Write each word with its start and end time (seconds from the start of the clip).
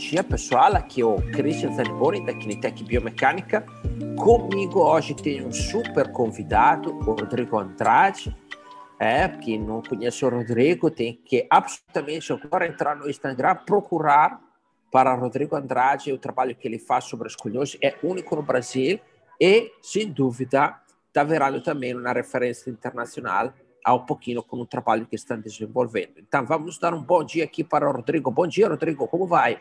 dia 0.00 0.24
pessoal, 0.24 0.74
aqui 0.74 1.02
é 1.02 1.04
o 1.04 1.16
Christian 1.30 1.74
Zaniboni 1.74 2.24
da 2.24 2.32
Kinetec 2.32 2.82
Biomecânica. 2.84 3.66
Comigo 4.16 4.80
hoje 4.80 5.14
tem 5.14 5.46
um 5.46 5.52
super 5.52 6.10
convidado, 6.10 6.90
o 6.90 7.12
Rodrigo 7.12 7.58
Andrade. 7.58 8.34
É, 8.98 9.28
quem 9.28 9.58
não 9.60 9.82
conhece 9.82 10.24
o 10.24 10.30
Rodrigo 10.30 10.90
tem 10.90 11.20
que 11.22 11.46
absolutamente 11.50 12.32
agora 12.32 12.66
entrar 12.66 12.96
no 12.96 13.10
Instagram, 13.10 13.56
procurar 13.66 14.40
para 14.90 15.14
Rodrigo 15.14 15.54
Andrade 15.54 16.10
o 16.12 16.18
trabalho 16.18 16.56
que 16.56 16.66
ele 16.66 16.78
faz 16.78 17.04
sobre 17.04 17.28
as 17.28 17.36
colhões 17.36 17.76
é 17.82 17.94
único 18.02 18.34
no 18.34 18.42
Brasil 18.42 18.98
e, 19.38 19.70
sem 19.82 20.10
dúvida, 20.10 20.80
está 21.08 21.22
virando 21.22 21.62
também 21.62 21.94
uma 21.94 22.12
referência 22.12 22.70
internacional 22.70 23.52
ao 23.84 24.06
pouquinho 24.06 24.42
com 24.42 24.56
o 24.56 24.66
trabalho 24.66 25.04
que 25.04 25.14
estão 25.14 25.38
desenvolvendo. 25.38 26.14
Então, 26.16 26.44
vamos 26.46 26.78
dar 26.78 26.94
um 26.94 27.02
bom 27.02 27.22
dia 27.22 27.44
aqui 27.44 27.62
para 27.62 27.86
o 27.86 27.92
Rodrigo. 27.92 28.30
Bom 28.30 28.46
dia, 28.46 28.66
Rodrigo, 28.66 29.06
como 29.06 29.26
vai? 29.26 29.58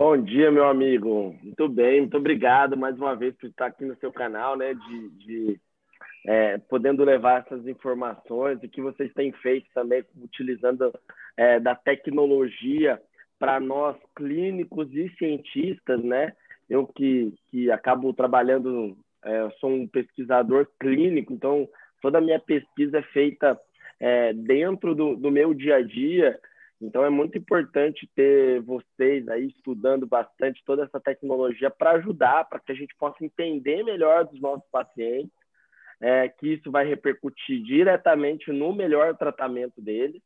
Bom 0.00 0.16
dia, 0.16 0.50
meu 0.50 0.64
amigo. 0.64 1.36
Muito 1.42 1.68
bem, 1.68 2.00
muito 2.00 2.16
obrigado 2.16 2.74
mais 2.74 2.96
uma 2.96 3.14
vez 3.14 3.36
por 3.36 3.50
estar 3.50 3.66
aqui 3.66 3.84
no 3.84 3.94
seu 3.96 4.10
canal, 4.10 4.56
né, 4.56 4.72
de, 4.72 5.08
de 5.10 5.60
é, 6.26 6.56
podendo 6.56 7.04
levar 7.04 7.40
essas 7.42 7.68
informações 7.68 8.58
e 8.62 8.68
que 8.68 8.80
vocês 8.80 9.12
têm 9.12 9.30
feito 9.30 9.68
também 9.74 10.02
utilizando 10.16 10.90
é, 11.36 11.60
da 11.60 11.74
tecnologia 11.74 12.98
para 13.38 13.60
nós 13.60 13.94
clínicos 14.16 14.88
e 14.94 15.10
cientistas, 15.18 16.02
né? 16.02 16.32
Eu 16.66 16.86
que, 16.86 17.34
que 17.50 17.70
acabo 17.70 18.14
trabalhando, 18.14 18.96
é, 19.22 19.50
sou 19.60 19.68
um 19.68 19.86
pesquisador 19.86 20.66
clínico, 20.80 21.34
então 21.34 21.68
toda 22.00 22.16
a 22.16 22.22
minha 22.22 22.40
pesquisa 22.40 23.00
é 23.00 23.02
feita 23.02 23.60
é, 24.00 24.32
dentro 24.32 24.94
do, 24.94 25.14
do 25.14 25.30
meu 25.30 25.52
dia 25.52 25.76
a 25.76 25.82
dia. 25.82 26.40
Então 26.80 27.04
é 27.04 27.10
muito 27.10 27.36
importante 27.36 28.08
ter 28.14 28.62
vocês 28.62 29.28
aí 29.28 29.48
estudando 29.48 30.06
bastante 30.06 30.62
toda 30.64 30.84
essa 30.84 30.98
tecnologia 30.98 31.70
para 31.70 31.92
ajudar, 31.92 32.48
para 32.48 32.58
que 32.58 32.72
a 32.72 32.74
gente 32.74 32.94
possa 32.96 33.22
entender 33.22 33.82
melhor 33.84 34.24
dos 34.24 34.40
nossos 34.40 34.66
pacientes, 34.70 35.30
é, 36.00 36.28
que 36.28 36.54
isso 36.54 36.70
vai 36.70 36.86
repercutir 36.86 37.62
diretamente 37.62 38.50
no 38.50 38.72
melhor 38.72 39.14
tratamento 39.16 39.80
deles. 39.82 40.22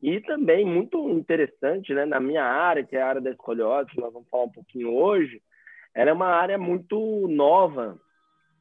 E 0.00 0.20
também 0.20 0.64
muito 0.64 1.10
interessante, 1.10 1.92
né, 1.92 2.06
na 2.06 2.20
minha 2.20 2.44
área, 2.44 2.84
que 2.84 2.96
é 2.96 3.02
a 3.02 3.08
área 3.08 3.20
da 3.20 3.30
escoliose, 3.30 3.90
que 3.90 4.00
nós 4.00 4.12
vamos 4.12 4.28
falar 4.30 4.44
um 4.44 4.52
pouquinho 4.52 4.94
hoje, 4.94 5.42
ela 5.94 6.10
é 6.10 6.12
uma 6.12 6.28
área 6.28 6.56
muito 6.56 7.26
nova, 7.28 8.00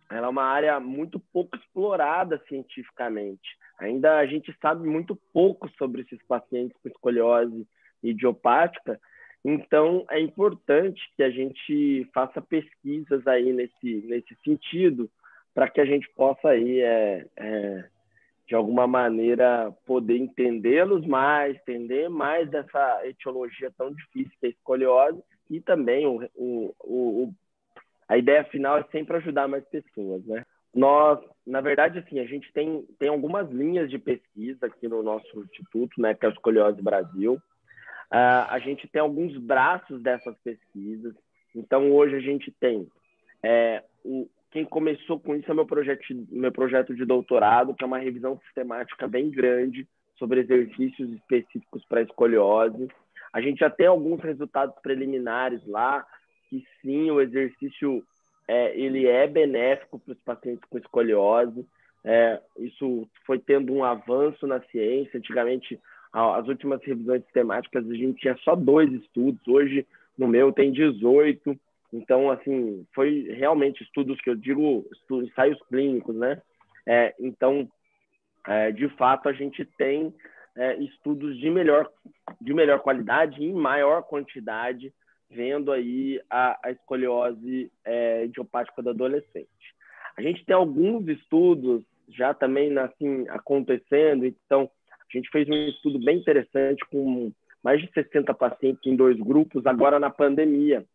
ela 0.09 0.27
é 0.27 0.29
uma 0.29 0.43
área 0.43 0.79
muito 0.79 1.19
pouco 1.19 1.57
explorada 1.57 2.41
cientificamente. 2.47 3.57
Ainda 3.79 4.17
a 4.17 4.25
gente 4.25 4.55
sabe 4.61 4.87
muito 4.87 5.15
pouco 5.33 5.69
sobre 5.77 6.01
esses 6.01 6.21
pacientes 6.27 6.77
com 6.81 6.89
escoliose 6.89 7.67
idiopática, 8.01 8.99
então 9.43 10.05
é 10.09 10.19
importante 10.19 11.01
que 11.15 11.23
a 11.23 11.29
gente 11.29 12.05
faça 12.13 12.41
pesquisas 12.41 13.25
aí 13.27 13.53
nesse, 13.53 14.05
nesse 14.05 14.35
sentido, 14.43 15.09
para 15.53 15.69
que 15.69 15.79
a 15.79 15.85
gente 15.85 16.07
possa 16.15 16.49
aí, 16.49 16.81
é, 16.81 17.25
é, 17.35 17.85
de 18.47 18.55
alguma 18.55 18.85
maneira, 18.85 19.71
poder 19.85 20.17
entendê-los 20.17 21.05
mais, 21.05 21.55
entender 21.55 22.09
mais 22.09 22.49
dessa 22.49 23.07
etiologia 23.07 23.71
tão 23.77 23.91
difícil 23.93 24.31
que 24.39 24.47
é 24.47 24.49
a 24.49 24.51
escoliose, 24.51 25.23
e 25.49 25.61
também 25.61 26.05
o, 26.05 26.29
o, 26.35 26.75
o, 26.83 27.33
a 28.07 28.17
ideia 28.17 28.43
final 28.45 28.77
é 28.77 28.83
sempre 28.91 29.17
ajudar 29.17 29.47
mais 29.47 29.65
pessoas, 29.65 30.25
né? 30.25 30.43
Nós, 30.73 31.19
na 31.45 31.61
verdade, 31.61 31.99
assim, 31.99 32.19
a 32.19 32.25
gente 32.25 32.51
tem, 32.53 32.85
tem 32.99 33.09
algumas 33.09 33.49
linhas 33.49 33.89
de 33.89 33.97
pesquisa 33.97 34.67
aqui 34.67 34.87
no 34.87 35.01
nosso 35.01 35.39
instituto, 35.41 35.99
né, 35.99 36.13
que 36.13 36.25
é 36.25 36.29
o 36.29 36.31
Escoliose 36.31 36.81
Brasil. 36.81 37.33
Uh, 37.33 38.45
a 38.49 38.59
gente 38.59 38.87
tem 38.87 39.01
alguns 39.01 39.35
braços 39.37 40.01
dessas 40.01 40.37
pesquisas. 40.43 41.15
Então, 41.55 41.91
hoje 41.91 42.15
a 42.15 42.19
gente 42.19 42.51
tem 42.59 42.87
é, 43.43 43.83
o, 44.03 44.29
quem 44.51 44.65
começou 44.65 45.19
com 45.19 45.35
isso 45.35 45.49
é 45.51 45.53
meu 45.53 45.65
projeto, 45.65 46.01
meu 46.31 46.51
projeto 46.51 46.95
de 46.95 47.05
doutorado, 47.05 47.75
que 47.75 47.83
é 47.83 47.87
uma 47.87 47.99
revisão 47.99 48.39
sistemática 48.39 49.07
bem 49.07 49.29
grande 49.29 49.87
sobre 50.17 50.41
exercícios 50.41 51.11
específicos 51.11 51.85
para 51.85 52.01
escoliose. 52.01 52.87
A 53.31 53.41
gente 53.41 53.59
já 53.59 53.69
tem 53.69 53.87
alguns 53.87 54.21
resultados 54.21 54.75
preliminares 54.81 55.65
lá, 55.67 56.05
que 56.49 56.65
sim, 56.81 57.11
o 57.11 57.21
exercício 57.21 58.03
é, 58.47 58.77
ele 58.77 59.05
é 59.07 59.27
benéfico 59.27 59.99
para 59.99 60.13
os 60.13 60.19
pacientes 60.19 60.63
com 60.69 60.77
escoliose. 60.77 61.65
É, 62.03 62.39
isso 62.57 63.07
foi 63.25 63.37
tendo 63.39 63.73
um 63.73 63.83
avanço 63.83 64.47
na 64.47 64.61
ciência. 64.61 65.17
Antigamente, 65.17 65.79
as 66.13 66.47
últimas 66.47 66.81
revisões 66.83 67.23
sistemáticas, 67.23 67.89
a 67.89 67.93
gente 67.93 68.21
tinha 68.21 68.37
só 68.37 68.55
dois 68.55 68.91
estudos. 68.93 69.45
Hoje, 69.47 69.85
no 70.17 70.27
meu, 70.27 70.53
tem 70.53 70.71
18. 70.71 71.59
Então, 71.91 72.31
assim, 72.31 72.85
foi 72.93 73.27
realmente 73.37 73.83
estudos 73.83 74.19
que 74.21 74.29
eu 74.29 74.35
digo, 74.35 74.85
estudos, 74.91 75.29
ensaios 75.29 75.61
clínicos, 75.67 76.15
né? 76.15 76.41
É, 76.85 77.13
então, 77.19 77.69
é, 78.45 78.71
de 78.71 78.87
fato, 78.95 79.27
a 79.27 79.33
gente 79.33 79.65
tem 79.77 80.13
é, 80.55 80.75
estudos 80.77 81.37
de 81.37 81.49
melhor, 81.49 81.89
de 82.39 82.53
melhor 82.53 82.79
qualidade 82.79 83.41
e 83.43 83.51
maior 83.53 84.03
quantidade 84.03 84.93
vendo 85.29 85.71
aí 85.71 86.21
a, 86.29 86.57
a 86.63 86.71
escoliose 86.71 87.71
é, 87.85 88.25
idiopática 88.25 88.81
do 88.81 88.89
adolescente. 88.89 89.47
A 90.17 90.21
gente 90.21 90.43
tem 90.45 90.55
alguns 90.55 91.07
estudos 91.07 91.83
já 92.09 92.33
também 92.33 92.75
assim 92.77 93.27
acontecendo, 93.29 94.25
então 94.25 94.69
a 94.91 95.17
gente 95.17 95.29
fez 95.29 95.47
um 95.47 95.53
estudo 95.53 95.99
bem 95.99 96.17
interessante 96.17 96.83
com 96.89 97.31
mais 97.63 97.81
de 97.81 97.91
60 97.91 98.33
pacientes 98.33 98.85
em 98.85 98.95
dois 98.95 99.17
grupos 99.17 99.65
agora 99.65 99.99
na 99.99 100.09
pandemia. 100.09 100.85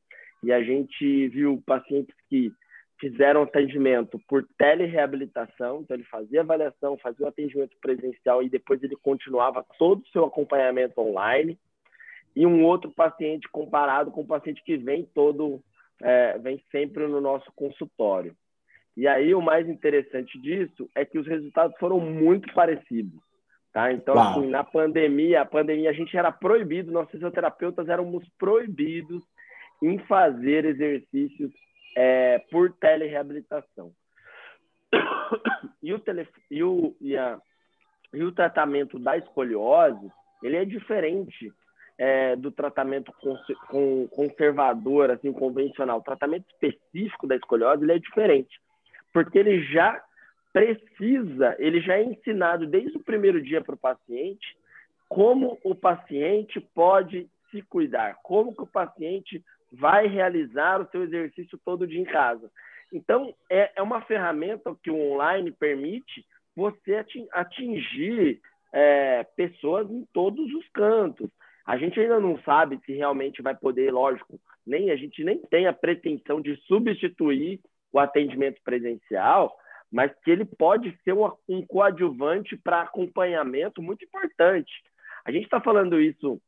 E 0.43 0.53
a 0.53 0.62
gente 0.62 1.28
viu 1.28 1.62
pacientes 1.66 2.14
que 2.28 2.53
fizeram 2.99 3.43
atendimento 3.43 4.19
por 4.28 4.47
telereabilitação, 4.56 5.81
então 5.81 5.97
ele 5.97 6.04
fazia 6.04 6.41
avaliação, 6.41 6.97
fazia 6.99 7.26
o 7.26 7.28
atendimento 7.28 7.76
presencial 7.81 8.43
e 8.43 8.49
depois 8.49 8.82
ele 8.82 8.97
continuava 8.97 9.64
todo 9.78 10.00
o 10.00 10.09
seu 10.09 10.25
acompanhamento 10.25 11.00
online 11.00 11.59
e 12.34 12.47
um 12.47 12.65
outro 12.65 12.91
paciente 12.91 13.48
comparado 13.48 14.10
com 14.10 14.22
o 14.22 14.26
paciente 14.26 14.62
que 14.65 14.76
vem 14.76 15.04
todo, 15.15 15.62
é, 16.00 16.38
vem 16.38 16.62
sempre 16.70 17.06
no 17.06 17.20
nosso 17.20 17.50
consultório. 17.54 18.34
E 18.97 19.06
aí 19.06 19.34
o 19.34 19.41
mais 19.41 19.69
interessante 19.69 20.38
disso 20.41 20.88
é 20.94 21.04
que 21.04 21.19
os 21.19 21.26
resultados 21.26 21.76
foram 21.78 21.98
muito 21.98 22.53
parecidos. 22.53 23.20
Tá? 23.72 23.91
Então, 23.91 24.19
assim, 24.19 24.48
na 24.48 24.62
pandemia, 24.62 25.41
a 25.41 25.47
pandemia 25.47 25.88
a 25.88 25.94
gente 25.94 26.15
era 26.15 26.31
proibido, 26.31 26.93
nós 26.93 27.10
fisioterapeutas 27.10 27.88
éramos 27.88 28.28
proibidos 28.38 29.25
em 29.82 29.99
fazer 30.00 30.66
exercícios 30.66 31.50
é, 31.97 32.38
por 32.50 32.72
telereabilitação. 32.75 33.93
E 35.82 35.93
o, 35.93 35.99
tele, 35.99 36.28
e, 36.49 36.62
o, 36.62 36.94
e, 37.00 37.16
a, 37.16 37.41
e 38.14 38.22
o 38.22 38.31
tratamento 38.31 39.00
da 39.00 39.16
escoliose, 39.16 40.12
ele 40.41 40.56
é 40.56 40.64
diferente 40.64 41.53
é, 42.04 42.34
do 42.34 42.50
tratamento 42.50 43.12
conservador, 44.10 45.12
assim, 45.12 45.32
convencional, 45.32 46.00
o 46.00 46.02
tratamento 46.02 46.44
específico 46.50 47.28
da 47.28 47.36
escoliose, 47.36 47.84
ele 47.84 47.92
é 47.92 47.98
diferente, 48.00 48.60
porque 49.12 49.38
ele 49.38 49.62
já 49.66 50.02
precisa, 50.52 51.54
ele 51.60 51.80
já 51.80 51.94
é 51.94 52.02
ensinado 52.02 52.66
desde 52.66 52.96
o 52.96 53.04
primeiro 53.04 53.40
dia 53.40 53.60
para 53.60 53.76
o 53.76 53.78
paciente 53.78 54.56
como 55.08 55.60
o 55.62 55.76
paciente 55.76 56.60
pode 56.74 57.30
se 57.52 57.62
cuidar, 57.62 58.16
como 58.24 58.52
que 58.52 58.62
o 58.62 58.66
paciente 58.66 59.40
vai 59.70 60.08
realizar 60.08 60.80
o 60.80 60.88
seu 60.90 61.04
exercício 61.04 61.56
todo 61.64 61.86
dia 61.86 62.00
em 62.00 62.04
casa. 62.04 62.50
Então, 62.92 63.32
é, 63.48 63.70
é 63.76 63.82
uma 63.82 64.00
ferramenta 64.00 64.74
que 64.82 64.90
o 64.90 65.12
online 65.12 65.52
permite 65.52 66.26
você 66.56 67.04
atingir 67.30 68.40
é, 68.72 69.22
pessoas 69.36 69.88
em 69.88 70.04
todos 70.12 70.52
os 70.52 70.69
cantos. 70.70 71.30
A 71.67 71.76
gente 71.76 71.99
ainda 71.99 72.19
não 72.19 72.38
sabe 72.43 72.81
se 72.85 72.93
realmente 72.93 73.43
vai 73.43 73.55
poder, 73.55 73.93
lógico, 73.93 74.41
nem 74.67 74.91
a 74.91 74.97
gente 74.97 75.23
nem 75.23 75.38
tem 75.38 75.67
a 75.67 75.73
pretensão 75.73 76.41
de 76.41 76.56
substituir 76.67 77.61
o 77.93 77.99
atendimento 77.99 78.61
presencial, 78.62 79.56
mas 79.91 80.12
que 80.25 80.31
ele 80.31 80.44
pode 80.44 80.97
ser 81.05 81.12
um, 81.12 81.31
um 81.49 81.64
coadjuvante 81.64 82.56
para 82.56 82.82
acompanhamento 82.82 83.82
muito 83.82 84.05
importante. 84.05 84.73
A 85.25 85.31
gente 85.31 85.44
está 85.44 85.61
falando 85.61 86.00
isso 86.00 86.41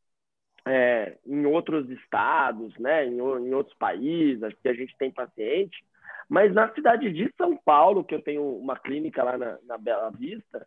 é, 0.67 1.19
em 1.27 1.45
outros 1.45 1.89
estados, 1.91 2.77
né, 2.79 3.07
em, 3.07 3.19
em 3.19 3.55
outros 3.55 3.77
países, 3.77 4.55
que 4.63 4.69
a 4.69 4.75
gente 4.75 4.97
tem 4.97 5.11
paciente, 5.11 5.85
mas 6.29 6.53
na 6.55 6.73
cidade 6.73 7.13
de 7.13 7.31
São 7.37 7.57
Paulo, 7.57 8.03
que 8.03 8.15
eu 8.15 8.23
tenho 8.23 8.43
uma 8.57 8.79
clínica 8.79 9.23
lá 9.23 9.37
na, 9.37 9.59
na 9.65 9.77
Bela 9.77 10.11
Vista, 10.11 10.67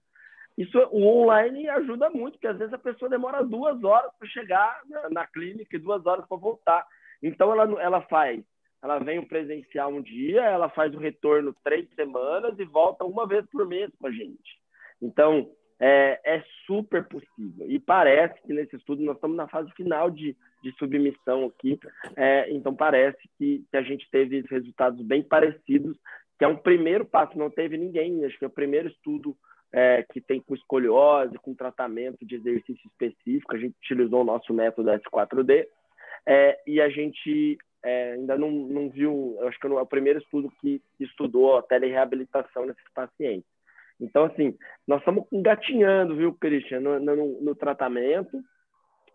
isso, 0.57 0.77
o 0.91 1.05
online 1.05 1.69
ajuda 1.69 2.09
muito, 2.09 2.33
porque 2.33 2.47
às 2.47 2.57
vezes 2.57 2.73
a 2.73 2.79
pessoa 2.79 3.09
demora 3.09 3.43
duas 3.43 3.83
horas 3.83 4.11
para 4.17 4.27
chegar 4.27 4.81
na, 4.89 5.09
na, 5.09 5.27
clínica 5.27 5.75
e 5.75 5.79
duas 5.79 6.03
horas 6.05 6.25
para 6.27 6.37
voltar. 6.37 6.85
Então 7.21 7.51
ela, 7.51 7.81
ela 7.81 8.01
faz, 8.01 8.43
ela 8.81 8.97
vem 8.97 9.19
o 9.19 9.27
presencial 9.27 9.93
um 9.93 10.01
dia, 10.01 10.41
ela 10.41 10.67
faz 10.69 10.95
o 10.95 10.99
retorno 10.99 11.55
três 11.63 11.87
semanas 11.93 12.57
e 12.57 12.65
volta 12.65 13.05
uma 13.05 13.27
vez 13.27 13.45
por 13.51 13.67
mês 13.67 13.91
com 13.99 14.07
a 14.07 14.11
gente. 14.11 14.59
Então 14.99 15.47
é, 15.79 16.19
é, 16.25 16.43
super 16.65 17.07
possível. 17.07 17.69
E 17.69 17.79
parece 17.79 18.41
que 18.41 18.51
nesse 18.51 18.75
estudo 18.75 19.03
nós 19.03 19.15
estamos 19.15 19.37
na 19.37 19.47
fase 19.47 19.71
final 19.73 20.09
de, 20.09 20.35
de 20.63 20.71
submissão 20.79 21.45
aqui, 21.45 21.79
é, 22.15 22.51
então 22.51 22.75
parece 22.75 23.19
que, 23.37 23.63
que, 23.69 23.77
a 23.77 23.83
gente 23.83 24.09
teve 24.09 24.43
resultados 24.49 25.05
bem 25.05 25.21
parecidos, 25.21 25.95
que 26.39 26.45
é 26.45 26.47
um 26.47 26.57
primeiro 26.57 27.05
passo, 27.05 27.37
não 27.37 27.51
teve 27.51 27.77
ninguém, 27.77 28.25
acho 28.25 28.37
que 28.39 28.45
é 28.45 28.47
o 28.47 28.51
primeiro 28.51 28.87
estudo 28.87 29.37
é, 29.73 30.03
que 30.11 30.21
tem 30.21 30.41
com 30.41 30.55
escoliose, 30.55 31.37
com 31.39 31.53
tratamento 31.53 32.25
de 32.25 32.35
exercício 32.35 32.87
específico, 32.87 33.55
a 33.55 33.59
gente 33.59 33.75
utilizou 33.77 34.21
o 34.21 34.25
nosso 34.25 34.53
método 34.53 34.89
S4D, 34.89 35.67
é, 36.25 36.59
e 36.65 36.81
a 36.81 36.89
gente 36.89 37.57
é, 37.83 38.13
ainda 38.13 38.37
não, 38.37 38.51
não 38.51 38.89
viu, 38.89 39.37
acho 39.43 39.59
que 39.59 39.67
é 39.67 39.69
o 39.69 39.85
primeiro 39.85 40.19
estudo 40.19 40.51
que 40.59 40.81
estudou 40.99 41.57
a 41.57 41.63
telereabilitação 41.63 42.65
nesses 42.65 42.83
pacientes. 42.93 43.49
Então, 43.99 44.25
assim, 44.25 44.55
nós 44.87 44.99
estamos 44.99 45.25
engatinhando, 45.31 46.15
viu, 46.15 46.33
Christian, 46.33 46.81
no, 46.81 46.99
no, 46.99 47.41
no 47.41 47.55
tratamento, 47.55 48.39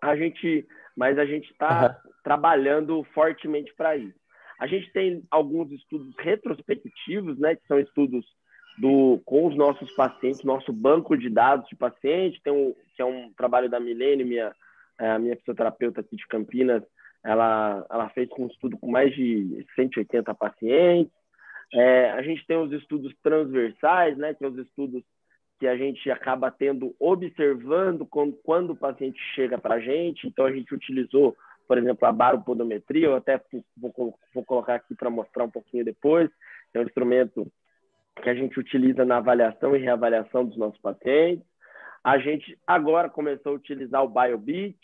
a 0.01 0.17
gente, 0.17 0.67
mas 0.97 1.19
a 1.19 1.25
gente 1.25 1.51
está 1.51 2.01
uhum. 2.05 2.13
trabalhando 2.25 3.05
fortemente 3.15 3.73
para 3.77 3.97
isso. 3.97 4.21
A 4.59 4.67
gente 4.67 4.93
tem 4.93 5.25
alguns 5.31 5.71
estudos 5.71 6.13
retrospectivos, 6.19 7.39
né, 7.39 7.57
que 7.57 7.67
são 7.67 7.79
estudos 7.79 8.25
do, 8.79 9.21
com 9.25 9.47
os 9.47 9.57
nossos 9.57 9.91
pacientes, 9.95 10.43
nosso 10.43 10.73
banco 10.73 11.17
de 11.17 11.29
dados 11.29 11.69
de 11.69 11.77
pacientes, 11.77 12.41
tem 12.43 12.53
um, 12.53 12.75
que 12.95 13.03
é 13.03 13.05
um 13.05 13.33
trabalho 13.33 13.69
da 13.69 13.79
Milene, 13.79 14.25
minha, 14.25 14.55
é, 14.99 15.11
a 15.11 15.19
minha 15.19 15.37
fisioterapeuta 15.37 16.01
aqui 16.01 16.17
de 16.17 16.27
Campinas, 16.27 16.83
ela, 17.25 17.87
ela 17.91 18.09
fez 18.11 18.29
um 18.39 18.47
estudo 18.47 18.77
com 18.79 18.91
mais 18.91 19.15
de 19.15 19.65
180 19.75 20.35
pacientes. 20.35 21.13
É, 21.73 22.11
a 22.11 22.23
gente 22.23 22.45
tem 22.47 22.57
os 22.57 22.73
estudos 22.73 23.15
transversais, 23.23 24.17
né, 24.19 24.35
que 24.35 24.41
são 24.41 24.51
os 24.51 24.59
estudos 24.59 25.03
que 25.59 25.67
a 25.67 25.77
gente 25.77 26.11
acaba 26.11 26.51
tendo, 26.51 26.95
observando 26.99 28.05
quando, 28.05 28.33
quando 28.43 28.71
o 28.71 28.77
paciente 28.77 29.21
chega 29.35 29.57
para 29.57 29.77
a 29.77 29.81
gente. 29.81 30.27
Então, 30.27 30.45
a 30.45 30.53
gente 30.53 30.75
utilizou, 30.75 31.37
por 31.69 31.79
exemplo, 31.79 32.07
a 32.07 32.13
baropodometria, 32.13 33.07
eu 33.07 33.15
até 33.15 33.41
vou, 33.77 34.19
vou 34.35 34.45
colocar 34.45 34.75
aqui 34.75 34.95
para 34.95 35.09
mostrar 35.09 35.45
um 35.45 35.51
pouquinho 35.51 35.85
depois. 35.85 36.29
É 36.75 36.81
um 36.81 36.83
instrumento 36.83 37.47
que 38.21 38.29
a 38.29 38.35
gente 38.35 38.59
utiliza 38.59 39.05
na 39.05 39.17
avaliação 39.17 39.75
e 39.75 39.81
reavaliação 39.81 40.45
dos 40.45 40.57
nossos 40.57 40.81
pacientes. 40.81 41.45
A 42.05 42.19
gente 42.19 42.59
agora 42.67 43.09
começou 43.09 43.53
a 43.53 43.57
utilizar 43.57 44.03
o 44.03 44.09
BioBeat, 44.09 44.79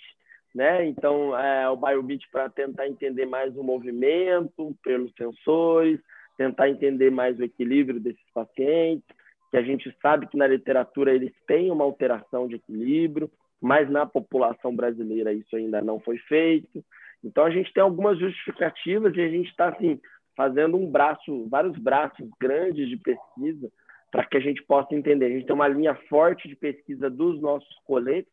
né? 0.54 0.86
Então, 0.86 1.36
é, 1.36 1.68
o 1.68 1.76
BioBeat 1.76 2.28
para 2.30 2.48
tentar 2.48 2.86
entender 2.86 3.26
mais 3.26 3.56
o 3.56 3.62
movimento 3.62 4.74
pelos 4.82 5.12
sensores, 5.14 6.00
tentar 6.36 6.68
entender 6.68 7.10
mais 7.10 7.38
o 7.38 7.44
equilíbrio 7.44 8.00
desses 8.00 8.30
pacientes, 8.32 9.06
que 9.50 9.56
a 9.56 9.62
gente 9.62 9.94
sabe 10.00 10.26
que 10.26 10.36
na 10.36 10.46
literatura 10.46 11.12
eles 11.12 11.32
têm 11.46 11.70
uma 11.70 11.84
alteração 11.84 12.46
de 12.46 12.56
equilíbrio, 12.56 13.30
mas 13.60 13.90
na 13.90 14.06
população 14.06 14.74
brasileira 14.74 15.32
isso 15.32 15.56
ainda 15.56 15.80
não 15.82 15.98
foi 15.98 16.18
feito. 16.18 16.84
Então, 17.24 17.44
a 17.44 17.50
gente 17.50 17.72
tem 17.72 17.82
algumas 17.82 18.18
justificativas 18.18 19.14
e 19.16 19.20
a 19.20 19.28
gente 19.28 19.50
está, 19.50 19.68
assim, 19.68 20.00
fazendo 20.38 20.76
um 20.76 20.88
braço, 20.88 21.48
vários 21.48 21.76
braços 21.76 22.30
grandes 22.40 22.88
de 22.88 22.96
pesquisa 22.96 23.68
para 24.08 24.24
que 24.24 24.36
a 24.36 24.40
gente 24.40 24.62
possa 24.62 24.94
entender. 24.94 25.26
A 25.26 25.30
gente 25.30 25.46
tem 25.46 25.54
uma 25.54 25.66
linha 25.66 25.96
forte 26.08 26.46
de 26.46 26.54
pesquisa 26.54 27.10
dos 27.10 27.40
nossos 27.40 27.76
coletes, 27.84 28.32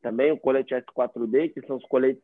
também 0.00 0.32
o 0.32 0.38
colete 0.38 0.74
S4D, 0.74 1.52
que 1.52 1.60
são 1.66 1.76
os 1.76 1.84
coletes 1.84 2.22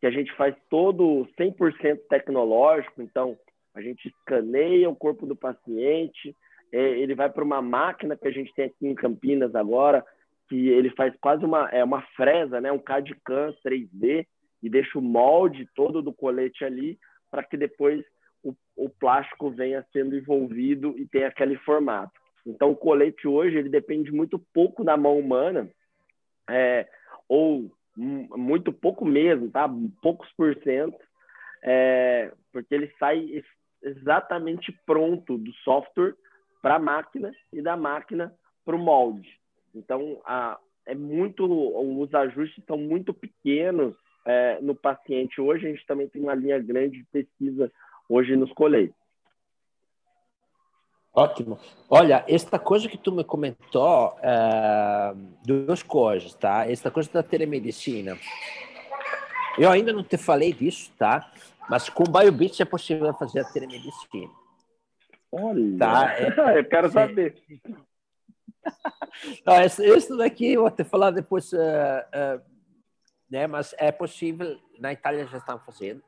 que 0.00 0.06
a 0.06 0.12
gente 0.12 0.32
faz 0.36 0.54
todo 0.70 1.26
100% 1.36 1.98
tecnológico, 2.08 3.02
então 3.02 3.36
a 3.74 3.80
gente 3.82 4.06
escaneia 4.06 4.88
o 4.88 4.94
corpo 4.94 5.26
do 5.26 5.34
paciente, 5.34 6.32
é, 6.70 6.78
ele 7.00 7.16
vai 7.16 7.28
para 7.28 7.42
uma 7.42 7.60
máquina 7.60 8.16
que 8.16 8.28
a 8.28 8.30
gente 8.30 8.54
tem 8.54 8.66
aqui 8.66 8.86
em 8.86 8.94
Campinas 8.94 9.56
agora, 9.56 10.04
que 10.48 10.68
ele 10.68 10.90
faz 10.90 11.12
quase 11.20 11.44
uma, 11.44 11.68
é 11.70 11.82
uma 11.82 12.02
fresa, 12.16 12.60
né, 12.60 12.70
um 12.70 12.78
CAD-CAM 12.78 13.52
3D, 13.66 14.24
e 14.62 14.70
deixa 14.70 14.96
o 15.00 15.02
molde 15.02 15.68
todo 15.74 16.00
do 16.00 16.12
colete 16.12 16.64
ali, 16.64 16.96
para 17.28 17.42
que 17.42 17.56
depois 17.56 18.04
o, 18.84 18.88
plástico 18.88 19.50
venha 19.50 19.84
sendo 19.92 20.16
envolvido 20.16 20.94
e 20.98 21.06
tenha 21.06 21.28
aquele 21.28 21.56
formato. 21.58 22.12
Então, 22.46 22.70
o 22.70 22.76
colete 22.76 23.26
hoje 23.26 23.56
ele 23.58 23.68
depende 23.68 24.10
muito 24.10 24.38
pouco 24.54 24.84
da 24.84 24.96
mão 24.96 25.18
humana, 25.18 25.68
é, 26.48 26.88
ou 27.28 27.70
muito 27.96 28.72
pouco 28.72 29.04
mesmo, 29.04 29.50
tá? 29.50 29.68
Poucos 30.00 30.30
por 30.32 30.54
cento, 30.62 30.98
é, 31.62 32.32
porque 32.52 32.74
ele 32.74 32.92
sai 32.98 33.42
exatamente 33.82 34.72
pronto 34.86 35.36
do 35.36 35.52
software 35.64 36.14
para 36.62 36.76
a 36.76 36.78
máquina 36.78 37.32
e 37.52 37.60
da 37.60 37.76
máquina 37.76 38.32
para 38.64 38.76
o 38.76 38.78
molde. 38.78 39.38
Então, 39.74 40.20
a, 40.24 40.58
é 40.86 40.94
muito, 40.94 41.44
os 41.44 42.14
ajustes 42.14 42.64
são 42.66 42.78
muito 42.78 43.12
pequenos 43.12 43.94
é, 44.24 44.58
no 44.60 44.74
paciente. 44.74 45.40
Hoje 45.40 45.66
a 45.66 45.70
gente 45.70 45.86
também 45.86 46.08
tem 46.08 46.22
uma 46.22 46.34
linha 46.34 46.58
grande 46.58 46.98
de 46.98 47.04
pesquisa 47.04 47.70
hoje 48.08 48.36
nos 48.36 48.52
coletes. 48.52 48.96
Ótimo. 51.12 51.58
Olha, 51.90 52.24
esta 52.28 52.58
coisa 52.58 52.88
que 52.88 52.96
tu 52.96 53.10
me 53.10 53.24
comentou, 53.24 54.16
é, 54.22 55.12
duas 55.44 55.82
coisas, 55.82 56.32
tá? 56.34 56.70
Esta 56.70 56.90
coisa 56.90 57.10
da 57.12 57.22
telemedicina. 57.22 58.16
Eu 59.58 59.70
ainda 59.70 59.92
não 59.92 60.04
te 60.04 60.16
falei 60.16 60.52
disso, 60.52 60.92
tá? 60.96 61.30
Mas 61.68 61.88
com 61.88 62.04
o 62.04 62.10
BioBits 62.10 62.60
é 62.60 62.64
possível 62.64 63.12
fazer 63.14 63.40
a 63.40 63.44
telemedicina. 63.44 64.30
Olha, 65.32 65.78
tá? 65.78 66.14
É, 66.14 66.28
eu 66.60 66.64
quero 66.64 66.90
saber. 66.90 67.42
Não, 69.44 69.96
isso 69.96 70.16
daqui 70.16 70.52
eu 70.52 70.62
vou 70.62 70.70
te 70.70 70.84
falar 70.84 71.10
depois, 71.10 71.52
uh, 71.52 71.56
uh, 71.56 72.40
né? 73.28 73.46
Mas 73.46 73.74
é 73.78 73.90
possível, 73.90 74.56
na 74.78 74.92
Itália 74.92 75.26
já 75.26 75.38
estão 75.38 75.58
fazendo. 75.58 76.02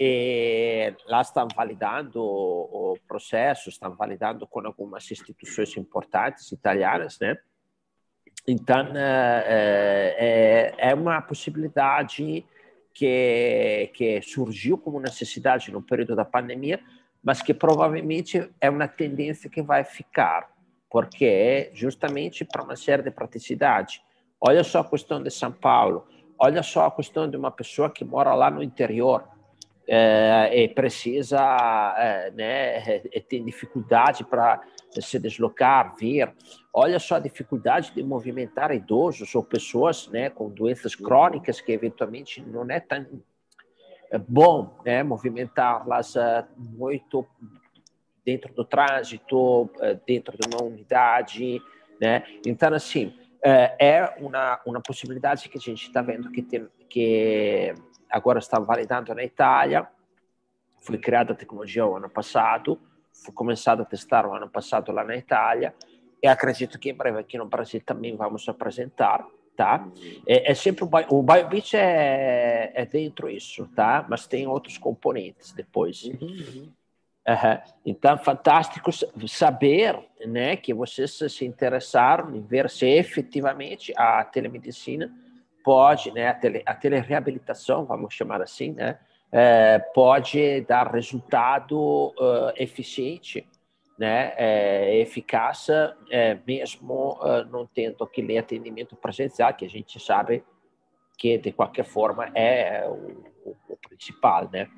E 0.00 0.94
lá 1.06 1.20
estão 1.20 1.48
validando 1.54 2.22
o 2.22 2.96
processo, 3.08 3.68
estão 3.68 3.94
validando 3.94 4.46
com 4.46 4.60
algumas 4.66 5.10
instituições 5.10 5.76
importantes 5.76 6.52
italianas, 6.52 7.18
né? 7.20 7.36
Então, 8.46 8.96
é, 8.96 10.74
é, 10.78 10.90
é 10.90 10.94
uma 10.94 11.20
possibilidade 11.20 12.44
que, 12.92 13.90
que 13.94 14.22
surgiu 14.22 14.78
como 14.78 15.00
necessidade 15.00 15.70
no 15.70 15.82
período 15.82 16.16
da 16.16 16.24
pandemia, 16.24 16.80
mas 17.22 17.42
que 17.42 17.52
provavelmente 17.52 18.50
é 18.60 18.70
uma 18.70 18.88
tendência 18.88 19.50
que 19.50 19.62
vai 19.62 19.84
ficar, 19.84 20.50
porque 20.88 21.24
é 21.24 21.70
justamente 21.74 22.44
para 22.44 22.62
uma 22.62 22.76
série 22.76 23.02
de 23.02 23.10
praticidade. 23.10 24.02
Olha 24.40 24.64
só 24.64 24.80
a 24.80 24.88
questão 24.88 25.22
de 25.22 25.30
São 25.30 25.52
Paulo, 25.52 26.06
olha 26.38 26.62
só 26.62 26.86
a 26.86 26.90
questão 26.90 27.28
de 27.28 27.36
uma 27.36 27.50
pessoa 27.50 27.90
que 27.90 28.04
mora 28.04 28.34
lá 28.34 28.50
no 28.50 28.62
interior, 28.62 29.28
é, 29.92 30.62
e 30.62 30.68
precisa, 30.68 31.40
é, 31.98 32.30
né, 32.30 33.00
tem 33.28 33.44
dificuldade 33.44 34.22
para 34.22 34.62
se 34.88 35.18
deslocar, 35.18 35.96
vir. 35.96 36.32
Olha 36.72 37.00
só 37.00 37.16
a 37.16 37.18
dificuldade 37.18 37.92
de 37.92 38.00
movimentar 38.00 38.70
idosos 38.70 39.34
ou 39.34 39.42
pessoas 39.42 40.06
né, 40.06 40.30
com 40.30 40.48
doenças 40.48 40.94
crônicas 40.94 41.60
que 41.60 41.72
eventualmente 41.72 42.40
não 42.40 42.64
é 42.70 42.78
tão 42.78 43.04
bom 44.28 44.78
né, 44.84 45.02
movimentá-las 45.02 46.14
muito 46.56 47.26
dentro 48.24 48.54
do 48.54 48.64
trânsito, 48.64 49.68
dentro 50.06 50.36
de 50.38 50.46
uma 50.46 50.62
unidade. 50.62 51.60
Né? 52.00 52.22
Então, 52.46 52.72
assim, 52.72 53.12
é 53.42 54.14
uma, 54.20 54.60
uma 54.64 54.80
possibilidade 54.80 55.48
que 55.48 55.58
a 55.58 55.60
gente 55.60 55.88
está 55.88 56.00
vendo 56.00 56.30
que, 56.30 56.42
tem, 56.42 56.68
que 56.88 57.74
agora 58.10 58.38
está 58.38 58.58
validando 58.58 59.14
na 59.14 59.24
Itália. 59.24 59.88
Foi 60.80 60.98
criada 60.98 61.32
a 61.32 61.36
tecnologia 61.36 61.86
o 61.86 61.96
ano 61.96 62.08
passado, 62.08 62.80
foi 63.12 63.34
começado 63.34 63.82
a 63.82 63.84
testar 63.84 64.26
o 64.26 64.34
ano 64.34 64.48
passado 64.48 64.90
lá 64.92 65.04
na 65.04 65.16
Itália 65.16 65.74
e 66.22 66.26
acredito 66.26 66.78
que 66.78 66.90
em 66.90 66.94
breve 66.94 67.18
aqui 67.18 67.38
no 67.38 67.46
Brasil 67.46 67.80
também 67.84 68.16
vamos 68.16 68.48
apresentar, 68.48 69.26
tá? 69.56 69.86
É, 70.26 70.52
é 70.52 70.54
sempre 70.54 70.84
o, 70.84 70.90
o 71.10 71.22
BioBit 71.22 71.76
é, 71.76 72.72
é 72.74 72.86
dentro 72.86 73.28
isso, 73.28 73.66
tá? 73.74 74.04
Mas 74.08 74.26
tem 74.26 74.46
outros 74.46 74.76
componentes 74.78 75.52
depois. 75.52 76.04
Uhum. 76.04 76.18
Uhum. 76.20 76.72
Então, 77.84 78.18
fantástico 78.18 78.90
saber 79.28 79.98
né, 80.26 80.56
que 80.56 80.74
vocês 80.74 81.12
se 81.12 81.44
interessaram 81.44 82.34
em 82.34 82.40
ver 82.40 82.68
se 82.68 82.86
efetivamente 82.86 83.92
a 83.96 84.24
telemedicina 84.24 85.12
pode, 85.64 86.10
né, 86.12 86.28
a, 86.28 86.34
tele, 86.34 86.62
a 86.66 86.74
telereabilitação, 86.74 87.84
vamos 87.84 88.14
chamar 88.14 88.42
assim, 88.42 88.72
né, 88.72 88.98
é, 89.32 89.78
pode 89.78 90.62
dar 90.62 90.92
resultado 90.92 92.12
uh, 92.18 92.52
eficiente, 92.56 93.46
né, 93.98 94.32
é, 94.36 95.04
é, 96.10 96.38
mesmo 96.46 97.18
uh, 97.20 97.44
não 97.50 97.66
tendo 97.66 98.02
aquele 98.02 98.36
atendimento 98.38 98.96
presencial, 98.96 99.52
que 99.54 99.64
a 99.64 99.68
gente 99.68 100.00
sabe 100.00 100.42
que, 101.18 101.36
de 101.36 101.52
qualquer 101.52 101.84
forma, 101.84 102.30
é 102.34 102.88
o, 102.88 103.22
o, 103.44 103.56
o 103.68 103.76
principal, 103.88 104.48
né. 104.50 104.68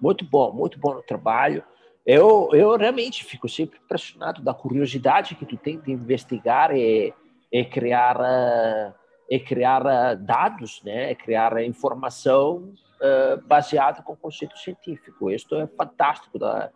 Muito 0.00 0.24
bom, 0.24 0.50
muito 0.50 0.78
bom 0.78 0.92
o 0.92 1.02
trabalho. 1.02 1.62
Eu, 2.06 2.48
eu 2.54 2.74
realmente 2.78 3.22
fico 3.22 3.46
sempre 3.46 3.78
impressionado 3.78 4.40
da 4.40 4.54
curiosidade 4.54 5.34
que 5.34 5.44
tu 5.44 5.58
tem 5.58 5.78
de 5.78 5.92
investigar 5.92 6.74
e 6.74 7.12
é 7.52 7.64
criar 7.64 8.94
é 9.30 9.38
criar 9.38 10.14
dados, 10.16 10.82
né? 10.82 11.12
É 11.12 11.14
criar 11.14 11.62
informação 11.62 12.74
uh, 13.00 13.40
baseada 13.46 14.02
com 14.02 14.16
conceito 14.16 14.58
científico. 14.58 15.30
Isso 15.30 15.54
é 15.54 15.66
fantástico 15.68 16.36
da, 16.38 16.70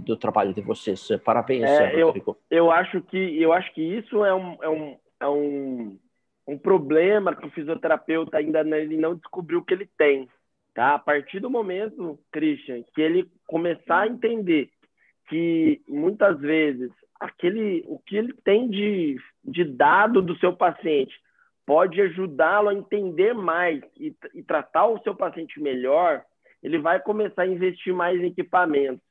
do 0.00 0.16
trabalho 0.16 0.52
de 0.52 0.60
vocês. 0.60 1.08
Parabéns, 1.24 1.64
é, 1.64 2.02
Rodrigo. 2.02 2.36
Eu, 2.50 2.66
eu 2.66 2.70
acho 2.70 3.00
que 3.02 3.40
eu 3.40 3.52
acho 3.52 3.72
que 3.72 3.82
isso 3.82 4.24
é 4.24 4.34
um, 4.34 4.58
é 4.62 4.68
um, 4.68 4.98
é 5.20 5.28
um, 5.28 5.98
um 6.46 6.58
problema 6.58 7.34
que 7.34 7.46
o 7.46 7.50
fisioterapeuta 7.50 8.36
ainda 8.36 8.60
ele 8.76 8.96
não 8.96 9.14
descobriu 9.14 9.64
que 9.64 9.72
ele 9.72 9.88
tem. 9.96 10.28
Tá? 10.74 10.94
A 10.94 10.98
partir 10.98 11.40
do 11.40 11.50
momento, 11.50 12.18
Christian, 12.30 12.82
que 12.94 13.00
ele 13.00 13.30
começar 13.46 14.00
a 14.00 14.08
entender 14.08 14.70
que 15.28 15.82
muitas 15.88 16.38
vezes 16.40 16.90
aquele 17.20 17.84
o 17.86 17.98
que 17.98 18.16
ele 18.16 18.34
tem 18.44 18.68
de, 18.68 19.16
de 19.44 19.64
dado 19.64 20.20
do 20.20 20.36
seu 20.38 20.54
paciente 20.54 21.14
pode 21.66 22.00
ajudá-lo 22.00 22.68
a 22.68 22.74
entender 22.74 23.34
mais 23.34 23.80
e, 23.96 24.14
e, 24.34 24.42
tratar 24.42 24.86
o 24.86 25.00
seu 25.02 25.14
paciente 25.14 25.60
melhor, 25.60 26.24
ele 26.62 26.78
vai 26.78 27.00
começar 27.00 27.42
a 27.42 27.46
investir 27.46 27.94
mais 27.94 28.20
em 28.20 28.26
equipamentos, 28.26 29.04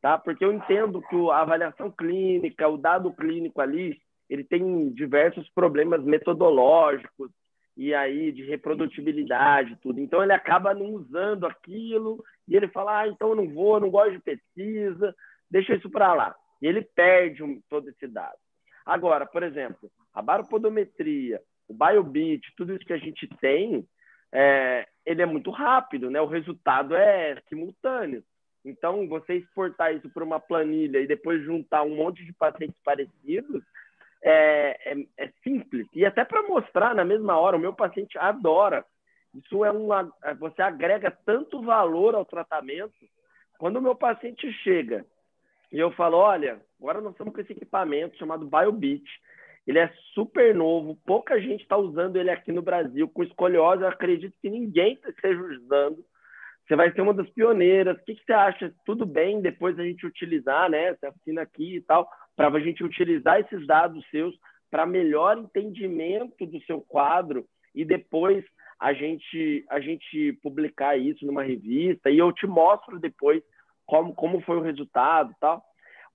tá? 0.00 0.18
Porque 0.18 0.44
eu 0.44 0.52
entendo 0.52 1.00
que 1.02 1.16
a 1.30 1.38
avaliação 1.38 1.90
clínica, 1.90 2.68
o 2.68 2.76
dado 2.76 3.12
clínico 3.12 3.60
ali, 3.60 4.00
ele 4.28 4.44
tem 4.44 4.90
diversos 4.90 5.48
problemas 5.50 6.02
metodológicos 6.02 7.30
e 7.76 7.94
aí 7.94 8.32
de 8.32 8.44
reprodutibilidade, 8.44 9.78
tudo. 9.80 10.00
Então 10.00 10.22
ele 10.22 10.32
acaba 10.32 10.74
não 10.74 10.86
usando 10.90 11.46
aquilo 11.46 12.22
e 12.48 12.56
ele 12.56 12.68
fala: 12.68 13.00
"Ah, 13.00 13.08
então 13.08 13.30
eu 13.30 13.36
não 13.36 13.48
vou, 13.48 13.80
não 13.80 13.90
gosto 13.90 14.12
de 14.12 14.20
pesquisa, 14.20 15.14
deixa 15.50 15.74
isso 15.74 15.90
para 15.90 16.14
lá". 16.14 16.34
E 16.60 16.66
ele 16.66 16.82
perde 16.82 17.42
um, 17.42 17.60
todo 17.68 17.88
esse 17.88 18.06
dado. 18.06 18.36
Agora, 18.84 19.26
por 19.26 19.42
exemplo, 19.42 19.90
a 20.12 20.20
baropodometria, 20.20 21.40
o 21.72 21.74
BioBit, 21.74 22.52
tudo 22.56 22.74
isso 22.74 22.84
que 22.84 22.92
a 22.92 22.98
gente 22.98 23.26
tem, 23.40 23.86
é, 24.30 24.86
ele 25.04 25.22
é 25.22 25.26
muito 25.26 25.50
rápido, 25.50 26.10
né? 26.10 26.20
O 26.20 26.26
resultado 26.26 26.94
é 26.94 27.40
simultâneo. 27.48 28.22
Então, 28.64 29.08
você 29.08 29.34
exportar 29.34 29.94
isso 29.94 30.08
para 30.10 30.22
uma 30.22 30.38
planilha 30.38 31.00
e 31.00 31.06
depois 31.06 31.42
juntar 31.42 31.82
um 31.82 31.96
monte 31.96 32.24
de 32.24 32.32
pacientes 32.32 32.76
parecidos 32.84 33.62
é, 34.22 34.92
é, 34.92 35.06
é 35.18 35.32
simples. 35.42 35.86
E 35.92 36.06
até 36.06 36.24
para 36.24 36.42
mostrar 36.42 36.94
na 36.94 37.04
mesma 37.04 37.36
hora, 37.36 37.56
o 37.56 37.60
meu 37.60 37.72
paciente 37.72 38.16
adora. 38.18 38.84
Isso 39.34 39.64
é 39.64 39.72
uma. 39.72 40.12
Você 40.38 40.62
agrega 40.62 41.10
tanto 41.10 41.62
valor 41.62 42.14
ao 42.14 42.24
tratamento. 42.24 42.94
Quando 43.58 43.76
o 43.76 43.82
meu 43.82 43.96
paciente 43.96 44.52
chega 44.62 45.04
e 45.72 45.78
eu 45.78 45.90
falo: 45.92 46.18
olha, 46.18 46.60
agora 46.78 47.00
nós 47.00 47.12
estamos 47.12 47.34
com 47.34 47.40
esse 47.40 47.52
equipamento 47.52 48.16
chamado 48.16 48.46
BioBit. 48.46 49.04
Ele 49.66 49.78
é 49.78 49.92
super 50.12 50.54
novo, 50.54 50.98
pouca 51.06 51.40
gente 51.40 51.62
está 51.62 51.76
usando 51.76 52.16
ele 52.16 52.30
aqui 52.30 52.50
no 52.50 52.62
Brasil. 52.62 53.08
Com 53.08 53.22
escoliose, 53.22 53.82
eu 53.82 53.88
acredito 53.88 54.34
que 54.40 54.50
ninguém 54.50 54.98
esteja 55.06 55.40
usando. 55.40 56.04
Você 56.66 56.74
vai 56.74 56.92
ser 56.92 57.00
uma 57.00 57.14
das 57.14 57.28
pioneiras. 57.30 57.96
O 57.96 58.04
que, 58.04 58.14
que 58.14 58.24
você 58.24 58.32
acha? 58.32 58.74
Tudo 58.84 59.06
bem 59.06 59.40
depois 59.40 59.78
a 59.78 59.84
gente 59.84 60.06
utilizar, 60.06 60.68
né? 60.68 60.94
Você 60.94 61.06
assina 61.06 61.42
aqui 61.42 61.76
e 61.76 61.80
tal, 61.80 62.08
para 62.36 62.48
a 62.48 62.60
gente 62.60 62.82
utilizar 62.82 63.40
esses 63.40 63.66
dados 63.66 64.04
seus 64.10 64.34
para 64.70 64.86
melhor 64.86 65.38
entendimento 65.38 66.46
do 66.46 66.60
seu 66.62 66.80
quadro 66.80 67.44
e 67.74 67.84
depois 67.84 68.44
a 68.80 68.92
gente 68.92 69.64
a 69.68 69.78
gente 69.80 70.32
publicar 70.42 70.96
isso 70.96 71.24
numa 71.26 71.42
revista 71.42 72.10
e 72.10 72.18
eu 72.18 72.32
te 72.32 72.46
mostro 72.46 72.98
depois 72.98 73.42
como 73.84 74.14
como 74.14 74.40
foi 74.40 74.56
o 74.56 74.62
resultado, 74.62 75.34
tal 75.38 75.62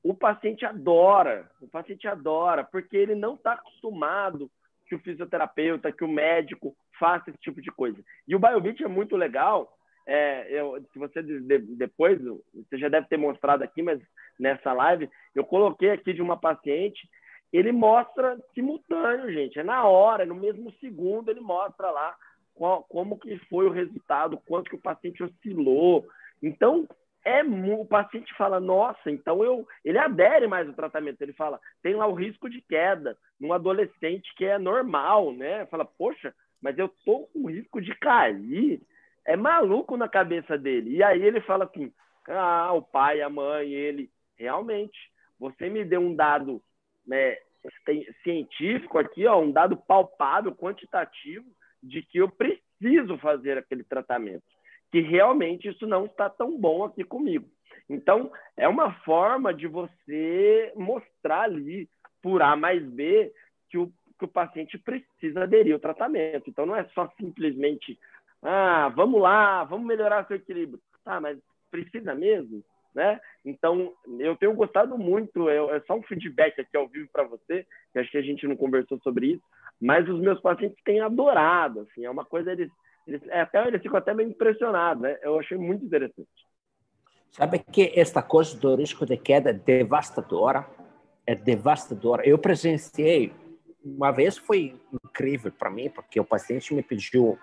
o 0.09 0.13
paciente 0.13 0.65
adora, 0.65 1.49
o 1.61 1.67
paciente 1.67 2.07
adora, 2.07 2.63
porque 2.63 2.95
ele 2.95 3.13
não 3.13 3.35
está 3.35 3.53
acostumado 3.53 4.49
que 4.85 4.95
o 4.95 4.99
fisioterapeuta, 4.99 5.91
que 5.91 6.05
o 6.05 6.07
médico 6.07 6.73
faça 6.97 7.29
esse 7.29 7.39
tipo 7.39 7.61
de 7.61 7.69
coisa. 7.69 8.01
E 8.25 8.33
o 8.33 8.39
BioBit 8.39 8.81
é 8.81 8.87
muito 8.87 9.17
legal. 9.17 9.77
É, 10.05 10.47
eu, 10.49 10.81
se 10.93 10.97
você 10.97 11.21
de, 11.21 11.41
depois, 11.75 12.21
você 12.21 12.77
já 12.77 12.87
deve 12.87 13.07
ter 13.07 13.17
mostrado 13.17 13.65
aqui, 13.65 13.81
mas 13.81 13.99
nessa 14.39 14.71
live, 14.71 15.09
eu 15.35 15.43
coloquei 15.43 15.91
aqui 15.91 16.13
de 16.13 16.21
uma 16.21 16.37
paciente, 16.37 17.09
ele 17.51 17.73
mostra 17.73 18.37
simultâneo, 18.53 19.29
gente, 19.33 19.59
é 19.59 19.63
na 19.63 19.83
hora, 19.83 20.25
no 20.25 20.35
mesmo 20.35 20.71
segundo, 20.79 21.29
ele 21.29 21.41
mostra 21.41 21.91
lá 21.91 22.15
qual, 22.55 22.83
como 22.83 23.19
que 23.19 23.37
foi 23.49 23.67
o 23.67 23.71
resultado, 23.71 24.41
quanto 24.47 24.69
que 24.69 24.75
o 24.77 24.81
paciente 24.81 25.21
oscilou. 25.21 26.07
Então, 26.41 26.87
é 27.27 27.43
o 27.43 27.85
paciente 27.85 28.33
fala, 28.35 28.57
nossa, 28.59 29.11
então 29.11 29.43
eu 29.43 29.67
ele 29.83 29.97
adere 29.97 30.47
mais 30.47 30.65
ao 30.67 30.73
tratamento. 30.73 31.21
Ele 31.21 31.33
fala, 31.33 31.59
tem 31.83 31.93
lá 31.93 32.07
o 32.07 32.13
risco 32.13 32.49
de 32.49 32.61
queda 32.61 33.17
num 33.37 33.51
adolescente 33.51 34.33
que 34.35 34.45
é 34.45 34.57
normal, 34.57 35.33
né? 35.33 35.65
Fala, 35.65 35.83
poxa, 35.83 36.33
mas 36.61 36.77
eu 36.77 36.87
tô 37.03 37.27
com 37.33 37.49
risco 37.49 37.81
de 37.81 37.93
cair. 37.95 38.81
É 39.25 39.35
maluco 39.35 39.97
na 39.97 40.07
cabeça 40.07 40.57
dele. 40.57 40.95
E 40.95 41.03
aí 41.03 41.21
ele 41.21 41.41
fala 41.41 41.65
assim, 41.65 41.91
ah, 42.29 42.71
o 42.71 42.81
pai, 42.81 43.21
a 43.21 43.29
mãe, 43.29 43.73
ele, 43.73 44.09
realmente, 44.37 44.97
você 45.37 45.69
me 45.69 45.83
deu 45.83 45.99
um 45.99 46.15
dado 46.15 46.63
né, 47.05 47.37
científico 48.23 48.97
aqui, 48.97 49.27
ó, 49.27 49.41
um 49.41 49.51
dado 49.51 49.75
palpável, 49.75 50.55
quantitativo, 50.55 51.45
de 51.83 52.01
que 52.01 52.19
eu 52.19 52.29
preciso 52.29 53.17
fazer 53.17 53.57
aquele 53.57 53.83
tratamento 53.83 54.56
que 54.91 55.01
realmente 55.01 55.67
isso 55.69 55.85
não 55.85 56.05
está 56.05 56.29
tão 56.29 56.57
bom 56.57 56.83
aqui 56.83 57.03
comigo. 57.03 57.49
Então, 57.89 58.31
é 58.55 58.67
uma 58.67 58.93
forma 59.01 59.53
de 59.53 59.67
você 59.67 60.71
mostrar 60.75 61.43
ali, 61.43 61.89
por 62.21 62.41
A 62.41 62.55
mais 62.55 62.83
B, 62.83 63.31
que 63.69 63.77
o, 63.77 63.91
que 64.17 64.25
o 64.25 64.29
paciente 64.29 64.77
precisa 64.77 65.43
aderir 65.43 65.73
ao 65.73 65.79
tratamento. 65.79 66.49
Então, 66.49 66.65
não 66.65 66.75
é 66.75 66.83
só 66.93 67.07
simplesmente, 67.17 67.97
ah, 68.41 68.89
vamos 68.89 69.21
lá, 69.21 69.63
vamos 69.63 69.87
melhorar 69.87 70.25
seu 70.27 70.37
equilíbrio. 70.37 70.81
Tá, 71.03 71.21
mas 71.21 71.37
precisa 71.71 72.13
mesmo? 72.13 72.63
Né? 72.93 73.19
Então, 73.45 73.93
eu 74.19 74.35
tenho 74.35 74.53
gostado 74.53 74.97
muito, 74.97 75.47
é, 75.49 75.77
é 75.77 75.79
só 75.81 75.95
um 75.95 76.01
feedback 76.01 76.59
aqui 76.59 76.75
ao 76.75 76.87
vivo 76.87 77.07
para 77.13 77.23
você, 77.23 77.65
que 77.93 77.99
acho 77.99 78.09
que 78.09 78.17
a 78.17 78.23
gente 78.23 78.47
não 78.47 78.55
conversou 78.55 78.97
sobre 78.99 79.33
isso, 79.33 79.43
mas 79.79 80.09
os 80.09 80.19
meus 80.19 80.41
pacientes 80.41 80.81
têm 80.83 80.99
adorado, 80.99 81.81
assim, 81.81 82.03
é 82.03 82.09
uma 82.09 82.25
coisa, 82.25 82.51
eles 82.51 82.71
eles, 83.07 83.21
é, 83.29 83.41
até, 83.41 83.67
eles 83.67 83.81
ficam 83.81 83.97
até 83.97 84.13
meio 84.13 84.29
impressionados, 84.29 85.01
né? 85.01 85.17
Eu 85.21 85.39
achei 85.39 85.57
muito 85.57 85.85
interessante. 85.85 86.27
Sabe 87.31 87.59
que 87.59 87.93
esta 87.95 88.21
coisa 88.21 88.57
do 88.57 88.75
risco 88.75 89.05
de 89.05 89.17
queda 89.17 89.51
é 89.51 89.53
devastadora? 89.53 90.67
É 91.25 91.35
devastadora. 91.35 92.27
Eu 92.27 92.37
presenciei, 92.37 93.33
uma 93.83 94.11
vez 94.11 94.37
foi 94.37 94.79
incrível 94.91 95.51
para 95.51 95.69
mim, 95.69 95.89
porque 95.89 96.19
o 96.19 96.25
paciente 96.25 96.73
me 96.73 96.81
pediu 96.81 97.37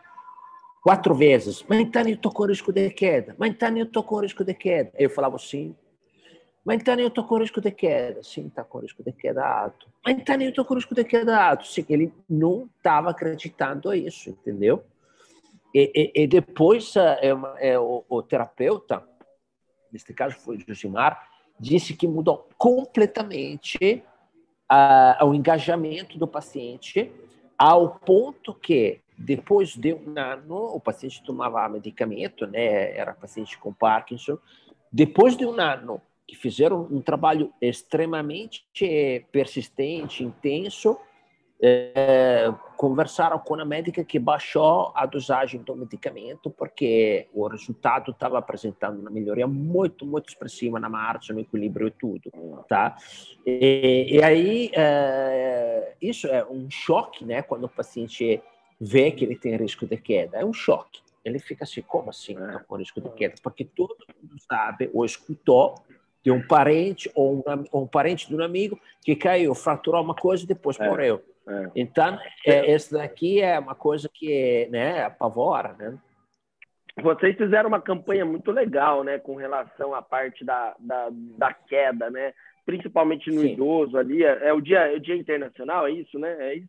quatro 0.83 1.14
vezes, 1.14 1.64
mas 1.66 1.90
Tânia, 1.90 2.12
eu 2.12 2.16
estou 2.16 2.33
com 2.33 2.44
risco 2.44 2.73
de 2.73 2.90
queda, 2.90 3.35
mas 3.38 3.56
Tânia, 3.56 3.83
eu 3.83 3.87
estou 3.87 4.02
com 4.02 4.21
risco 4.21 4.44
de 4.44 4.52
queda. 4.52 4.92
Eu 4.99 5.09
falava 5.09 5.37
assim, 5.37 5.75
mas 6.64 6.83
Tânia, 6.83 7.02
eu 7.02 7.09
estou 7.09 7.25
com 7.25 7.38
risco 7.38 7.61
de 7.61 7.71
queda. 7.71 8.23
Sim, 8.23 8.47
está 8.47 8.64
com 8.64 8.78
risco 8.78 9.02
de 9.02 9.12
queda 9.12 9.47
alto. 9.47 9.87
Mas 10.04 10.23
Tânia, 10.25 10.47
eu 10.47 10.50
estou 10.50 10.64
com 10.64 10.75
risco 10.75 10.94
de 10.94 11.04
queda 11.04 11.38
alto. 11.38 11.66
Sim, 11.66 11.85
ele 11.88 12.12
não 12.28 12.68
estava 12.76 13.11
acreditando 13.11 13.90
a 13.90 13.97
isso, 13.97 14.30
entendeu? 14.30 14.83
E, 15.75 16.12
e, 16.14 16.26
depois 16.28 16.95
é, 16.95 17.35
é, 17.59 17.78
o, 17.78 18.04
o, 18.09 18.23
terapeuta, 18.23 19.02
neste 19.93 20.14
caso 20.14 20.37
foi 20.37 20.57
o 20.57 20.61
Josimar, 20.61 21.28
disse 21.59 21.95
que 21.95 22.07
mudou 22.07 22.49
completamente 22.57 24.04
uh, 24.71 25.25
o 25.25 25.35
engajamento 25.35 26.16
do 26.16 26.28
paciente, 26.28 27.11
ao 27.59 27.99
ponto 27.99 28.54
que 28.54 29.00
depois 29.19 29.71
de 29.71 29.95
um 29.95 30.14
ano, 30.16 30.57
o 30.75 30.81
paciente 30.81 31.23
tomava 31.25 31.69
medicamento, 31.69 32.47
né, 32.47 32.97
era 32.97 33.12
paciente 33.12 33.59
com 33.59 33.73
Parkinson, 33.73 34.38
depois 34.93 35.37
de 35.37 35.45
um 35.45 35.59
ano 35.61 36.00
que 36.26 36.37
fizeram 36.37 36.88
um 36.90 37.00
trabalho 37.00 37.52
extremamente 37.61 38.64
persistente, 39.31 40.23
intenso, 40.25 40.97
é, 41.61 42.52
conversaram 42.76 43.38
com 43.38 43.54
a 43.54 43.64
médica 43.64 44.04
que 44.04 44.19
baixou 44.19 44.93
a 44.95 45.07
dosagem 45.07 45.61
do 45.62 45.75
medicamento 45.76 46.50
porque 46.50 47.26
o 47.33 47.47
resultado 47.47 48.11
estava 48.11 48.38
apresentando 48.38 49.00
uma 49.00 49.11
melhoria 49.11 49.47
muito, 49.47 50.04
muito 50.04 50.28
expressiva 50.28 50.78
na 50.78 50.88
marcha, 50.88 51.33
no 51.33 51.40
equilíbrio 51.40 51.88
e 51.88 51.90
tudo, 51.90 52.31
tá? 52.69 52.97
E, 53.47 54.09
e 54.11 54.23
aí, 54.23 54.71
é, 54.75 55.95
isso 56.00 56.26
é 56.26 56.45
um 56.45 56.71
choque, 56.71 57.25
né? 57.25 57.43
Quando 57.43 57.64
o 57.64 57.69
paciente 57.69 58.43
vê 58.81 59.11
que 59.11 59.25
ele 59.25 59.37
tem 59.37 59.57
risco 59.57 59.87
de 59.87 59.97
queda, 59.97 60.38
é 60.38 60.45
um 60.45 60.52
choque. 60.52 61.00
Ele 61.25 61.38
fica 61.38 61.64
assim, 61.64 61.81
como 61.81 62.11
assim, 62.11 62.37
com 62.66 62.76
risco 62.76 63.00
de 63.00 63.11
queda? 63.11 63.35
Porque 63.43 63.64
todo 63.64 63.97
mundo 64.21 64.38
sabe 64.47 64.90
ou 64.93 65.04
escutou 65.04 65.76
de 66.23 66.31
um 66.31 66.45
parente 66.47 67.11
ou 67.14 67.37
um, 67.37 67.81
um 67.83 67.87
parente 67.87 68.28
de 68.28 68.35
um 68.35 68.43
amigo 68.43 68.78
que 69.02 69.14
caiu, 69.14 69.54
fraturou 69.54 70.02
uma 70.02 70.14
coisa 70.14 70.45
e 70.45 70.47
depois 70.47 70.78
é. 70.81 70.88
morreu. 70.88 71.23
É. 71.46 71.70
Então, 71.76 72.18
é, 72.46 72.70
esse 72.70 72.92
daqui 72.92 73.40
é 73.40 73.58
uma 73.58 73.74
coisa 73.74 74.08
que 74.12 74.68
né, 74.70 75.04
apavora, 75.04 75.74
né? 75.74 75.98
Vocês 77.02 77.36
fizeram 77.36 77.68
uma 77.68 77.80
campanha 77.80 78.24
muito 78.24 78.52
legal, 78.52 79.02
né, 79.02 79.18
com 79.18 79.34
relação 79.34 79.92
à 79.94 80.00
parte 80.00 80.44
da, 80.44 80.76
da, 80.78 81.08
da 81.10 81.52
queda, 81.52 82.08
né? 82.08 82.32
principalmente 82.64 83.30
no 83.30 83.42
Sim. 83.42 83.52
idoso 83.52 83.96
ali. 83.96 84.24
É, 84.24 84.48
é, 84.48 84.52
o 84.52 84.60
dia, 84.60 84.80
é 84.80 84.96
o 84.96 85.00
dia 85.00 85.16
internacional, 85.16 85.86
é 85.86 85.90
isso, 85.90 86.18
né? 86.18 86.36
É 86.40 86.54
isso? 86.56 86.68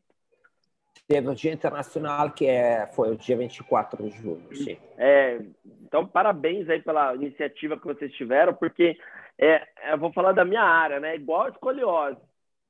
Teve 1.08 1.28
o 1.28 1.36
Dia 1.36 1.54
Internacional, 1.54 2.32
que 2.32 2.48
é, 2.48 2.88
foi 2.88 3.12
o 3.12 3.18
dia 3.18 3.38
24 3.38 4.10
de 4.10 4.18
julho, 4.18 4.48
sim. 4.56 4.76
É, 4.98 5.40
então, 5.84 6.08
parabéns 6.08 6.68
aí 6.68 6.82
pela 6.82 7.14
iniciativa 7.14 7.78
que 7.78 7.86
vocês 7.86 8.12
tiveram, 8.14 8.56
porque 8.56 8.98
é, 9.38 9.68
eu 9.92 10.00
vou 10.00 10.12
falar 10.12 10.32
da 10.32 10.44
minha 10.44 10.64
área, 10.64 11.00
né? 11.00 11.16
Igual 11.16 11.44
a 11.44 11.50
escoliose. 11.50 12.18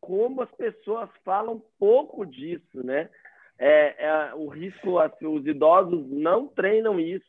Como 0.06 0.44
as 0.44 0.52
pessoas 0.52 1.10
falam 1.24 1.60
pouco 1.80 2.28
disso, 2.28 2.86
né? 2.86 3.10
É, 3.58 4.06
é, 4.06 4.34
o 4.36 4.48
risco, 4.48 5.00
os 5.00 5.48
idosos 5.48 6.06
não 6.12 6.48
treinam 6.48 7.00
isso, 7.00 7.26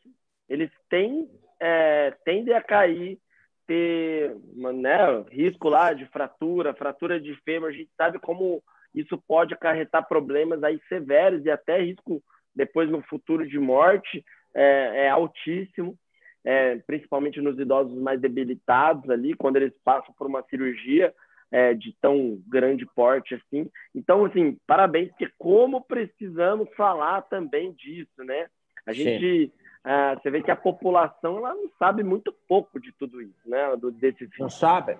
eles 0.47 0.69
têm, 0.87 1.27
é, 1.59 2.11
tendem 2.23 2.53
a 2.53 2.61
cair, 2.61 3.17
ter 3.65 4.35
né, 4.53 4.97
risco 5.31 5.69
lá 5.69 5.91
de 5.91 6.05
fratura, 6.05 6.75
fratura 6.75 7.19
de 7.19 7.33
fêmur, 7.43 7.69
a 7.69 7.71
gente 7.71 7.89
sabe 7.97 8.19
como 8.19 8.61
isso 8.93 9.17
pode 9.27 9.55
acarretar 9.55 10.07
problemas 10.07 10.63
aí 10.63 10.79
severos 10.87 11.43
e 11.45 11.49
até 11.49 11.81
risco 11.81 12.21
depois 12.55 12.89
no 12.91 13.01
futuro 13.01 13.47
de 13.47 13.57
morte 13.57 14.23
é, 14.53 15.05
é 15.05 15.09
altíssimo, 15.09 15.97
é, 16.43 16.75
principalmente 16.77 17.41
nos 17.41 17.57
idosos 17.57 17.97
mais 17.99 18.21
debilitados 18.21 19.09
ali, 19.09 19.33
quando 19.33 19.55
eles 19.55 19.73
passam 19.83 20.13
por 20.13 20.27
uma 20.27 20.43
cirurgia 20.43 21.11
é, 21.51 21.73
de 21.73 21.95
tão 22.01 22.41
grande 22.47 22.85
porte 22.85 23.35
assim. 23.35 23.69
Então, 23.93 24.25
assim, 24.25 24.57
parabéns, 24.67 25.09
porque 25.09 25.31
como 25.37 25.81
precisamos 25.81 26.69
falar 26.75 27.21
também 27.23 27.71
disso, 27.73 28.23
né? 28.23 28.47
A 28.85 28.93
gente, 28.93 29.51
uh, 29.85 30.19
você 30.19 30.29
vê 30.29 30.41
que 30.41 30.51
a 30.51 30.55
população 30.55 31.37
ela 31.37 31.53
não 31.53 31.69
sabe 31.77 32.03
muito 32.03 32.33
pouco 32.47 32.79
de 32.79 32.91
tudo 32.93 33.21
isso, 33.21 33.41
né? 33.45 33.75
Do, 33.75 33.91
desse 33.91 34.29
não 34.39 34.49
sabe. 34.49 34.97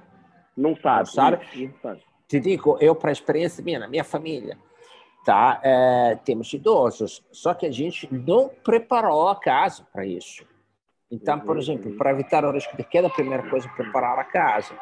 Não 0.55 0.75
sabe. 0.75 0.99
Não 0.99 1.05
sabe. 1.05 1.67
Não 1.67 1.79
sabe 1.81 2.01
te 2.27 2.39
digo, 2.39 2.77
eu 2.81 2.93
para 2.93 3.09
a 3.09 3.13
experiência 3.13 3.63
minha, 3.63 3.79
na 3.79 3.87
minha 3.87 4.03
família, 4.03 4.57
tá? 5.25 5.59
É, 5.63 6.19
temos 6.25 6.51
idosos, 6.53 7.23
só 7.31 7.53
que 7.53 7.65
a 7.65 7.71
gente 7.71 8.13
não 8.13 8.49
preparou 8.49 9.29
a 9.29 9.35
casa 9.35 9.87
para 9.93 10.05
isso. 10.05 10.45
Então, 11.09 11.39
por 11.39 11.57
exemplo, 11.57 11.95
para 11.95 12.11
evitar 12.11 12.43
o 12.43 12.51
risco 12.51 12.75
de 12.75 12.83
queda, 12.83 13.07
a 13.07 13.11
primeira 13.11 13.49
coisa 13.49 13.65
é 13.65 13.71
preparar 13.71 14.19
a 14.19 14.25
casa. 14.25 14.77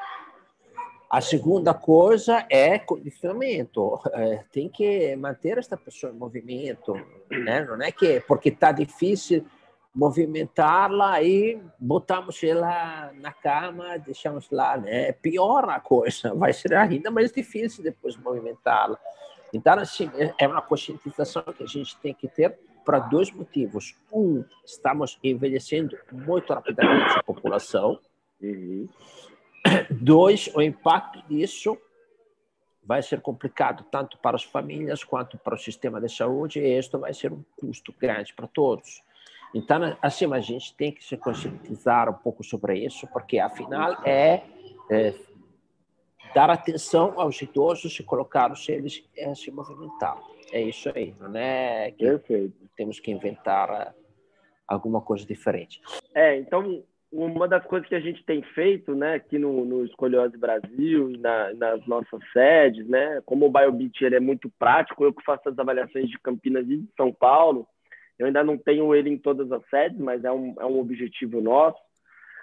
A 1.15 1.21
segunda 1.21 1.73
coisa 1.73 2.45
é 2.49 2.77
condicionamento. 2.77 4.01
É, 4.11 4.43
tem 4.51 4.67
que 4.67 5.15
manter 5.15 5.57
esta 5.57 5.77
pessoa 5.77 6.11
em 6.11 6.17
movimento, 6.17 6.93
né? 7.31 7.63
Não 7.63 7.81
é 7.81 7.89
que 7.89 8.19
porque 8.27 8.49
está 8.49 8.73
difícil 8.73 9.45
movimentá-la 9.93 11.23
e 11.23 11.57
botamos 11.79 12.43
ela 12.43 13.13
na 13.13 13.31
cama, 13.31 13.97
deixamos 13.97 14.49
lá, 14.51 14.75
né? 14.75 15.13
Piora 15.13 15.75
a 15.75 15.79
coisa, 15.79 16.33
vai 16.35 16.51
ser 16.51 16.73
ainda 16.73 17.09
mais 17.09 17.31
difícil 17.31 17.81
depois 17.81 18.17
movimentá-la. 18.17 18.99
Então, 19.53 19.79
assim, 19.79 20.11
é 20.37 20.45
uma 20.45 20.61
conscientização 20.61 21.43
que 21.43 21.63
a 21.63 21.67
gente 21.67 21.95
tem 21.99 22.13
que 22.13 22.27
ter 22.27 22.59
para 22.83 22.99
dois 22.99 23.31
motivos. 23.31 23.95
Um, 24.11 24.43
estamos 24.65 25.17
envelhecendo 25.23 25.97
muito 26.11 26.53
rapidamente 26.53 27.17
a 27.17 27.23
população. 27.23 27.97
Uhum. 28.41 28.89
Dois, 29.89 30.49
o 30.55 30.61
impacto 30.61 31.21
disso 31.27 31.77
vai 32.83 33.01
ser 33.01 33.19
complicado 33.21 33.83
tanto 33.91 34.17
para 34.19 34.35
as 34.35 34.43
famílias 34.43 35.03
quanto 35.03 35.37
para 35.37 35.55
o 35.55 35.57
sistema 35.57 35.99
de 35.99 36.09
saúde 36.09 36.59
e 36.59 36.77
isto 36.77 36.99
vai 36.99 37.13
ser 37.13 37.33
um 37.33 37.43
custo 37.57 37.93
grande 37.99 38.33
para 38.33 38.47
todos. 38.47 39.01
Então, 39.53 39.97
assim, 40.01 40.31
a 40.31 40.39
gente 40.39 40.75
tem 40.75 40.91
que 40.91 41.03
se 41.03 41.17
conscientizar 41.17 42.09
um 42.09 42.13
pouco 42.13 42.43
sobre 42.43 42.77
isso, 42.85 43.07
porque 43.07 43.39
afinal 43.39 43.93
é, 44.05 44.43
é 44.91 45.15
dar 46.33 46.49
atenção 46.49 47.19
aos 47.19 47.41
idosos 47.41 47.97
e 47.97 48.03
colocar 48.03 48.51
eles 48.67 49.03
a 49.25 49.33
se 49.33 49.49
movimentar. 49.49 50.21
É 50.51 50.61
isso 50.61 50.91
aí, 50.93 51.15
não 51.19 51.35
é 51.35 51.91
que 51.91 52.05
Perfeito. 52.05 52.69
temos 52.75 52.99
que 52.99 53.09
inventar 53.09 53.71
ah, 53.71 53.93
alguma 54.67 55.01
coisa 55.01 55.25
diferente. 55.25 55.81
É, 56.13 56.37
então, 56.37 56.83
uma 57.15 57.47
das 57.47 57.63
coisas 57.65 57.87
que 57.87 57.95
a 57.95 57.99
gente 57.99 58.23
tem 58.25 58.41
feito, 58.41 58.93
né, 58.93 59.15
aqui 59.15 59.39
no, 59.39 59.63
no 59.63 59.85
Escolhose 59.85 60.37
Brasil 60.37 61.11
e 61.11 61.17
na, 61.17 61.53
nas 61.53 61.87
nossas 61.87 62.19
sedes, 62.33 62.87
né, 62.87 63.21
como 63.25 63.45
o 63.45 63.49
BioBeat 63.49 64.03
ele 64.03 64.15
é 64.15 64.19
muito 64.19 64.49
prático, 64.59 65.03
eu 65.03 65.13
que 65.13 65.23
faço 65.23 65.47
as 65.47 65.57
avaliações 65.57 66.09
de 66.09 66.19
Campinas 66.19 66.65
e 66.65 66.77
de 66.77 66.89
São 66.97 67.13
Paulo, 67.13 67.67
eu 68.19 68.27
ainda 68.27 68.43
não 68.43 68.57
tenho 68.57 68.93
ele 68.93 69.09
em 69.09 69.17
todas 69.17 69.51
as 69.51 69.65
sedes, 69.69 69.97
mas 69.97 70.23
é 70.23 70.31
um, 70.31 70.55
é 70.59 70.65
um 70.65 70.79
objetivo 70.79 71.41
nosso. 71.41 71.79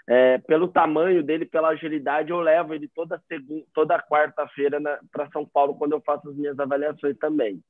É, 0.06 0.38
pelo 0.38 0.68
tamanho 0.68 1.22
dele, 1.22 1.44
pela 1.44 1.68
agilidade, 1.68 2.30
eu 2.30 2.40
levo 2.40 2.74
ele 2.74 2.88
toda 2.88 3.22
segunda, 3.28 3.64
toda 3.72 4.02
quarta-feira 4.02 4.80
para 5.12 5.30
São 5.30 5.46
Paulo 5.46 5.76
quando 5.76 5.92
eu 5.92 6.00
faço 6.00 6.28
as 6.28 6.36
minhas 6.36 6.58
avaliações 6.58 7.16
também, 7.18 7.62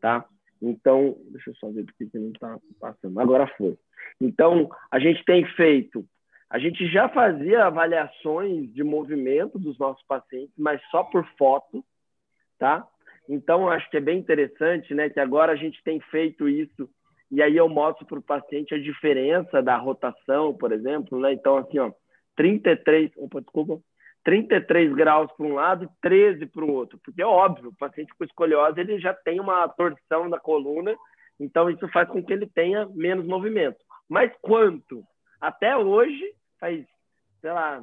tá? 0.00 0.26
Então, 0.60 1.16
deixa 1.30 1.50
eu 1.50 1.54
só 1.54 1.70
ver 1.70 1.84
porque 1.84 2.06
que 2.06 2.18
não 2.18 2.30
está 2.30 2.58
passando. 2.80 3.18
Agora 3.20 3.46
foi. 3.56 3.78
Então, 4.20 4.68
a 4.90 4.98
gente 4.98 5.24
tem 5.24 5.44
feito, 5.54 6.04
a 6.50 6.58
gente 6.58 6.86
já 6.88 7.08
fazia 7.08 7.64
avaliações 7.64 8.72
de 8.72 8.82
movimento 8.82 9.58
dos 9.58 9.78
nossos 9.78 10.04
pacientes, 10.06 10.54
mas 10.56 10.80
só 10.90 11.04
por 11.04 11.26
foto, 11.36 11.84
tá? 12.58 12.86
Então, 13.28 13.68
acho 13.68 13.88
que 13.90 13.98
é 13.98 14.00
bem 14.00 14.18
interessante, 14.18 14.94
né, 14.94 15.10
que 15.10 15.20
agora 15.20 15.52
a 15.52 15.56
gente 15.56 15.82
tem 15.84 16.00
feito 16.00 16.48
isso 16.48 16.88
e 17.30 17.42
aí 17.42 17.56
eu 17.56 17.68
mostro 17.68 18.06
para 18.06 18.18
o 18.18 18.22
paciente 18.22 18.74
a 18.74 18.80
diferença 18.80 19.62
da 19.62 19.76
rotação, 19.76 20.54
por 20.54 20.72
exemplo, 20.72 21.20
né? 21.20 21.32
Então, 21.32 21.58
assim, 21.58 21.78
ó, 21.78 21.92
33, 22.36 23.10
opa, 23.18 23.40
desculpa, 23.40 23.78
33 24.24 24.94
graus 24.94 25.30
para 25.32 25.46
um 25.46 25.54
lado 25.54 25.84
e 25.84 25.88
13 26.00 26.46
para 26.46 26.64
o 26.64 26.72
outro, 26.72 26.98
porque 27.04 27.20
é 27.20 27.26
óbvio, 27.26 27.68
o 27.68 27.76
paciente 27.76 28.14
com 28.16 28.24
escoliose 28.24 28.80
ele 28.80 28.98
já 28.98 29.12
tem 29.12 29.40
uma 29.40 29.68
torção 29.68 30.30
da 30.30 30.38
coluna, 30.38 30.96
então 31.38 31.68
isso 31.68 31.86
faz 31.88 32.08
com 32.08 32.22
que 32.22 32.32
ele 32.32 32.46
tenha 32.46 32.86
menos 32.94 33.26
movimento. 33.26 33.78
Mas 34.08 34.32
quanto? 34.40 35.04
Até 35.40 35.76
hoje, 35.76 36.34
faz, 36.60 36.84
sei 37.40 37.52
lá, 37.52 37.82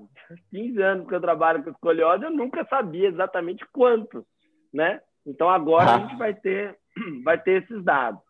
15 0.52 0.82
anos 0.82 1.08
que 1.08 1.15
eu 1.15 1.22
trabalho 1.22 1.63
com 1.63 1.70
escoliose, 1.70 2.24
eu 2.24 2.32
nunca 2.32 2.65
sabia 2.65 3.08
exatamente 3.08 3.65
quanto, 3.72 4.26
né? 4.74 5.02
Então 5.26 5.50
agora 5.50 5.91
ah. 5.91 5.96
a 5.96 6.00
gente 6.00 6.18
vai 6.18 6.34
ter, 6.34 6.78
vai 7.24 7.39
ter 7.39 7.63
esses 7.63 7.84
dados, 7.84 8.22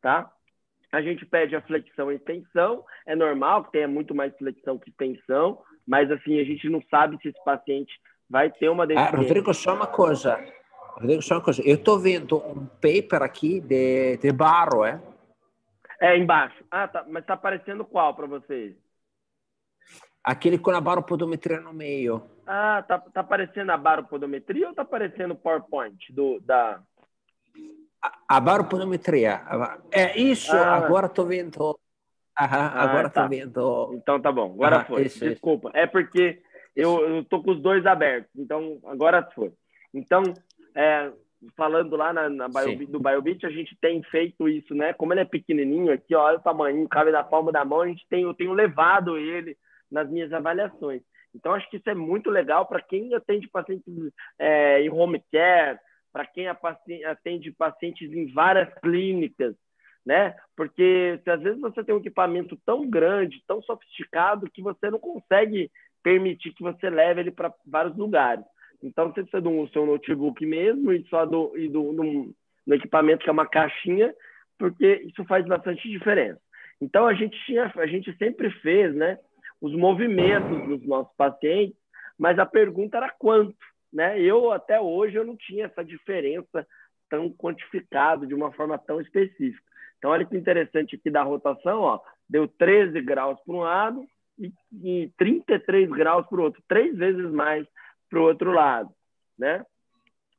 tá? 0.00 0.30
A 0.92 1.02
gente 1.02 1.26
pede 1.26 1.56
a 1.56 1.62
flexão 1.62 2.12
e 2.12 2.16
extensão, 2.16 2.84
é 3.06 3.16
normal 3.16 3.64
que 3.64 3.72
tenha 3.72 3.88
muito 3.88 4.14
mais 4.14 4.36
flexão 4.36 4.78
que 4.78 4.90
extensão, 4.90 5.60
mas 5.86 6.10
assim, 6.10 6.38
a 6.38 6.44
gente 6.44 6.68
não 6.68 6.82
sabe 6.88 7.18
se 7.20 7.28
esse 7.28 7.44
paciente 7.44 7.92
vai 8.30 8.50
ter 8.50 8.68
uma 8.68 8.86
deficiência. 8.86 9.16
Ah, 9.16 9.20
Rodrigo, 9.20 9.54
só 9.54 9.74
uma 9.74 9.86
coisa. 9.86 10.38
Rodrigo, 10.94 11.22
só 11.22 11.34
uma 11.34 11.40
coisa. 11.40 11.62
Eu 11.66 11.74
estou 11.74 11.98
vendo 11.98 12.36
um 12.36 12.66
paper 12.66 13.22
aqui 13.22 13.60
de, 13.60 14.16
de 14.18 14.32
barro, 14.32 14.84
é? 14.84 15.00
É, 16.00 16.16
embaixo. 16.16 16.64
Ah, 16.70 16.88
tá. 16.88 17.04
Mas 17.08 17.22
está 17.22 17.34
aparecendo 17.34 17.84
qual 17.84 18.14
para 18.14 18.26
vocês? 18.26 18.74
Aquele 20.22 20.58
com 20.58 20.70
a 20.70 20.80
baropodometria 20.80 21.60
no 21.60 21.72
meio. 21.72 22.22
Ah, 22.46 22.82
tá, 22.86 22.98
tá 22.98 23.20
aparecendo 23.20 23.70
a 23.70 23.76
baropodometria 23.76 24.68
ou 24.68 24.74
tá 24.74 24.82
aparecendo 24.82 25.32
o 25.32 25.36
PowerPoint 25.36 26.12
do, 26.12 26.40
da 26.40 26.80
a 28.28 28.40
baropodometria. 28.40 29.42
É 29.90 30.18
isso, 30.18 30.54
ah. 30.54 30.76
agora 30.76 31.06
estou 31.06 31.26
vendo. 31.26 31.78
Aham, 32.38 32.58
ah, 32.58 32.82
agora 32.82 33.08
estou 33.08 33.22
tá. 33.22 33.28
vendo. 33.28 33.94
Então 33.94 34.20
tá 34.20 34.32
bom, 34.32 34.52
agora 34.52 34.78
ah, 34.78 34.84
foi. 34.84 35.02
Isso, 35.04 35.20
Desculpa. 35.20 35.68
Isso. 35.68 35.78
É 35.78 35.86
porque 35.86 36.42
eu, 36.74 37.20
estou 37.20 37.42
com 37.42 37.52
os 37.52 37.62
dois 37.62 37.86
abertos, 37.86 38.30
então 38.36 38.78
agora 38.84 39.26
foi. 39.34 39.52
Então, 39.92 40.22
é, 40.74 41.12
falando 41.56 41.96
lá 41.96 42.12
na, 42.12 42.28
na 42.28 42.48
Bio, 42.48 42.86
do 42.86 43.00
BioBit, 43.00 43.44
a 43.44 43.50
gente 43.50 43.76
tem 43.80 44.02
feito 44.04 44.48
isso, 44.48 44.74
né? 44.74 44.92
Como 44.92 45.12
ele 45.12 45.20
é 45.20 45.24
pequenininho 45.24 45.92
aqui, 45.92 46.14
olha 46.14 46.38
o 46.38 46.42
tamanho, 46.42 46.88
cabe 46.88 47.10
na 47.10 47.22
palma 47.22 47.52
da 47.52 47.64
mão, 47.64 47.82
a 47.82 47.86
gente 47.86 48.06
tem, 48.08 48.22
eu 48.22 48.34
tenho 48.34 48.52
levado 48.52 49.16
ele 49.16 49.56
nas 49.90 50.08
minhas 50.10 50.32
avaliações. 50.32 51.02
Então, 51.34 51.52
acho 51.52 51.68
que 51.68 51.76
isso 51.76 51.90
é 51.90 51.94
muito 51.94 52.30
legal 52.30 52.66
para 52.66 52.80
quem 52.80 53.12
atende 53.14 53.48
pacientes 53.48 53.92
é, 54.38 54.80
em 54.82 54.90
home 54.90 55.22
care, 55.32 55.78
para 56.12 56.24
quem 56.26 56.46
atende 56.48 57.50
pacientes 57.50 58.12
em 58.12 58.32
várias 58.32 58.72
clínicas, 58.78 59.54
né? 60.06 60.36
Porque 60.56 61.20
às 61.26 61.40
vezes 61.40 61.60
você 61.60 61.82
tem 61.82 61.94
um 61.94 61.98
equipamento 61.98 62.56
tão 62.64 62.88
grande, 62.88 63.42
tão 63.46 63.60
sofisticado, 63.62 64.50
que 64.50 64.62
você 64.62 64.90
não 64.90 64.98
consegue 64.98 65.70
permitir 66.02 66.52
que 66.52 66.62
você 66.62 66.88
leve 66.88 67.20
ele 67.20 67.30
para 67.30 67.52
vários 67.66 67.96
lugares. 67.96 68.44
Então, 68.82 69.08
você 69.08 69.22
precisa 69.22 69.40
do 69.40 69.68
seu 69.68 69.86
notebook 69.86 70.44
mesmo 70.44 70.92
e 70.92 71.04
só 71.08 71.24
do, 71.24 71.56
e 71.56 71.68
do, 71.68 71.92
do, 71.92 72.34
do 72.66 72.74
equipamento 72.74 73.24
que 73.24 73.30
é 73.30 73.32
uma 73.32 73.48
caixinha, 73.48 74.14
porque 74.58 75.02
isso 75.06 75.24
faz 75.24 75.46
bastante 75.46 75.88
diferença. 75.88 76.40
Então, 76.80 77.06
a 77.06 77.14
gente, 77.14 77.36
tinha, 77.46 77.72
a 77.76 77.86
gente 77.86 78.16
sempre 78.16 78.50
fez 78.60 78.94
né, 78.94 79.18
os 79.60 79.74
movimentos 79.74 80.66
dos 80.66 80.86
nossos 80.86 81.14
pacientes, 81.16 81.76
mas 82.18 82.38
a 82.38 82.46
pergunta 82.46 82.96
era 82.96 83.10
quanto 83.10 83.56
né? 83.94 84.20
Eu 84.20 84.50
até 84.50 84.80
hoje 84.80 85.14
eu 85.14 85.24
não 85.24 85.36
tinha 85.36 85.66
essa 85.66 85.84
diferença 85.84 86.66
tão 87.08 87.30
quantificado 87.30 88.26
de 88.26 88.34
uma 88.34 88.50
forma 88.52 88.76
tão 88.76 89.00
específica. 89.00 89.62
Então 89.96 90.10
olha 90.10 90.26
que 90.26 90.36
interessante 90.36 90.96
aqui 90.96 91.08
da 91.08 91.22
rotação, 91.22 91.80
ó, 91.80 92.00
deu 92.28 92.48
13 92.48 93.00
graus 93.02 93.38
para 93.46 93.54
um 93.54 93.60
lado 93.60 94.04
e, 94.36 94.52
e 94.82 95.12
33 95.16 95.88
graus 95.90 96.26
para 96.26 96.40
o 96.40 96.42
outro, 96.42 96.60
três 96.66 96.96
vezes 96.96 97.30
mais 97.30 97.64
para 98.14 98.20
o 98.20 98.24
outro 98.24 98.52
lado, 98.52 98.90
né? 99.36 99.66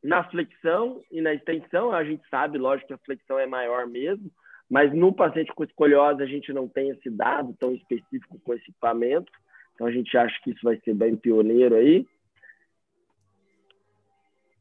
Na 0.02 0.24
flexão 0.24 1.02
e 1.12 1.20
na 1.20 1.34
extensão, 1.34 1.92
a 1.92 2.04
gente 2.06 2.24
sabe, 2.30 2.58
lógico, 2.58 2.88
que 2.88 2.94
a 2.94 2.98
flexão 3.00 3.38
é 3.38 3.46
maior 3.46 3.86
mesmo, 3.86 4.32
mas 4.70 4.94
no 4.94 5.14
paciente 5.14 5.52
com 5.54 5.64
escoliose 5.64 6.24
a 6.24 6.26
gente 6.26 6.54
não 6.54 6.70
tem 6.70 6.90
esse 6.90 7.10
dado 7.10 7.54
tão 7.60 7.74
específico 7.74 8.40
com 8.40 8.54
esse 8.54 8.64
equipamento, 8.70 9.30
então 9.74 9.88
a 9.88 9.92
gente 9.92 10.18
acha 10.18 10.40
que 10.42 10.52
isso 10.52 10.62
vai 10.64 10.80
ser 10.86 10.94
bem 10.94 11.18
pioneiro 11.18 11.76
aí. 11.76 12.08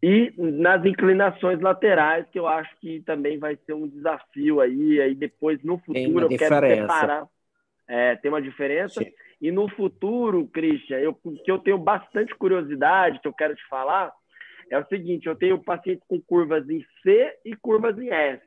E 0.03 0.35
nas 0.37 0.85
inclinações 0.85 1.61
laterais, 1.61 2.27
que 2.31 2.38
eu 2.38 2.48
acho 2.48 2.77
que 2.81 3.00
também 3.03 3.38
vai 3.38 3.57
ser 3.64 3.74
um 3.74 3.87
desafio 3.87 4.61
aí, 4.61 5.00
aí 5.00 5.14
depois 5.14 5.62
no 5.62 5.79
futuro 5.79 6.27
eu 6.33 6.37
quero 6.37 6.66
separar. 6.66 7.29
É, 7.87 8.16
tem 8.16 8.31
uma 8.31 8.42
diferença. 8.42 9.03
Sim. 9.03 9.12
E 9.44 9.52
no 9.52 9.68
futuro, 9.68 10.48
Christian, 10.48 10.96
eu, 11.00 11.12
que 11.12 11.50
eu 11.50 11.59
tenho 11.59 11.76
bastante 11.76 12.35
curiosidade, 12.35 13.20
que 13.20 13.28
eu 13.28 13.33
quero 13.35 13.54
te 13.54 13.62
falar, 13.68 14.11
é 14.70 14.78
o 14.78 14.87
seguinte: 14.87 15.26
eu 15.26 15.37
tenho 15.37 15.62
pacientes 15.62 16.02
com 16.09 16.18
curvas 16.18 16.66
em 16.70 16.83
C 17.02 17.30
e 17.44 17.54
curvas 17.54 17.98
em 17.98 18.11
S. 18.11 18.42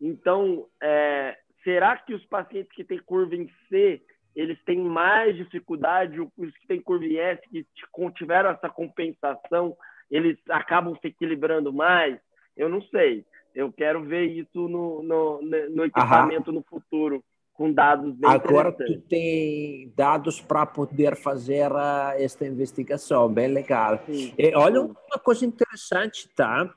Então, 0.00 0.68
é, 0.80 1.36
será 1.64 1.96
que 1.96 2.14
os 2.14 2.24
pacientes 2.26 2.70
que 2.70 2.84
têm 2.84 3.00
curva 3.00 3.34
em 3.34 3.50
C 3.68 4.00
eles 4.36 4.56
têm 4.62 4.78
mais 4.78 5.34
dificuldade, 5.36 6.20
os 6.20 6.56
que 6.56 6.68
têm 6.68 6.80
curva 6.80 7.04
em 7.04 7.16
S, 7.16 7.42
que 7.50 7.66
tiveram 8.14 8.50
essa 8.50 8.70
compensação, 8.70 9.76
eles 10.08 10.38
acabam 10.48 10.96
se 11.00 11.08
equilibrando 11.08 11.72
mais? 11.72 12.16
Eu 12.56 12.68
não 12.68 12.80
sei. 12.82 13.26
Eu 13.56 13.72
quero 13.72 14.04
ver 14.04 14.26
isso 14.26 14.68
no, 14.68 15.02
no, 15.02 15.42
no 15.42 15.84
equipamento 15.84 16.50
Aham. 16.50 16.58
no 16.58 16.62
futuro 16.62 17.24
com 17.62 17.72
dados 17.72 18.12
bem 18.16 18.28
Agora 18.28 18.72
tu 18.72 19.00
tem 19.02 19.92
dados 19.96 20.40
para 20.40 20.66
poder 20.66 21.14
fazer 21.14 21.70
uh, 21.70 22.10
esta 22.16 22.44
investigação, 22.44 23.32
bem 23.32 23.46
legal. 23.46 24.02
E 24.08 24.34
olha 24.56 24.82
uma 24.82 25.20
coisa 25.22 25.46
interessante, 25.46 26.28
tá? 26.34 26.74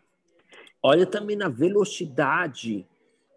Olha 0.83 1.07
também 1.07 1.35
na 1.35 1.49
velocidade 1.49 2.85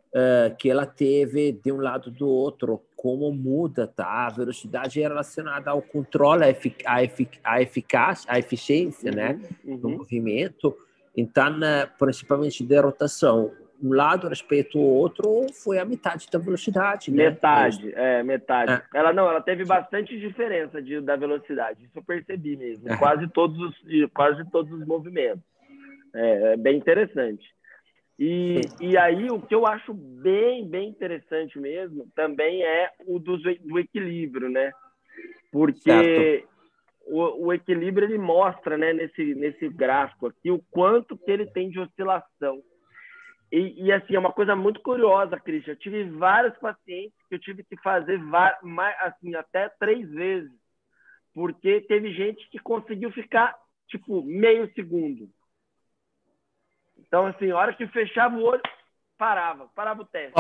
uh, 0.08 0.54
que 0.58 0.68
ela 0.68 0.84
teve 0.84 1.52
de 1.52 1.72
um 1.72 1.78
lado 1.80 2.10
do 2.10 2.28
outro, 2.28 2.82
como 2.94 3.32
muda, 3.32 3.86
tá? 3.86 4.26
A 4.26 4.28
velocidade 4.28 5.00
é 5.00 5.08
relacionada 5.08 5.70
ao 5.70 5.80
controle, 5.80 6.44
a, 6.44 6.50
efic 6.50 6.84
efic 7.02 7.40
eficácia, 7.62 8.30
a 8.30 8.38
eficiência, 8.38 9.10
né, 9.10 9.40
uhum, 9.64 9.72
uhum. 9.72 9.80
do 9.80 9.88
movimento. 9.88 10.76
Então, 11.16 11.60
uh, 11.60 11.88
principalmente 11.98 12.62
de 12.62 12.78
rotação 12.78 13.52
um 13.82 13.94
lado 13.94 14.28
respeito 14.28 14.78
ao 14.78 14.84
outro 14.84 15.46
foi 15.52 15.78
a 15.78 15.84
metade 15.84 16.28
da 16.30 16.38
velocidade. 16.38 17.10
Né? 17.10 17.30
Metade, 17.30 17.92
é, 17.94 18.22
metade. 18.22 18.72
É. 18.72 18.98
Ela 18.98 19.12
não, 19.12 19.28
ela 19.28 19.40
teve 19.40 19.64
bastante 19.64 20.18
diferença 20.18 20.82
de, 20.82 21.00
da 21.00 21.16
velocidade, 21.16 21.84
isso 21.84 21.98
eu 21.98 22.02
percebi 22.02 22.56
mesmo, 22.56 22.90
é. 22.90 22.96
quase, 22.96 23.28
todos 23.28 23.58
os, 23.58 24.10
quase 24.12 24.48
todos 24.50 24.72
os 24.72 24.86
movimentos. 24.86 25.42
É, 26.14 26.52
é 26.52 26.56
bem 26.56 26.76
interessante. 26.76 27.46
E, 28.18 28.60
e 28.80 28.96
aí, 28.96 29.30
o 29.30 29.40
que 29.40 29.54
eu 29.54 29.64
acho 29.64 29.94
bem, 29.94 30.68
bem 30.68 30.88
interessante 30.88 31.58
mesmo 31.58 32.08
também 32.16 32.64
é 32.64 32.90
o 33.06 33.18
do, 33.20 33.36
do 33.38 33.78
equilíbrio, 33.78 34.50
né? 34.50 34.72
Porque 35.52 36.44
o, 37.06 37.46
o, 37.46 37.52
equilíbrio 37.52 38.08
ele 38.08 38.18
mostra, 38.18 38.76
né, 38.76 38.92
nesse, 38.92 39.34
nesse 39.34 39.68
gráfico 39.68 40.26
aqui, 40.26 40.50
o 40.50 40.62
quanto 40.70 41.16
que 41.16 41.30
ele 41.30 41.46
tem 41.46 41.70
de 41.70 41.78
oscilação. 41.78 42.60
E, 43.50 43.84
e, 43.86 43.92
assim, 43.92 44.14
é 44.14 44.18
uma 44.18 44.32
coisa 44.32 44.54
muito 44.54 44.80
curiosa, 44.80 45.40
Cristian. 45.40 45.72
Eu 45.72 45.78
tive 45.78 46.04
vários 46.10 46.56
pacientes 46.58 47.16
que 47.28 47.34
eu 47.34 47.38
tive 47.38 47.64
que 47.64 47.76
fazer 47.78 48.18
mais, 48.18 48.96
assim, 49.00 49.34
até 49.34 49.68
três 49.70 50.08
vezes, 50.10 50.52
porque 51.32 51.80
teve 51.82 52.12
gente 52.12 52.46
que 52.50 52.58
conseguiu 52.58 53.10
ficar, 53.10 53.56
tipo, 53.88 54.22
meio 54.22 54.70
segundo. 54.74 55.30
Então, 56.98 57.26
assim, 57.26 57.50
a 57.50 57.56
hora 57.56 57.74
que 57.74 57.86
fechava 57.88 58.36
o 58.36 58.44
olho, 58.44 58.62
parava, 59.16 59.68
parava 59.74 60.02
o 60.02 60.06
teste. 60.06 60.34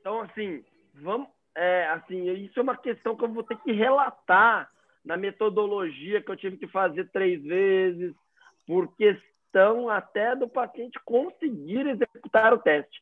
Então, 0.00 0.20
assim, 0.20 0.64
vamos. 0.94 1.28
É, 1.56 1.88
assim, 1.88 2.30
isso 2.34 2.60
é 2.60 2.62
uma 2.62 2.76
questão 2.76 3.16
que 3.16 3.24
eu 3.24 3.28
vou 3.28 3.42
ter 3.42 3.58
que 3.58 3.72
relatar 3.72 4.70
na 5.04 5.16
metodologia 5.16 6.22
que 6.22 6.30
eu 6.30 6.36
tive 6.36 6.56
que 6.56 6.68
fazer 6.68 7.10
três 7.10 7.42
vezes, 7.42 8.14
porque 8.66 9.20
questão 9.50 9.88
até 9.88 10.34
do 10.36 10.48
paciente 10.48 10.98
conseguir 11.04 11.86
executar 11.86 12.54
o 12.54 12.58
teste. 12.58 13.00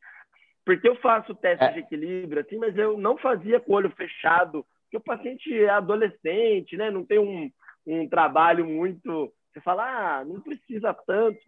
Porque 0.64 0.88
eu 0.88 0.96
faço 0.96 1.34
teste 1.34 1.64
é. 1.64 1.72
de 1.72 1.78
equilíbrio, 1.80 2.42
assim, 2.42 2.56
mas 2.56 2.76
eu 2.76 2.98
não 2.98 3.16
fazia 3.16 3.60
com 3.60 3.72
o 3.72 3.76
olho 3.76 3.90
fechado, 3.90 4.66
porque 4.82 4.96
o 4.96 5.00
paciente 5.00 5.52
é 5.54 5.68
adolescente, 5.68 6.76
né? 6.76 6.90
Não 6.90 7.04
tem 7.04 7.18
um, 7.18 7.50
um 7.86 8.08
trabalho 8.08 8.66
muito. 8.66 9.32
Você 9.52 9.60
fala, 9.60 10.18
ah, 10.18 10.24
não 10.24 10.40
precisa 10.40 10.94
tanto. 11.06 11.38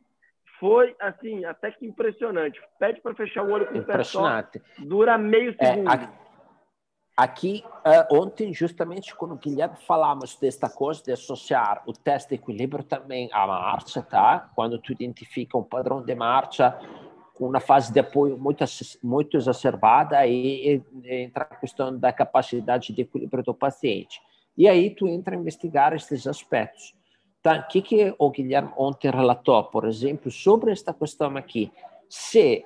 Foi, 0.59 0.95
assim, 1.01 1.45
até 1.45 1.71
que 1.71 1.87
impressionante. 1.87 2.61
Pede 2.79 3.01
para 3.01 3.15
fechar 3.15 3.43
o 3.43 3.51
olho 3.51 3.67
com 3.67 3.79
o 3.79 3.85
pé 3.85 4.03
só, 4.05 4.43
dura 4.79 5.17
meio 5.17 5.55
segundo. 5.55 5.91
É, 5.91 6.09
Aqui, 7.17 7.63
uh, 7.67 8.17
ontem, 8.17 8.53
justamente 8.53 9.15
quando 9.15 9.33
o 9.33 9.37
Guilherme 9.37 9.77
falamos 9.87 10.37
desta 10.37 10.71
coisa 10.71 11.03
de 11.03 11.13
associar 11.13 11.83
o 11.87 11.93
teste 11.93 12.31
de 12.31 12.35
equilíbrio 12.37 12.83
também 12.83 13.29
à 13.33 13.47
marcha, 13.47 14.01
tá? 14.03 14.51
Quando 14.55 14.79
tu 14.79 14.93
identifica 14.93 15.59
um 15.59 15.63
padrão 15.63 16.03
de 16.03 16.15
marcha 16.15 16.79
com 17.35 17.47
uma 17.49 17.61
fase 17.61 17.93
de 17.93 18.01
apoio 18.01 18.39
muito, 18.39 18.65
muito 19.03 19.37
exacerbada, 19.37 20.19
aí 20.19 20.83
entra 21.05 21.45
a 21.45 21.57
questão 21.57 21.97
da 21.99 22.13
capacidade 22.13 22.93
de 22.93 23.03
equilíbrio 23.03 23.43
do 23.43 23.55
paciente. 23.55 24.21
E 24.57 24.69
aí 24.69 24.91
tu 24.91 25.09
entra 25.09 25.35
a 25.35 25.39
investigar 25.39 25.93
esses 25.95 26.27
aspectos. 26.27 26.95
Tá? 27.43 27.59
O 27.59 27.69
que, 27.69 27.81
que 27.81 28.15
o 28.19 28.31
Guilherme 28.31 28.73
ontem 28.77 29.11
relatou, 29.11 29.65
por 29.65 29.87
exemplo, 29.87 30.31
sobre 30.31 30.71
esta 30.71 30.93
questão 30.93 31.37
aqui? 31.37 31.73
Se 32.09 32.63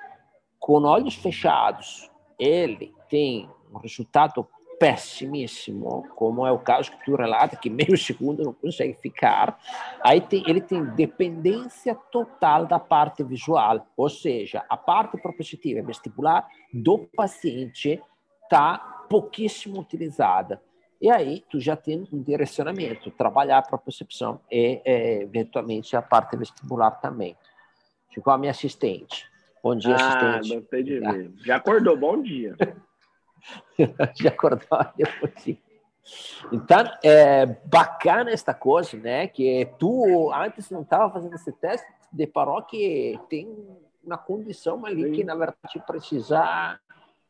com 0.59 0.83
olhos 0.83 1.14
fechados 1.14 2.11
ele 2.38 2.92
tem 3.09 3.48
um 3.74 3.80
resultado 3.80 4.46
pessimíssimo, 4.78 6.06
como 6.16 6.46
é 6.46 6.52
o 6.52 6.58
caso 6.58 6.90
que 6.90 7.04
tu 7.04 7.14
relata, 7.14 7.56
que 7.56 7.70
meio 7.70 7.96
segundo 7.98 8.42
não 8.42 8.52
consegue 8.52 8.94
ficar, 8.94 9.58
aí 10.02 10.20
tem, 10.20 10.42
ele 10.46 10.60
tem 10.60 10.84
dependência 10.84 11.94
total 11.94 12.66
da 12.66 12.78
parte 12.78 13.22
visual, 13.22 13.87
ou 13.96 14.08
seja, 14.08 14.64
a 14.68 14.76
parte 14.76 15.16
propositiva 15.16 15.82
vestibular 15.82 16.46
do 16.72 16.98
paciente 16.98 18.00
está 18.42 18.78
pouquíssimo 19.08 19.80
utilizada. 19.80 20.60
E 21.00 21.10
aí 21.10 21.44
tu 21.50 21.60
já 21.60 21.76
tem 21.76 22.08
um 22.12 22.22
direcionamento, 22.22 23.10
trabalhar 23.10 23.58
a 23.58 23.62
propriocepção 23.62 24.40
e, 24.50 24.80
é, 24.84 25.22
eventualmente, 25.22 25.96
a 25.96 26.02
parte 26.02 26.37
vestibular 26.37 26.92
também. 26.92 27.37
Ficou 28.10 28.32
a 28.32 28.38
minha 28.38 28.52
assistente. 28.52 29.26
Bom 29.62 29.74
dia, 29.76 29.94
ah, 29.94 30.37
assistente. 30.38 30.60
Gostei 30.60 30.82
de 30.82 31.00
ver. 31.00 31.32
Já 31.44 31.56
acordou, 31.56 31.96
bom 31.96 32.22
dia. 32.22 32.56
de 34.14 34.28
acordar 34.28 34.92
depois. 34.96 35.59
Então, 36.52 36.85
é 37.02 37.46
bacana 37.64 38.30
esta 38.30 38.52
coisa, 38.52 38.96
né? 38.96 39.26
Que 39.26 39.68
tu 39.78 40.30
antes 40.33 40.70
não 40.70 40.83
estava 40.83 41.11
fazendo 41.11 41.35
esse 41.35 41.52
teste, 41.52 41.87
deparou 42.12 42.62
que 42.62 43.18
tem 43.28 43.48
uma 44.02 44.18
condição 44.18 44.85
ali 44.85 45.04
Sim. 45.04 45.12
que, 45.12 45.24
na 45.24 45.35
verdade, 45.35 45.83
precisa 45.87 46.78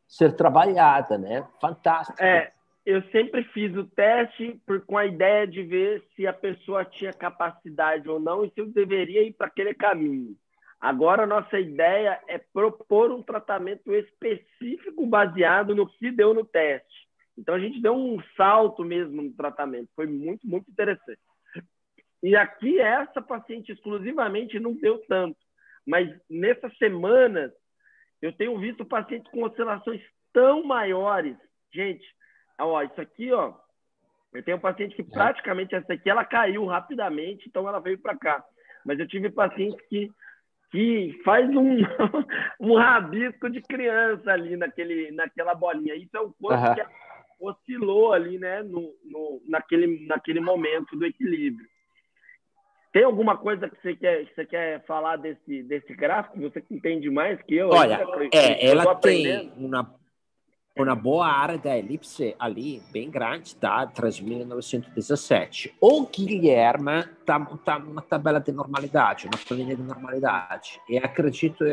ser 0.07 0.33
trabalhada, 0.33 1.17
né? 1.17 1.47
Fantástico. 1.61 2.23
É, 2.23 2.53
eu 2.85 3.03
sempre 3.11 3.45
fiz 3.45 3.75
o 3.77 3.85
teste 3.85 4.61
por, 4.67 4.81
com 4.85 4.99
a 4.99 5.07
ideia 5.07 5.47
de 5.47 5.63
ver 5.63 6.05
se 6.15 6.27
a 6.27 6.33
pessoa 6.33 6.85
tinha 6.85 7.13
capacidade 7.13 8.09
ou 8.09 8.21
não 8.21 8.45
e 8.45 8.51
se 8.51 8.61
eu 8.61 8.67
deveria 8.67 9.23
ir 9.23 9.33
para 9.33 9.47
aquele 9.47 9.75
caminho. 9.75 10.37
Agora, 10.85 11.23
a 11.23 11.27
nossa 11.27 11.59
ideia 11.59 12.21
é 12.29 12.37
propor 12.37 13.11
um 13.11 13.23
tratamento 13.23 13.91
específico 13.95 15.07
baseado 15.07 15.75
no 15.75 15.89
que 15.89 16.11
deu 16.11 16.35
no 16.35 16.45
teste. 16.45 17.09
Então, 17.39 17.55
a 17.55 17.59
gente 17.59 17.81
deu 17.81 17.95
um 17.95 18.23
salto 18.37 18.85
mesmo 18.85 19.23
no 19.23 19.33
tratamento. 19.33 19.89
Foi 19.97 20.07
muito, 20.07 20.47
muito 20.47 20.71
interessante. 20.71 21.23
E 22.23 22.37
aqui, 22.37 22.79
essa 22.79 23.23
paciente 23.23 23.73
exclusivamente 23.73 24.61
não 24.61 24.75
deu 24.75 24.99
tanto. 25.09 25.39
Mas 25.87 26.15
nessas 26.29 26.77
semanas, 26.77 27.51
eu 28.21 28.31
tenho 28.35 28.59
visto 28.59 28.85
pacientes 28.85 29.33
com 29.33 29.43
oscilações 29.43 30.03
tão 30.35 30.65
maiores. 30.65 31.39
Gente, 31.73 32.05
ó, 32.61 32.83
isso 32.83 33.01
aqui, 33.01 33.33
ó. 33.33 33.55
Eu 34.35 34.43
tenho 34.43 34.59
um 34.59 34.61
paciente 34.61 34.95
que 34.95 35.01
é. 35.01 35.05
praticamente 35.07 35.75
essa 35.75 35.95
aqui 35.95 36.11
ela 36.11 36.27
caiu 36.27 36.67
rapidamente, 36.67 37.49
então 37.49 37.67
ela 37.67 37.81
veio 37.81 37.99
para 37.99 38.19
cá. 38.19 38.45
Mas 38.85 38.99
eu 38.99 39.09
tive 39.09 39.31
pacientes 39.31 39.81
que 39.89 40.13
que 40.71 41.21
faz 41.25 41.49
um, 41.51 41.79
um 42.61 42.77
rabisco 42.77 43.49
de 43.49 43.61
criança 43.63 44.33
ali 44.33 44.57
naquele, 44.57 45.11
naquela 45.13 45.55
bolinha. 45.55 45.95
Isso 45.95 46.17
é 46.17 46.21
o 46.21 46.33
quanto 46.41 46.69
uhum. 46.69 46.75
que 46.75 46.83
oscilou 47.41 48.13
ali, 48.13 48.39
né, 48.39 48.63
no, 48.63 48.93
no, 49.05 49.43
naquele, 49.47 50.07
naquele 50.07 50.41
momento 50.41 50.97
do 50.97 51.07
equilíbrio. 51.07 51.67
Tem 52.93 53.03
alguma 53.03 53.37
coisa 53.37 53.69
que 53.69 53.77
você 53.83 53.97
quer, 53.97 54.25
que 54.25 54.35
você 54.35 54.47
quer 54.47 54.85
falar 54.87 55.17
desse, 55.17 55.65
desse 55.65 55.93
gráfico? 55.95 56.41
Você 56.41 56.61
que 56.61 56.75
entende 56.75 57.11
mais 57.11 57.43
que 57.43 57.57
eu? 57.57 57.71
Olha, 57.71 58.07
é, 58.33 58.69
ela 58.69 58.95
tem 58.95 59.53
uma 59.57 59.93
uma 60.77 60.95
boa 60.97 61.27
área 61.29 61.57
da 61.57 61.77
elipse 61.79 62.35
ali, 62.39 62.83
bem 62.93 63.09
grande, 63.09 63.55
tá? 63.55 63.87
3.917. 63.87 65.73
O 65.81 66.07
Guilherme 66.07 67.01
está 67.21 67.39
montando 67.39 67.91
uma 67.91 68.03
tabela 68.03 68.41
de 68.41 68.51
normalidade, 68.51 69.27
uma 69.27 69.39
planilha 69.39 69.77
de 69.77 69.83
normalidade. 69.83 70.81
E 70.89 70.99
acredito 70.99 71.65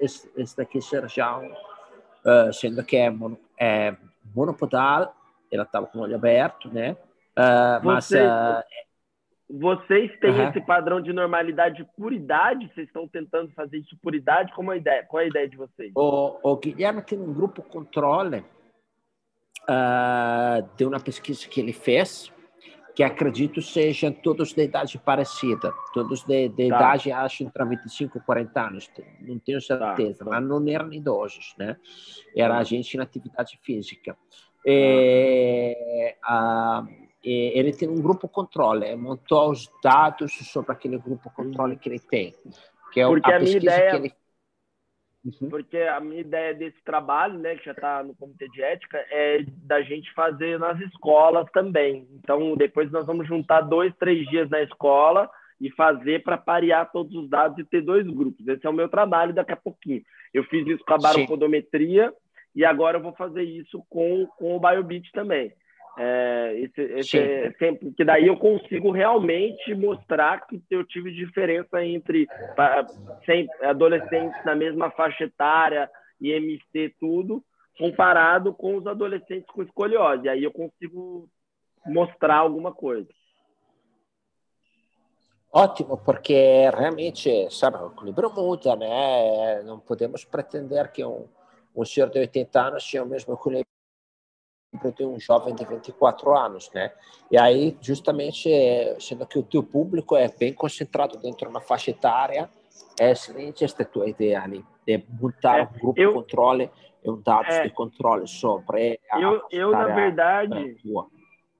esse 0.00 0.56
daqui 0.56 0.80
seja 0.80 1.38
uh, 1.38 2.52
sendo 2.52 2.82
que 2.82 2.96
é, 2.96 3.10
mono, 3.10 3.38
é 3.58 3.94
monopodal, 4.34 5.14
ela 5.52 5.64
estava 5.64 5.86
com 5.86 5.98
o 5.98 6.02
olho 6.02 6.16
aberto, 6.16 6.72
né? 6.72 6.96
Uh, 7.36 7.84
mas 7.84 8.10
uh, 8.10 8.62
vocês 9.50 10.14
têm 10.20 10.30
uhum. 10.30 10.48
esse 10.48 10.60
padrão 10.60 11.00
de 11.00 11.12
normalidade 11.12 11.86
por 11.96 12.12
idade? 12.12 12.70
Vocês 12.74 12.86
estão 12.86 13.08
tentando 13.08 13.50
fazer 13.52 13.78
isso 13.78 13.96
por 14.02 14.14
idade? 14.14 14.52
Como 14.52 14.70
é 14.70 14.74
a 14.74 14.78
ideia? 14.78 15.04
Qual 15.04 15.22
é 15.22 15.24
a 15.24 15.28
ideia 15.28 15.48
de 15.48 15.56
vocês? 15.56 15.90
O, 15.94 16.38
o 16.42 16.56
Guilherme 16.56 17.00
tem 17.00 17.18
um 17.18 17.32
grupo 17.32 17.62
controle 17.62 18.44
uh, 19.62 20.68
de 20.76 20.84
uma 20.84 21.00
pesquisa 21.00 21.48
que 21.48 21.60
ele 21.60 21.72
fez, 21.72 22.30
que 22.94 23.02
acredito 23.02 23.62
sejam 23.62 24.12
todos 24.12 24.52
de 24.52 24.64
idade 24.64 24.98
parecida, 24.98 25.72
todos 25.94 26.24
de, 26.24 26.50
de 26.50 26.68
tá. 26.68 26.76
idade, 26.76 27.10
acho, 27.10 27.42
entre 27.42 27.64
25 27.64 28.18
e 28.18 28.20
40 28.20 28.60
anos, 28.60 28.90
não 29.20 29.38
tenho 29.38 29.62
certeza, 29.62 30.26
tá. 30.26 30.30
mas 30.30 30.44
não 30.44 30.62
eram 30.68 30.92
idosos, 30.92 31.54
né? 31.58 31.78
Era 32.36 32.56
tá. 32.56 32.64
gente 32.64 32.98
em 32.98 33.00
atividade 33.00 33.58
física. 33.62 34.14
É, 34.66 36.16
uh, 36.22 37.07
ele 37.22 37.72
tem 37.72 37.88
um 37.88 38.00
grupo 38.00 38.28
controle, 38.28 38.94
montou 38.96 39.50
os 39.50 39.70
dados 39.82 40.32
sobre 40.50 40.72
aquele 40.72 40.98
grupo 40.98 41.30
controle 41.30 41.76
que 41.76 41.88
ele 41.88 41.98
tem, 41.98 42.34
que 42.92 43.00
é 43.00 43.06
Porque 43.06 43.32
a, 43.32 43.36
a 43.36 43.40
minha 43.40 43.56
ideia, 43.56 43.96
ele... 43.96 44.12
uhum. 45.24 45.48
Porque 45.50 45.78
a 45.78 46.00
minha 46.00 46.20
ideia 46.20 46.54
desse 46.54 46.82
trabalho, 46.84 47.38
né, 47.38 47.56
que 47.56 47.64
já 47.64 47.72
está 47.72 48.02
no 48.02 48.14
comitê 48.14 48.48
de 48.48 48.62
ética, 48.62 48.98
é 49.10 49.44
da 49.64 49.82
gente 49.82 50.12
fazer 50.14 50.58
nas 50.58 50.80
escolas 50.80 51.50
também. 51.52 52.06
Então, 52.12 52.56
depois 52.56 52.90
nós 52.90 53.06
vamos 53.06 53.26
juntar 53.26 53.62
dois, 53.62 53.92
três 53.96 54.26
dias 54.28 54.48
na 54.48 54.62
escola 54.62 55.28
e 55.60 55.70
fazer 55.72 56.22
para 56.22 56.38
parear 56.38 56.90
todos 56.92 57.14
os 57.14 57.28
dados 57.28 57.58
e 57.58 57.64
ter 57.64 57.82
dois 57.82 58.06
grupos. 58.06 58.46
Esse 58.46 58.64
é 58.64 58.70
o 58.70 58.74
meu 58.74 58.88
trabalho 58.88 59.34
daqui 59.34 59.52
a 59.52 59.56
pouquinho. 59.56 60.02
Eu 60.32 60.44
fiz 60.44 60.66
isso 60.66 60.84
com 60.84 60.94
a 60.94 60.98
baropodometria 60.98 62.14
e 62.54 62.64
agora 62.64 62.98
eu 62.98 63.02
vou 63.02 63.12
fazer 63.14 63.42
isso 63.42 63.84
com, 63.88 64.26
com 64.36 64.56
o 64.56 64.60
BioBit 64.60 65.10
também. 65.12 65.52
É, 66.00 66.54
esse, 66.60 66.80
esse 66.80 67.18
é 67.18 67.52
sempre, 67.58 67.90
que 67.90 68.04
daí 68.04 68.28
eu 68.28 68.36
consigo 68.36 68.92
realmente 68.92 69.74
mostrar 69.74 70.46
que 70.46 70.62
eu 70.70 70.84
tive 70.84 71.10
diferença 71.10 71.84
entre 71.84 72.28
sempre, 73.26 73.66
adolescentes 73.66 74.44
na 74.44 74.54
mesma 74.54 74.92
faixa 74.92 75.24
etária, 75.24 75.90
IMC, 76.20 76.94
tudo, 77.00 77.42
comparado 77.76 78.54
com 78.54 78.76
os 78.76 78.86
adolescentes 78.86 79.50
com 79.50 79.60
escoliose. 79.60 80.28
Aí 80.28 80.44
eu 80.44 80.52
consigo 80.52 81.28
mostrar 81.84 82.36
alguma 82.36 82.72
coisa. 82.72 83.08
Ótimo, 85.52 85.98
porque 85.98 86.70
realmente, 86.70 87.50
sabe, 87.50 87.78
o 87.78 87.88
equilíbrio 87.88 88.30
muda, 88.32 88.76
né? 88.76 89.62
Não 89.64 89.80
podemos 89.80 90.24
pretender 90.24 90.92
que 90.92 91.04
um, 91.04 91.26
um 91.74 91.84
senhor 91.84 92.08
de 92.08 92.20
80 92.20 92.60
anos 92.60 92.88
tenha 92.88 93.02
o 93.02 93.06
mesmo 93.06 93.34
equilíbrio 93.34 93.77
de 94.72 95.04
um 95.04 95.18
jovem 95.18 95.54
de 95.54 95.64
24 95.64 96.36
anos, 96.36 96.70
né? 96.74 96.92
E 97.30 97.38
aí, 97.38 97.76
justamente, 97.80 98.48
sendo 99.00 99.26
que 99.26 99.38
o 99.38 99.42
teu 99.42 99.62
público 99.62 100.16
é 100.16 100.28
bem 100.28 100.52
concentrado 100.52 101.18
dentro 101.18 101.38
de 101.38 101.48
uma 101.48 101.60
faixa 101.60 101.90
etária, 101.90 102.50
é 103.00 103.10
excelente 103.10 103.64
esta 103.64 103.84
tua 103.84 104.08
ideia 104.08 104.42
ali, 104.42 104.64
de 104.86 105.02
montar 105.20 105.58
é, 105.58 105.62
um 105.62 105.78
grupo 105.78 106.00
eu, 106.00 106.08
de 106.08 106.14
controle 106.14 106.70
e 107.02 107.10
um 107.10 107.20
dados 107.20 107.54
é, 107.54 107.62
de 107.62 107.70
controle 107.70 108.26
sobre 108.26 109.00
a 109.10 109.20
Eu, 109.20 109.42
eu 109.50 109.70
na 109.70 109.86
verdade, 109.86 110.76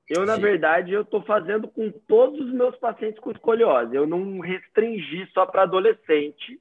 eu, 0.09 0.25
na 0.25 0.37
Sim. 0.37 0.40
verdade, 0.40 0.92
eu 0.92 1.03
estou 1.03 1.23
fazendo 1.23 1.68
com 1.68 1.90
todos 2.07 2.40
os 2.40 2.53
meus 2.53 2.77
pacientes 2.77 3.21
com 3.21 3.31
escoliose. 3.31 3.94
Eu 3.94 4.07
não 4.07 4.40
restringi 4.40 5.29
só 5.33 5.44
para 5.44 5.62
adolescente, 5.62 6.59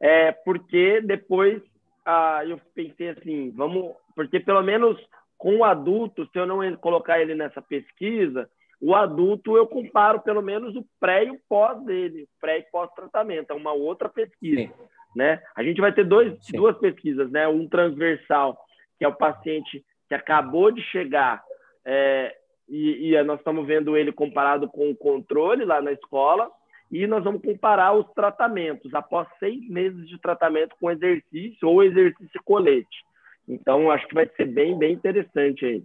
é, 0.00 0.32
porque 0.32 1.00
depois 1.02 1.62
ah, 2.04 2.42
eu 2.46 2.58
pensei 2.74 3.10
assim, 3.10 3.50
vamos... 3.50 3.94
Porque 4.14 4.40
pelo 4.40 4.62
menos 4.62 4.98
com 5.38 5.58
o 5.58 5.64
adulto, 5.64 6.26
se 6.26 6.38
eu 6.38 6.46
não 6.46 6.76
colocar 6.76 7.20
ele 7.20 7.34
nessa 7.34 7.62
pesquisa, 7.62 8.50
o 8.80 8.94
adulto 8.94 9.56
eu 9.56 9.66
comparo 9.66 10.20
pelo 10.20 10.42
menos 10.42 10.74
o 10.76 10.84
pré 11.00 11.24
e 11.24 11.30
o 11.30 11.40
pós 11.48 11.82
dele, 11.84 12.28
pré 12.40 12.58
e 12.58 12.62
pós-tratamento, 12.70 13.52
é 13.52 13.54
uma 13.54 13.72
outra 13.72 14.08
pesquisa, 14.08 14.62
Sim. 14.62 14.72
né? 15.14 15.40
A 15.56 15.62
gente 15.62 15.80
vai 15.80 15.92
ter 15.92 16.04
dois, 16.04 16.36
duas 16.52 16.76
pesquisas, 16.78 17.30
né? 17.30 17.46
Um 17.48 17.68
transversal, 17.68 18.58
que 18.98 19.04
é 19.04 19.08
o 19.08 19.16
paciente 19.16 19.84
que 20.08 20.14
acabou 20.14 20.70
de 20.70 20.82
chegar 20.82 21.42
é, 21.84 22.36
e, 22.68 23.14
e 23.14 23.22
nós 23.22 23.38
estamos 23.38 23.66
vendo 23.66 23.96
ele 23.96 24.12
comparado 24.12 24.68
com 24.68 24.90
o 24.90 24.96
controle 24.96 25.64
lá 25.64 25.80
na 25.80 25.92
escola, 25.92 26.50
e 26.90 27.06
nós 27.06 27.22
vamos 27.22 27.42
comparar 27.42 27.92
os 27.92 28.06
tratamentos 28.12 28.92
após 28.94 29.28
seis 29.38 29.68
meses 29.68 30.08
de 30.08 30.18
tratamento 30.20 30.74
com 30.80 30.90
exercício 30.90 31.68
ou 31.68 31.82
exercício 31.82 32.40
colete. 32.44 33.04
Então, 33.48 33.90
acho 33.90 34.06
que 34.06 34.14
vai 34.14 34.28
ser 34.36 34.44
bem, 34.44 34.78
bem 34.78 34.92
interessante 34.92 35.64
aí. 35.64 35.84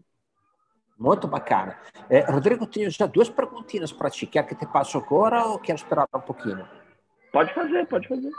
Muito 0.99 1.27
bacana. 1.27 1.79
É, 2.09 2.19
Rodrigo, 2.19 2.67
tenho 2.67 2.89
já 2.91 3.05
duas 3.05 3.29
perguntinhas 3.29 3.91
para 3.91 4.09
ti. 4.09 4.27
Quer 4.27 4.45
que 4.45 4.55
te 4.55 4.65
passe 4.65 4.95
agora 4.97 5.45
ou 5.45 5.57
quer 5.57 5.75
esperar 5.75 6.07
um 6.13 6.19
pouquinho? 6.19 6.67
Pode 7.31 7.53
fazer, 7.53 7.87
pode 7.87 8.07
fazer. 8.07 8.31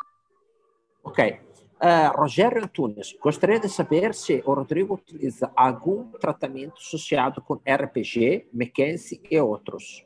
Ok. 1.03 1.41
Uh, 1.75 2.17
Rogério 2.17 2.63
Antunes, 2.63 3.13
gostaria 3.21 3.59
de 3.59 3.69
saber 3.69 4.15
se 4.15 4.43
o 4.47 4.55
Rodrigo 4.55 4.95
utiliza 4.95 5.51
algum 5.57 6.11
tratamento 6.13 6.75
associado 6.79 7.43
com 7.43 7.55
RPG, 7.55 8.49
McKenzie 8.55 9.21
e 9.31 9.39
outros. 9.41 10.05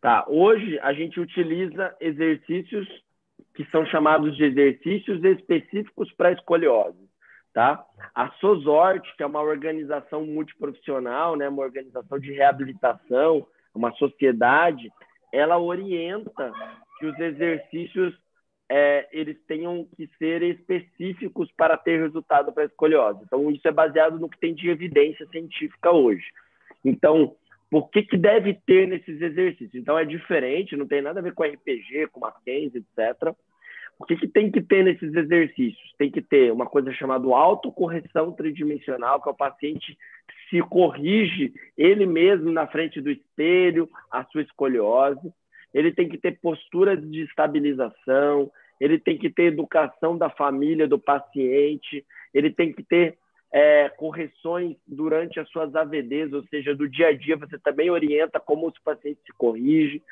Tá. 0.00 0.24
Hoje 0.26 0.80
a 0.80 0.92
gente 0.92 1.20
utiliza 1.20 1.94
exercícios 2.00 2.88
que 3.54 3.64
são 3.66 3.84
chamados 3.86 4.36
de 4.36 4.44
exercícios 4.44 5.22
específicos 5.22 6.10
para 6.14 6.32
escoliose 6.32 7.01
tá? 7.52 7.84
A 8.14 8.30
SOSORT, 8.40 9.02
que 9.16 9.22
é 9.22 9.26
uma 9.26 9.42
organização 9.42 10.24
multiprofissional, 10.24 11.36
né, 11.36 11.48
uma 11.48 11.62
organização 11.62 12.18
de 12.18 12.32
reabilitação, 12.32 13.46
uma 13.74 13.92
sociedade, 13.92 14.90
ela 15.32 15.58
orienta 15.58 16.52
que 16.98 17.06
os 17.06 17.18
exercícios 17.18 18.14
é, 18.70 19.06
eles 19.12 19.36
tenham 19.46 19.86
que 19.96 20.08
ser 20.18 20.42
específicos 20.42 21.50
para 21.56 21.76
ter 21.76 22.00
resultado 22.00 22.52
para 22.52 22.62
a 22.62 22.66
escoliose. 22.66 23.20
Então, 23.22 23.50
isso 23.50 23.66
é 23.68 23.72
baseado 23.72 24.18
no 24.18 24.30
que 24.30 24.40
tem 24.40 24.54
de 24.54 24.70
evidência 24.70 25.26
científica 25.26 25.90
hoje. 25.90 26.24
Então, 26.82 27.36
por 27.70 27.90
que, 27.90 28.02
que 28.02 28.16
deve 28.16 28.54
ter 28.66 28.88
nesses 28.88 29.20
exercícios? 29.20 29.74
Então, 29.74 29.98
é 29.98 30.04
diferente, 30.04 30.76
não 30.76 30.86
tem 30.86 31.02
nada 31.02 31.20
a 31.20 31.22
ver 31.22 31.34
com 31.34 31.42
RPG, 31.42 32.08
com 32.12 32.20
Mackenzie, 32.20 32.84
etc., 32.96 33.34
o 33.98 34.04
que, 34.04 34.16
que, 34.16 34.28
tem 34.28 34.50
que 34.50 34.60
ter 34.60 34.84
nesses 34.84 35.14
exercícios? 35.14 35.94
Tem 35.96 36.10
que 36.10 36.20
ter 36.20 36.52
uma 36.52 36.66
coisa 36.66 36.92
chamada 36.92 37.26
autocorreção 37.28 38.32
tridimensional, 38.32 39.22
que 39.22 39.28
é 39.28 39.32
o 39.32 39.36
paciente 39.36 39.96
se 40.50 40.60
corrige 40.60 41.52
ele 41.78 42.04
mesmo 42.04 42.50
na 42.50 42.66
frente 42.66 43.00
do 43.00 43.10
espelho, 43.10 43.88
a 44.10 44.24
sua 44.24 44.42
escoliose. 44.42 45.32
Ele 45.72 45.92
tem 45.92 46.08
que 46.08 46.18
ter 46.18 46.38
posturas 46.40 47.00
de 47.10 47.22
estabilização, 47.22 48.50
ele 48.78 48.98
tem 48.98 49.16
que 49.16 49.30
ter 49.30 49.44
educação 49.44 50.18
da 50.18 50.28
família 50.28 50.86
do 50.86 50.98
paciente, 50.98 52.04
ele 52.34 52.50
tem 52.50 52.72
que 52.72 52.82
ter 52.82 53.16
é, 53.52 53.88
correções 53.90 54.76
durante 54.86 55.38
as 55.38 55.48
suas 55.50 55.74
AVDs, 55.74 56.32
ou 56.32 56.42
seja, 56.48 56.74
do 56.74 56.88
dia 56.88 57.08
a 57.08 57.12
dia 57.12 57.36
você 57.36 57.58
também 57.58 57.90
orienta 57.90 58.40
como 58.40 58.66
o 58.66 58.72
paciente 58.84 59.20
se 59.24 59.32
corrige. 59.38 60.02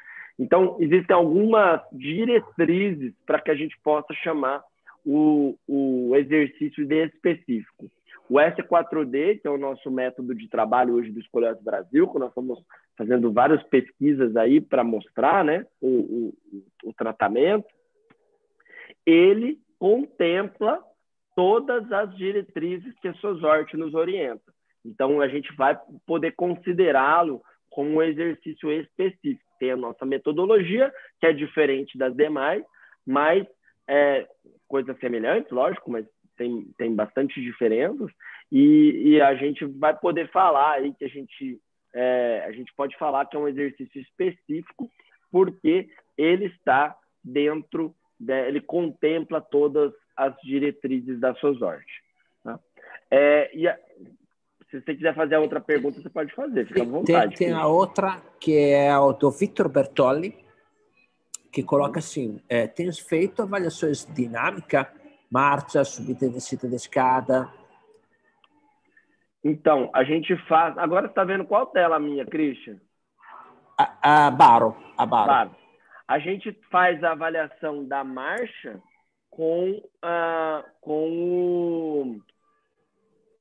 Então, 0.41 0.79
existem 0.81 1.15
algumas 1.15 1.83
diretrizes 1.93 3.13
para 3.27 3.39
que 3.39 3.51
a 3.51 3.55
gente 3.55 3.79
possa 3.85 4.15
chamar 4.15 4.65
o, 5.05 5.55
o 5.69 6.17
exercício 6.17 6.87
de 6.87 7.05
específico. 7.05 7.91
O 8.27 8.37
S4D, 8.37 9.39
que 9.39 9.47
é 9.47 9.51
o 9.51 9.59
nosso 9.59 9.91
método 9.91 10.35
de 10.35 10.49
trabalho 10.49 10.95
hoje 10.95 11.13
do 11.13 11.21
Escolhas 11.21 11.63
Brasil, 11.63 12.09
que 12.09 12.19
nós 12.19 12.31
estamos 12.31 12.59
fazendo 12.97 13.31
várias 13.31 13.63
pesquisas 13.65 14.35
aí 14.35 14.63
para 14.63 14.83
mostrar 14.83 15.45
né, 15.45 15.67
o, 15.79 15.89
o, 15.89 16.35
o 16.85 16.93
tratamento, 16.95 17.69
ele 19.05 19.59
contempla 19.79 20.83
todas 21.37 21.93
as 21.93 22.17
diretrizes 22.17 22.99
que 23.01 23.09
a 23.09 23.15
SOSORT 23.15 23.75
nos 23.75 23.93
orienta. 23.93 24.55
Então, 24.87 25.21
a 25.21 25.29
gente 25.29 25.55
vai 25.55 25.79
poder 26.07 26.31
considerá-lo 26.33 27.43
como 27.69 27.91
um 27.91 28.03
exercício 28.03 28.73
específico 28.73 29.50
tem 29.61 29.71
a 29.71 29.77
nossa 29.77 30.05
metodologia, 30.05 30.93
que 31.21 31.27
é 31.27 31.33
diferente 31.33 31.97
das 31.97 32.17
demais, 32.17 32.65
mas 33.07 33.47
é, 33.87 34.27
coisas 34.67 34.99
semelhantes, 34.99 35.53
lógico, 35.53 35.91
mas 35.91 36.07
tem, 36.37 36.65
tem 36.79 36.95
bastante 36.95 37.41
diferenças, 37.41 38.11
e, 38.51 39.03
e 39.05 39.21
a 39.21 39.35
gente 39.35 39.65
vai 39.67 39.97
poder 39.97 40.29
falar 40.31 40.73
aí 40.73 40.95
que 40.95 41.05
a 41.05 41.09
gente, 41.09 41.61
é, 41.95 42.45
a 42.47 42.53
gente 42.53 42.73
pode 42.75 42.97
falar 42.97 43.27
que 43.27 43.37
é 43.37 43.39
um 43.39 43.47
exercício 43.47 44.01
específico, 44.01 44.91
porque 45.31 45.89
ele 46.17 46.47
está 46.47 46.97
dentro, 47.23 47.95
de, 48.19 48.49
ele 48.49 48.61
contempla 48.61 49.41
todas 49.41 49.93
as 50.17 50.35
diretrizes 50.43 51.21
da 51.21 51.35
SOSORT. 51.35 51.87
Tá? 52.43 52.59
É, 53.11 53.51
e, 53.55 53.69
você 54.79 54.95
quiser 54.95 55.15
fazer 55.15 55.35
a 55.35 55.41
outra 55.41 55.61
pergunta, 55.61 56.01
você 56.01 56.11
pode 56.11 56.33
fazer, 56.35 56.67
fica 56.67 56.83
à 56.83 56.85
vontade. 56.85 57.37
Tem, 57.37 57.49
tem 57.49 57.57
a 57.57 57.67
outra 57.67 58.21
que 58.39 58.71
é 58.71 58.97
o 58.97 59.13
do 59.13 59.31
Victor 59.31 59.69
Bertolli, 59.69 60.37
que 61.51 61.63
coloca 61.63 61.99
assim: 61.99 62.41
é, 62.49 62.67
tens 62.67 62.99
feito 62.99 63.43
avaliações 63.43 64.05
dinâmica, 64.05 64.93
marcha, 65.31 65.85
subida 65.85 66.27
e 66.27 66.31
descida 66.31 66.69
de 66.69 66.77
escada? 66.77 67.49
Então, 69.43 69.91
a 69.95 70.05
gente 70.05 70.37
faz. 70.47 70.77
Agora 70.77 71.07
você 71.07 71.13
está 71.13 71.25
vendo 71.25 71.45
qual 71.45 71.67
tela 71.67 71.99
minha, 71.99 72.27
Christian? 72.27 72.77
A, 73.79 74.27
a 74.27 74.31
Baro. 74.31 74.77
A 74.97 75.07
Baro. 75.07 75.27
Baro. 75.27 75.57
A 76.07 76.19
gente 76.19 76.53
faz 76.71 77.03
a 77.03 77.13
avaliação 77.13 77.87
da 77.87 78.05
marcha 78.05 78.81
com, 79.31 79.71
uh, 80.05 80.65
com, 80.81 81.09
o, 81.09 82.21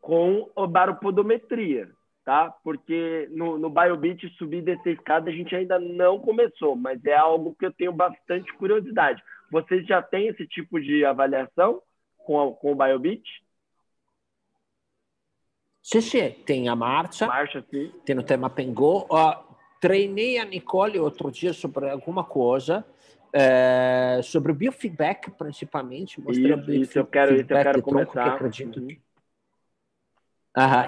com 0.10 0.50
o 0.56 0.68
baropodometria 0.68 1.88
tá? 2.30 2.54
Porque 2.64 3.28
no, 3.32 3.58
no 3.58 3.72
BioBeat 3.72 4.30
subir 4.38 4.60
e 4.60 4.62
descer 4.62 4.94
escada 4.94 5.32
a 5.32 5.34
gente 5.34 5.56
ainda 5.56 5.80
não 5.80 6.20
começou, 6.20 6.76
mas 6.76 7.04
é 7.04 7.16
algo 7.16 7.56
que 7.58 7.66
eu 7.66 7.74
tenho 7.74 7.92
bastante 7.92 8.54
curiosidade. 8.54 9.20
Vocês 9.52 9.84
já 9.88 10.00
têm 10.00 10.28
esse 10.28 10.46
tipo 10.46 10.80
de 10.80 11.04
avaliação 11.04 11.82
com, 12.20 12.40
a, 12.40 12.54
com 12.54 12.72
o 12.72 12.76
BioBeat? 12.76 13.24
Sim, 15.82 16.02
sim, 16.02 16.30
tem 16.46 16.70
a 16.70 16.76
marcha, 16.76 17.26
marcha 17.26 17.66
sim. 17.68 17.92
tem 18.06 18.16
o 18.20 18.22
tema 18.22 18.48
Pengô. 18.48 19.06
Uh, 19.06 19.56
treinei 19.82 20.38
a 20.38 20.46
Nicole 20.46 21.00
outro 21.00 21.32
dia 21.32 21.52
sobre 21.52 21.90
alguma 21.90 22.24
coisa, 22.24 22.86
é, 23.34 24.20
sobre 24.22 24.54
biofeedback, 24.54 25.32
principalmente. 25.32 26.22
Mostrei 26.22 26.54
isso, 26.54 26.72
isso 26.72 27.00
eu 27.00 27.08
quero, 27.08 27.34
isso 27.34 27.52
eu 27.52 27.64
quero 27.64 27.82
começar. 27.82 28.12
Tronco, 28.12 28.30
que 28.30 28.36
acredito 28.36 28.80
uhum. 28.80 28.88
que 28.88 29.09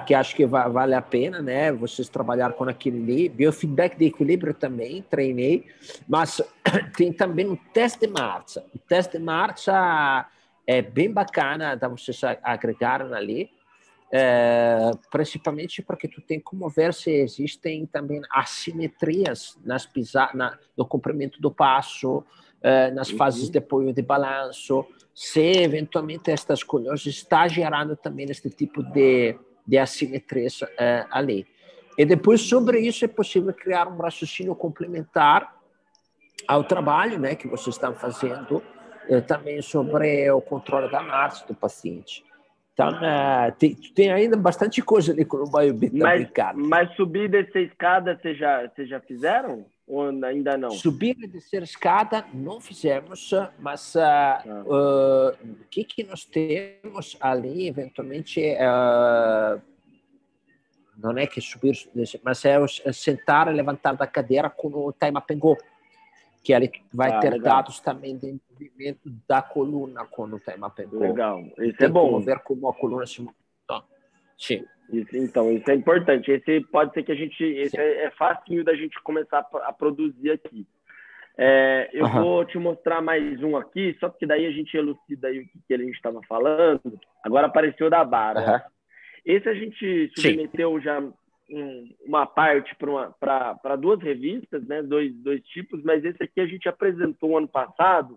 que 0.06 0.14
acho 0.14 0.36
que 0.36 0.46
vale 0.46 0.96
a 0.96 1.02
pena, 1.02 1.42
né? 1.42 1.72
Vocês 1.72 2.10
trabalhar 2.10 2.54
com 2.54 2.64
aquele 2.66 3.02
ali. 3.02 3.30
Biofeedback 3.30 3.98
de 3.98 4.06
equilíbrio 4.06 4.54
também, 4.54 5.02
treinei. 5.04 5.68
Mas 6.08 6.42
tem 6.98 7.14
também 7.14 7.48
um 7.48 7.56
teste 7.56 8.00
de 8.00 8.08
marcha. 8.08 8.64
O 8.74 8.80
teste 8.80 9.18
de 9.18 9.24
marcha 9.24 10.28
é 10.66 10.82
bem 10.82 11.12
bacana 11.12 11.76
da 11.76 11.88
vocês 11.88 12.22
agregarem 12.44 13.14
ali. 13.14 13.50
É, 14.14 14.92
principalmente 15.10 15.82
porque 15.82 16.06
tu 16.06 16.20
tem 16.20 16.38
como 16.38 16.68
ver 16.68 16.94
se 16.94 17.10
existem 17.10 17.86
também 17.86 18.22
assimetrias 18.30 19.58
nas 19.64 19.86
pisa 19.86 20.30
na, 20.34 20.60
no 20.76 20.86
comprimento 20.86 21.42
do 21.42 21.50
passo, 21.50 22.22
é, 22.62 22.92
nas 22.92 23.10
fases 23.10 23.46
uhum. 23.46 23.52
de 23.52 23.58
apoio 23.60 23.94
de 23.94 24.02
balanço, 24.02 24.86
se 25.16 25.40
eventualmente 25.40 26.30
esta 26.30 26.54
escolhosa 26.54 27.08
está 27.08 27.48
gerando 27.48 27.96
também 27.96 28.30
este 28.30 28.50
tipo 28.50 28.84
de 28.84 29.38
de 29.66 29.78
assimetria 29.78 30.48
é, 30.78 31.06
ali. 31.12 31.48
E 31.98 32.06
depois, 32.06 32.42
sobre 32.42 32.80
isso, 32.80 33.06
é 33.06 33.08
possível 33.08 33.54
criar 33.54 33.88
um 33.88 33.98
raciocínio 33.98 34.56
complementar 34.56 35.56
ao 36.48 36.64
trabalho 36.64 37.20
né, 37.20 37.36
que 37.36 37.48
vocês 37.48 37.76
estão 37.76 37.94
fazendo, 37.94 38.64
é, 39.10 39.22
também 39.22 39.62
sobre 39.62 40.30
o 40.32 40.42
controle 40.42 40.90
da 40.92 41.02
marcha 41.02 41.46
do 41.46 41.54
paciente. 41.54 42.24
Então, 42.74 42.90
é, 43.04 43.52
tem, 43.52 43.76
tem, 43.94 44.12
ainda 44.12 44.38
bastante 44.38 44.82
coisa 44.82 45.12
ali 45.12 45.26
com 45.26 45.38
o 45.38 45.52
BioBit 45.52 45.96
mas, 45.96 46.30
mas 46.56 46.96
subir 46.96 47.26
e 47.26 47.28
descer 47.28 47.68
escada, 47.68 48.18
vocês 48.20 48.38
já, 48.38 48.70
já 48.78 49.00
fizeram? 49.02 49.66
Ou 49.92 50.08
ainda 50.24 50.58
não? 50.58 50.72
Subir 50.72 51.18
e 51.22 51.28
descer 51.28 51.64
escada 51.64 52.26
não 52.34 52.62
fizemos, 52.62 53.30
mas 53.60 53.94
ah. 53.98 54.42
uh, 54.66 55.32
o 55.32 55.66
que, 55.70 55.84
que 55.84 56.02
nós 56.02 56.24
temos 56.24 57.18
ali, 57.20 57.68
eventualmente, 57.68 58.40
uh, 58.40 59.62
não 60.96 61.18
é 61.18 61.28
que 61.28 61.42
subir, 61.42 61.76
mas 62.24 62.46
é, 62.46 62.56
é 62.86 62.94
sentar 62.94 63.50
e 63.50 63.54
levantar 63.54 63.98
da 63.98 64.08
cadeira 64.08 64.50
com 64.50 64.70
o 64.70 64.94
time 64.94 65.20
pengou, 65.28 65.58
que 66.42 66.54
ele 66.54 66.72
vai 66.94 67.12
ah, 67.12 67.20
ter 67.20 67.32
legal. 67.32 67.56
dados 67.56 67.82
também 67.82 68.18
de 68.18 68.40
movimento 68.50 69.12
da 69.28 69.42
coluna 69.42 70.06
com 70.06 70.24
o 70.24 70.40
time 70.40 70.70
pengou. 70.74 71.02
Legal, 71.02 71.44
isso 71.58 71.84
é 71.84 71.90
bom. 71.90 72.22
ver 72.22 72.40
como 72.40 72.70
a 72.70 72.74
coluna 72.74 73.06
se 73.06 73.22
move. 73.22 73.41
Sim. 74.42 74.66
Isso, 74.92 75.16
então, 75.16 75.50
isso 75.52 75.70
é 75.72 75.76
importante. 75.76 76.32
Esse 76.32 76.62
pode 76.62 76.94
ser 76.94 77.04
que 77.04 77.12
a 77.12 77.16
gente. 77.16 77.42
Esse 77.44 77.80
é, 77.80 78.06
é 78.06 78.12
fácil 78.12 78.64
da 78.64 78.76
gente 78.76 79.02
começar 79.04 79.48
a 79.64 79.72
produzir 79.72 80.32
aqui. 80.32 80.68
É, 81.38 81.90
eu 81.94 82.06
uhum. 82.06 82.22
vou 82.22 82.46
te 82.46 82.58
mostrar 82.58 83.02
mais 83.02 83.42
um 83.42 83.56
aqui, 83.56 83.96
só 84.00 84.10
porque 84.10 84.26
daí 84.26 84.46
a 84.46 84.52
gente 84.52 84.76
elucida 84.76 85.30
aí 85.30 85.40
o 85.40 85.48
que, 85.48 85.60
que 85.66 85.74
a 85.74 85.78
gente 85.78 85.96
estava 85.96 86.22
falando. 86.24 87.00
Agora 87.24 87.48
apareceu 87.48 87.90
da 87.90 88.04
Bara. 88.04 88.40
Uhum. 88.40 88.60
Esse 89.24 89.48
a 89.48 89.54
gente 89.54 90.12
submeteu 90.16 90.76
Sim. 90.78 90.82
já 90.82 91.00
um, 91.00 91.96
uma 92.06 92.26
parte 92.26 92.76
para 92.76 93.76
duas 93.78 94.02
revistas, 94.02 94.68
né? 94.68 94.82
dois, 94.84 95.14
dois 95.16 95.42
tipos, 95.44 95.82
mas 95.84 96.04
esse 96.04 96.22
aqui 96.22 96.42
a 96.42 96.48
gente 96.48 96.68
apresentou 96.68 97.38
ano 97.38 97.48
passado. 97.48 98.16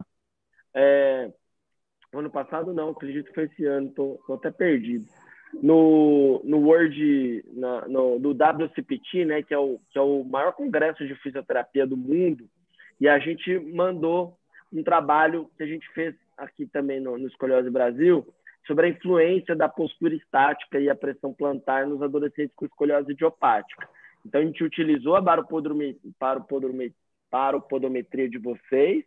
É, 0.75 1.31
ano 2.13 2.31
passado 2.31 2.73
não, 2.73 2.89
acredito 2.89 3.27
que 3.27 3.35
foi 3.35 3.45
esse 3.45 3.65
ano, 3.65 3.93
tô 3.93 4.35
até 4.35 4.51
perdido 4.51 5.07
no, 5.63 6.41
no 6.45 6.59
World, 6.59 7.45
na, 7.53 7.89
no, 7.89 8.19
no 8.19 8.31
WCPT, 8.31 9.25
né, 9.25 9.43
que 9.43 9.55
é, 9.55 9.59
o, 9.59 9.81
que 9.91 9.99
é 9.99 10.03
o 10.03 10.25
maior 10.25 10.53
congresso 10.53 11.07
de 11.07 11.15
fisioterapia 11.17 11.87
do 11.87 11.97
mundo, 11.97 12.49
e 13.01 13.09
a 13.09 13.19
gente 13.19 13.59
mandou 13.59 14.37
um 14.73 14.83
trabalho 14.83 15.51
que 15.57 15.63
a 15.63 15.67
gente 15.67 15.89
fez 15.93 16.15
aqui 16.37 16.67
também 16.67 17.01
no, 17.01 17.17
no 17.17 17.29
Brasil, 17.71 18.27
sobre 18.67 18.87
a 18.87 18.89
influência 18.89 19.55
da 19.55 19.69
postura 19.69 20.15
estática 20.15 20.79
e 20.81 20.89
a 20.89 20.95
pressão 20.95 21.33
plantar 21.33 21.87
nos 21.87 22.03
adolescentes 22.03 22.55
com 22.57 22.65
escoliose 22.65 23.13
idiopática. 23.13 23.89
Então, 24.25 24.41
a 24.41 24.45
gente 24.45 24.65
utilizou 24.65 25.17
a 25.17 25.21
baropodometria, 25.21 26.13
baropodometria 27.31 28.29
de 28.29 28.39
vocês 28.39 29.05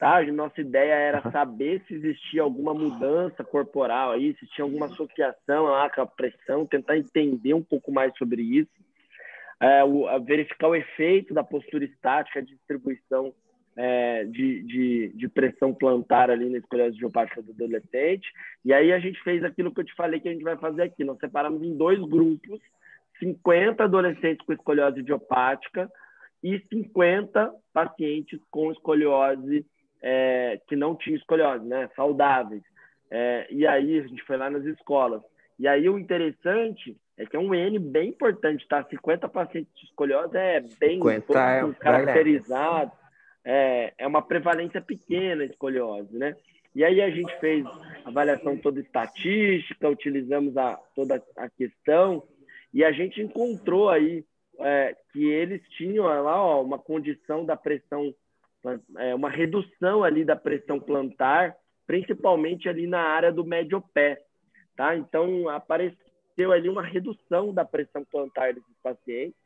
Tá? 0.00 0.22
Nossa 0.32 0.58
ideia 0.62 0.94
era 0.94 1.30
saber 1.30 1.82
se 1.86 1.92
existia 1.92 2.40
alguma 2.40 2.72
mudança 2.72 3.44
corporal 3.44 4.12
aí, 4.12 4.34
se 4.40 4.46
tinha 4.46 4.64
alguma 4.64 4.86
associação 4.86 5.64
lá 5.64 5.90
com 5.90 6.00
a 6.00 6.06
pressão, 6.06 6.64
tentar 6.64 6.96
entender 6.96 7.52
um 7.52 7.62
pouco 7.62 7.92
mais 7.92 8.16
sobre 8.16 8.40
isso, 8.40 8.70
é, 9.60 9.84
o, 9.84 10.06
verificar 10.24 10.68
o 10.68 10.74
efeito 10.74 11.34
da 11.34 11.44
postura 11.44 11.84
estática, 11.84 12.40
de 12.40 12.54
distribuição 12.54 13.34
é, 13.76 14.24
de, 14.24 14.62
de, 14.62 15.12
de, 15.14 15.28
pressão 15.28 15.74
plantar 15.74 16.30
ali 16.30 16.48
na 16.48 16.56
escoliose 16.56 16.96
idiopática 16.96 17.42
do 17.42 17.52
adolescente. 17.52 18.26
E 18.64 18.72
aí 18.72 18.94
a 18.94 18.98
gente 18.98 19.22
fez 19.22 19.44
aquilo 19.44 19.70
que 19.70 19.82
eu 19.82 19.84
te 19.84 19.94
falei 19.94 20.18
que 20.18 20.30
a 20.30 20.32
gente 20.32 20.42
vai 20.42 20.56
fazer 20.56 20.84
aqui. 20.84 21.04
Nós 21.04 21.18
separamos 21.18 21.62
em 21.62 21.76
dois 21.76 22.00
grupos, 22.00 22.58
50 23.18 23.84
adolescentes 23.84 24.46
com 24.46 24.54
escoliose 24.54 25.00
idiopática 25.00 25.92
e 26.42 26.58
50 26.70 27.52
pacientes 27.74 28.40
com 28.50 28.72
escoliose 28.72 29.66
é, 30.02 30.60
que 30.66 30.76
não 30.76 30.94
tinham 30.94 31.16
escoliose, 31.16 31.64
né? 31.66 31.88
Saudáveis. 31.94 32.62
É, 33.10 33.46
e 33.50 33.66
aí 33.66 33.98
a 33.98 34.06
gente 34.06 34.22
foi 34.22 34.36
lá 34.36 34.48
nas 34.48 34.64
escolas. 34.64 35.22
E 35.58 35.68
aí 35.68 35.88
o 35.88 35.98
interessante 35.98 36.96
é 37.16 37.26
que 37.26 37.36
é 37.36 37.38
um 37.38 37.54
N 37.54 37.78
bem 37.78 38.08
importante, 38.08 38.66
tá? 38.66 38.82
50 38.82 39.28
pacientes 39.28 39.72
de 39.74 39.84
escoliose 39.84 40.36
é 40.36 40.60
bem 40.78 40.96
50 40.96 41.38
é, 41.38 41.72
caracterizado. 41.74 42.92
É, 43.44 43.92
é 43.98 44.06
uma 44.06 44.22
prevalência 44.22 44.80
pequena 44.80 45.44
de 45.44 45.52
escoliose, 45.52 46.16
né? 46.16 46.36
E 46.74 46.84
aí 46.84 47.00
a 47.02 47.10
gente 47.10 47.36
fez 47.40 47.64
avaliação 48.04 48.56
toda 48.56 48.80
estatística, 48.80 49.88
utilizamos 49.88 50.56
a, 50.56 50.78
toda 50.94 51.22
a 51.36 51.48
questão 51.48 52.22
e 52.72 52.84
a 52.84 52.92
gente 52.92 53.20
encontrou 53.20 53.90
aí 53.90 54.24
é, 54.60 54.96
que 55.12 55.24
eles 55.24 55.60
tinham 55.70 56.04
lá 56.04 56.42
ó, 56.42 56.62
uma 56.62 56.78
condição 56.78 57.44
da 57.44 57.56
pressão 57.56 58.14
é, 58.98 59.14
uma 59.14 59.30
redução 59.30 60.04
ali 60.04 60.24
da 60.24 60.36
pressão 60.36 60.78
plantar, 60.78 61.56
principalmente 61.86 62.68
ali 62.68 62.86
na 62.86 63.00
área 63.00 63.32
do 63.32 63.44
médio 63.44 63.82
pé, 63.94 64.22
tá? 64.76 64.96
Então 64.96 65.48
apareceu 65.48 66.52
ali 66.52 66.68
uma 66.68 66.82
redução 66.82 67.52
da 67.52 67.64
pressão 67.64 68.04
plantar 68.04 68.54
desses 68.54 68.76
pacientes. 68.82 69.38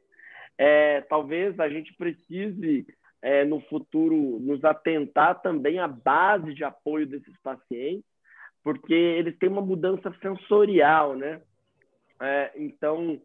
É, 0.56 1.00
talvez 1.02 1.58
a 1.58 1.68
gente 1.68 1.94
precise 1.94 2.86
é, 3.22 3.44
no 3.44 3.60
futuro 3.62 4.38
nos 4.40 4.62
atentar 4.64 5.40
também 5.40 5.78
à 5.78 5.88
base 5.88 6.52
de 6.52 6.62
apoio 6.62 7.06
desses 7.06 7.34
pacientes, 7.42 8.04
porque 8.62 8.94
eles 8.94 9.36
têm 9.38 9.48
uma 9.48 9.62
mudança 9.62 10.14
sensorial, 10.20 11.16
né? 11.16 11.40
É, 12.20 12.52
então, 12.56 13.20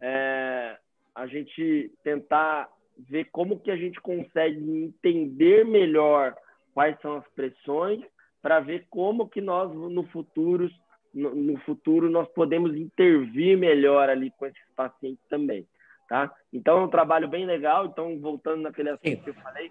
é, 0.00 0.78
a 1.14 1.26
gente 1.26 1.92
tentar 2.02 2.68
ver 3.08 3.28
como 3.32 3.58
que 3.60 3.70
a 3.70 3.76
gente 3.76 4.00
consegue 4.00 4.58
entender 4.58 5.64
melhor 5.64 6.36
quais 6.74 6.98
são 7.00 7.16
as 7.16 7.28
pressões 7.28 8.00
para 8.42 8.60
ver 8.60 8.86
como 8.88 9.28
que 9.28 9.40
nós 9.40 9.70
no 9.72 10.04
futuro 10.08 10.70
no, 11.12 11.34
no, 11.34 11.58
futuro 11.60 12.08
nós 12.08 12.28
podemos 12.28 12.74
intervir 12.76 13.58
melhor 13.58 14.08
ali 14.08 14.30
com 14.30 14.46
esses 14.46 14.62
pacientes 14.76 15.22
também, 15.28 15.66
tá? 16.08 16.32
Então 16.52 16.78
é 16.78 16.84
um 16.84 16.88
trabalho 16.88 17.28
bem 17.28 17.44
legal. 17.44 17.86
Então 17.86 18.18
voltando 18.20 18.62
naquele 18.62 18.90
assunto 18.90 19.08
Sim. 19.08 19.16
que 19.16 19.30
eu 19.30 19.34
falei, 19.34 19.70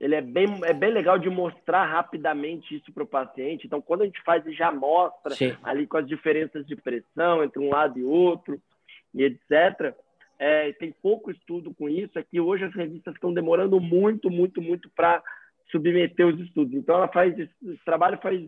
ele 0.00 0.16
é 0.16 0.20
bem 0.20 0.46
é 0.64 0.72
bem 0.72 0.90
legal 0.90 1.18
de 1.18 1.30
mostrar 1.30 1.84
rapidamente 1.84 2.74
isso 2.74 2.92
para 2.92 3.04
o 3.04 3.06
paciente. 3.06 3.66
Então 3.66 3.80
quando 3.80 4.02
a 4.02 4.04
gente 4.06 4.20
faz 4.22 4.44
já 4.54 4.72
mostra 4.72 5.34
Sim. 5.34 5.56
ali 5.62 5.86
com 5.86 5.96
as 5.96 6.06
diferenças 6.06 6.66
de 6.66 6.74
pressão 6.74 7.44
entre 7.44 7.60
um 7.60 7.70
lado 7.70 7.98
e 7.98 8.04
outro 8.04 8.60
e 9.14 9.22
etc., 9.22 9.94
é, 10.38 10.72
tem 10.72 10.92
pouco 11.02 11.30
estudo 11.30 11.74
com 11.74 11.88
isso, 11.88 12.18
é 12.18 12.22
que 12.22 12.40
hoje 12.40 12.64
as 12.64 12.74
revistas 12.74 13.14
estão 13.14 13.34
demorando 13.34 13.80
muito, 13.80 14.30
muito, 14.30 14.62
muito 14.62 14.88
para 14.90 15.22
submeter 15.70 16.26
os 16.26 16.38
estudos. 16.40 16.74
Então, 16.74 16.94
ela 16.94 17.08
faz 17.08 17.36
esse 17.38 17.84
trabalho 17.84 18.18
faz 18.22 18.40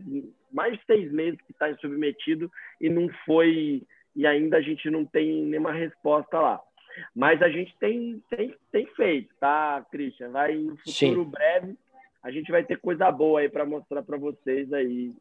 mais 0.51 0.77
de 0.77 0.85
seis 0.85 1.11
meses 1.11 1.39
que 1.41 1.51
está 1.51 1.73
submetido 1.77 2.49
e 2.79 2.89
não 2.89 3.09
foi, 3.25 3.83
e 4.15 4.25
ainda 4.25 4.57
a 4.57 4.61
gente 4.61 4.89
não 4.89 5.05
tem 5.05 5.43
nenhuma 5.43 5.71
resposta 5.71 6.39
lá. 6.39 6.61
Mas 7.15 7.41
a 7.41 7.49
gente 7.49 7.75
tem, 7.79 8.21
tem, 8.29 8.55
tem 8.71 8.85
feito, 8.95 9.33
tá, 9.39 9.85
Christian? 9.91 10.29
Vai 10.29 10.55
no 10.55 10.77
futuro 10.77 11.23
Sim. 11.23 11.29
breve, 11.29 11.75
a 12.23 12.31
gente 12.31 12.51
vai 12.51 12.63
ter 12.63 12.77
coisa 12.79 13.11
boa 13.11 13.39
aí 13.39 13.49
para 13.49 13.65
mostrar 13.65 14.01
para 14.03 14.17
vocês 14.17 14.71
aí. 14.73 15.13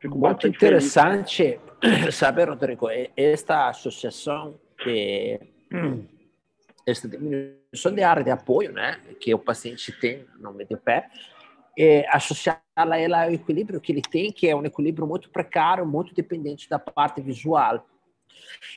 Fico 0.00 0.18
Muito 0.18 0.46
interessante, 0.46 1.58
feliz. 1.80 2.14
sabe, 2.16 2.44
Rodrigo, 2.44 2.88
esta 3.16 3.68
associação 3.68 4.58
que 4.82 5.38
esta 6.86 7.08
diminuição 7.08 7.92
de 7.94 8.02
área 8.02 8.22
de 8.22 8.30
apoio, 8.30 8.72
né, 8.72 9.00
que 9.18 9.34
o 9.34 9.38
paciente 9.38 9.90
tem 9.92 10.26
no 10.38 10.52
meio 10.52 10.76
pé, 10.76 11.08
é, 11.78 12.06
associá-la 12.08 12.98
ela 12.98 13.24
ao 13.24 13.32
equilíbrio 13.32 13.80
que 13.80 13.90
ele 13.90 14.02
tem, 14.02 14.30
que 14.30 14.48
é 14.48 14.54
um 14.54 14.64
equilíbrio 14.64 15.06
muito 15.06 15.30
precário, 15.30 15.86
muito 15.86 16.14
dependente 16.14 16.68
da 16.68 16.78
parte 16.78 17.20
visual. 17.20 17.84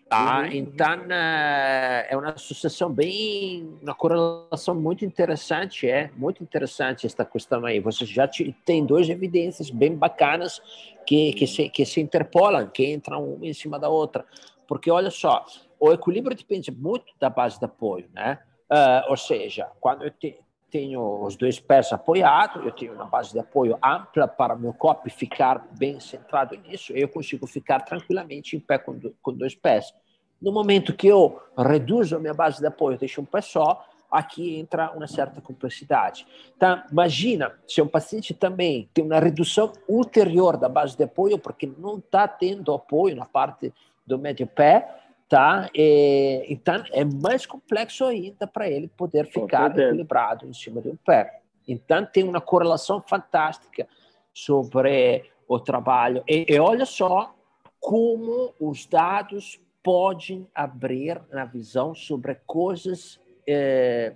Tá? 0.10 0.42
Uhum. 0.42 0.52
Então, 0.52 1.06
é 1.12 2.16
uma 2.16 2.32
associação 2.32 2.92
bem, 2.92 3.78
uma 3.82 3.94
correlação 3.94 4.74
muito 4.74 5.04
interessante, 5.04 5.88
é 5.88 6.10
muito 6.16 6.42
interessante 6.42 7.06
esta 7.06 7.26
questão 7.26 7.66
aí. 7.66 7.80
Você 7.80 8.06
já 8.06 8.30
tem 8.66 8.86
duas 8.86 9.10
evidências 9.10 9.70
bem 9.70 9.96
bacanas 9.96 10.62
que, 11.06 11.34
que, 11.34 11.46
se, 11.46 11.70
que 11.70 11.86
se 11.86 12.00
interpolam, 12.00 12.68
que 12.68 12.92
entram 12.92 13.34
uma 13.34 13.46
em 13.46 13.54
cima 13.54 13.78
da 13.78 13.90
outra. 13.90 14.26
Porque, 14.68 14.90
olha 14.90 15.12
só, 15.12 15.46
o 15.80 15.92
equilíbrio 15.92 16.36
depende 16.36 16.72
muito 16.72 17.14
da 17.20 17.30
base 17.30 17.60
de 17.60 17.66
apoio, 17.66 18.10
né? 18.14 18.40
Uh, 18.70 19.10
ou 19.10 19.18
seja, 19.18 19.70
quando 19.80 20.04
eu 20.04 20.12
te, 20.12 20.38
tenho 20.70 21.24
os 21.24 21.36
dois 21.36 21.60
pés 21.60 21.92
apoiados, 21.94 22.66
eu 22.66 22.72
tenho 22.72 22.94
uma 22.94 23.06
base 23.06 23.32
de 23.32 23.40
apoio 23.40 23.78
ampla 23.84 24.28
para 24.28 24.56
meu 24.56 24.74
corpo 24.74 25.10
ficar 25.10 25.66
bem 25.78 26.00
centrado 26.00 26.56
nisso, 26.56 26.92
eu 26.94 27.08
consigo 27.08 27.48
ficar 27.48 27.80
tranquilamente 27.82 28.56
em 28.56 28.60
pé 28.60 28.78
com, 28.78 29.00
com 29.22 29.34
dois 29.34 29.56
pés. 29.56 29.94
No 30.42 30.52
momento 30.52 30.94
que 30.94 31.08
eu 31.08 31.42
reduzo 31.58 32.16
a 32.16 32.20
minha 32.20 32.34
base 32.34 32.60
de 32.60 32.68
apoio, 32.68 32.98
deixo 32.98 33.22
um 33.22 33.26
pé 33.26 33.42
só, 33.42 33.86
aqui 34.12 34.58
entra 34.58 34.92
uma 34.92 35.08
certa 35.08 35.42
complexidade. 35.42 36.26
Então, 36.56 36.82
imagina 36.92 37.54
se 37.68 37.82
um 37.82 37.88
paciente 37.88 38.34
também 38.34 38.90
tem 38.94 39.04
uma 39.04 39.20
redução 39.20 39.72
ulterior 39.88 40.58
da 40.58 40.70
base 40.70 40.96
de 40.96 41.04
apoio, 41.04 41.38
porque 41.38 41.72
não 41.78 41.98
está 41.98 42.28
tendo 42.28 42.74
apoio 42.74 43.16
na 43.16 43.26
parte 43.26 43.74
do 44.06 44.18
médio 44.18 44.48
pé, 44.48 44.88
tá? 45.30 45.70
E, 45.74 46.46
então 46.50 46.84
é 46.92 47.04
mais 47.04 47.46
complexo 47.46 48.06
ainda 48.06 48.48
para 48.48 48.70
ele 48.70 48.88
poder 48.88 49.28
ficar 49.28 49.78
equilibrado 49.78 50.48
em 50.48 50.54
cima 50.54 50.82
de 50.82 50.90
um 50.90 50.96
pé. 50.96 51.42
Então 51.68 52.06
tem 52.06 52.24
uma 52.24 52.40
correlação 52.42 53.04
fantástica 53.06 53.88
sobre 54.34 55.26
o 55.48 55.60
trabalho. 55.60 56.24
E, 56.28 56.46
e 56.48 56.60
olha 56.60 56.86
só 56.86 57.36
como 57.80 58.54
os 58.60 58.86
dados 58.86 59.60
podem 59.84 60.48
abrir 60.54 61.22
na 61.32 61.46
visão 61.46 61.96
sobre 61.96 62.36
coisas 62.46 63.20
é, 63.48 64.14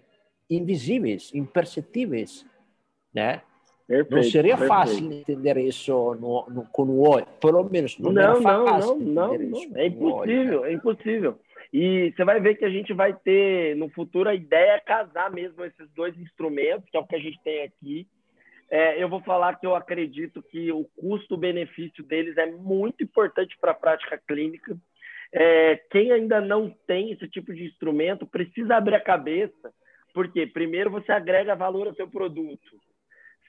invisíveis, 0.49 1.32
imperceptíveis, 1.34 2.45
né? 3.14 3.41
Perfeito, 3.91 4.15
não 4.15 4.23
seria 4.23 4.57
perfeito. 4.57 4.67
fácil 4.69 5.11
entender 5.11 5.57
isso 5.57 6.15
no, 6.15 6.45
no, 6.49 6.65
com 6.71 6.83
o 6.83 7.25
pelo 7.41 7.63
menos 7.65 7.99
não 7.99 8.11
Não, 8.13 8.39
não, 8.39 8.65
não, 8.65 8.97
não, 8.97 9.37
não. 9.37 9.77
é 9.77 9.87
impossível, 9.87 10.65
é 10.65 10.73
impossível. 10.73 11.39
E 11.73 12.13
você 12.15 12.23
vai 12.23 12.39
ver 12.39 12.55
que 12.55 12.63
a 12.63 12.69
gente 12.69 12.93
vai 12.93 13.13
ter 13.13 13.75
no 13.75 13.89
futuro 13.89 14.29
a 14.29 14.35
ideia 14.35 14.73
é 14.73 14.79
casar 14.79 15.29
mesmo 15.29 15.63
esses 15.65 15.89
dois 15.93 16.17
instrumentos, 16.17 16.89
que 16.89 16.95
é 16.95 16.99
o 17.01 17.05
que 17.05 17.15
a 17.15 17.19
gente 17.19 17.37
tem 17.43 17.63
aqui. 17.63 18.07
É, 18.69 19.03
eu 19.03 19.09
vou 19.09 19.21
falar 19.21 19.59
que 19.59 19.67
eu 19.67 19.75
acredito 19.75 20.41
que 20.41 20.71
o 20.71 20.85
custo-benefício 20.95 22.01
deles 22.05 22.37
é 22.37 22.45
muito 22.45 23.03
importante 23.03 23.57
para 23.59 23.71
a 23.71 23.75
prática 23.75 24.17
clínica. 24.25 24.77
É, 25.33 25.75
quem 25.91 26.13
ainda 26.13 26.39
não 26.39 26.73
tem 26.87 27.11
esse 27.11 27.27
tipo 27.27 27.53
de 27.53 27.65
instrumento 27.65 28.25
precisa 28.25 28.75
abrir 28.75 28.95
a 28.95 29.01
cabeça, 29.01 29.73
porque 30.13 30.47
primeiro 30.47 30.89
você 30.89 31.11
agrega 31.11 31.55
valor 31.55 31.87
ao 31.87 31.95
seu 31.95 32.07
produto 32.07 32.79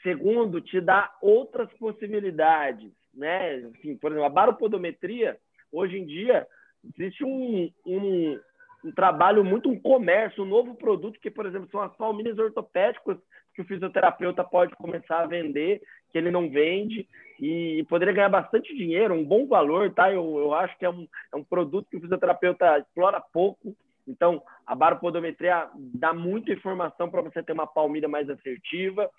Segundo, 0.03 0.61
te 0.61 0.81
dá 0.81 1.13
outras 1.21 1.73
possibilidades, 1.75 2.91
né? 3.15 3.57
Assim, 3.77 3.97
por 3.97 4.11
exemplo, 4.11 4.27
a 4.27 4.31
baropodometria, 4.31 5.39
hoje 5.71 5.99
em 5.99 6.07
dia, 6.07 6.47
existe 6.85 7.25
um, 7.25 7.71
um, 7.87 8.41
um 8.85 8.93
trabalho 8.93 9.45
muito, 9.45 9.69
um 9.69 9.79
comércio, 9.79 10.43
um 10.43 10.49
novo 10.49 10.75
produto, 10.75 11.21
que, 11.21 11.31
por 11.31 11.47
exemplo, 11.47 11.69
são 11.71 11.81
as 11.81 11.95
palmilhas 11.97 12.39
ortopédicas 12.39 13.17
que 13.55 13.63
o 13.63 13.65
fisioterapeuta 13.65 14.43
pode 14.43 14.75
começar 14.77 15.21
a 15.21 15.27
vender, 15.27 15.83
que 16.11 16.19
ele 16.19 16.31
não 16.31 16.51
vende, 16.51 17.07
e 17.41 17.85
poderia 17.89 18.15
ganhar 18.15 18.29
bastante 18.29 18.75
dinheiro, 18.75 19.15
um 19.15 19.25
bom 19.25 19.47
valor, 19.47 19.93
tá? 19.93 20.13
Eu, 20.13 20.39
eu 20.39 20.55
acho 20.55 20.77
que 20.79 20.85
é 20.85 20.91
um, 20.91 21.07
é 21.33 21.37
um 21.37 21.45
produto 21.45 21.89
que 21.91 21.97
o 21.97 22.01
fisioterapeuta 22.01 22.79
explora 22.79 23.21
pouco. 23.21 23.77
Então, 24.07 24.43
a 24.67 24.75
baropodometria 24.75 25.69
dá 25.77 26.13
muita 26.13 26.53
informação 26.53 27.11
para 27.11 27.23
você 27.23 27.43
ter 27.43 27.53
uma 27.53 27.67
palmilha 27.67 28.09
mais 28.09 28.29
assertiva. 28.29 29.11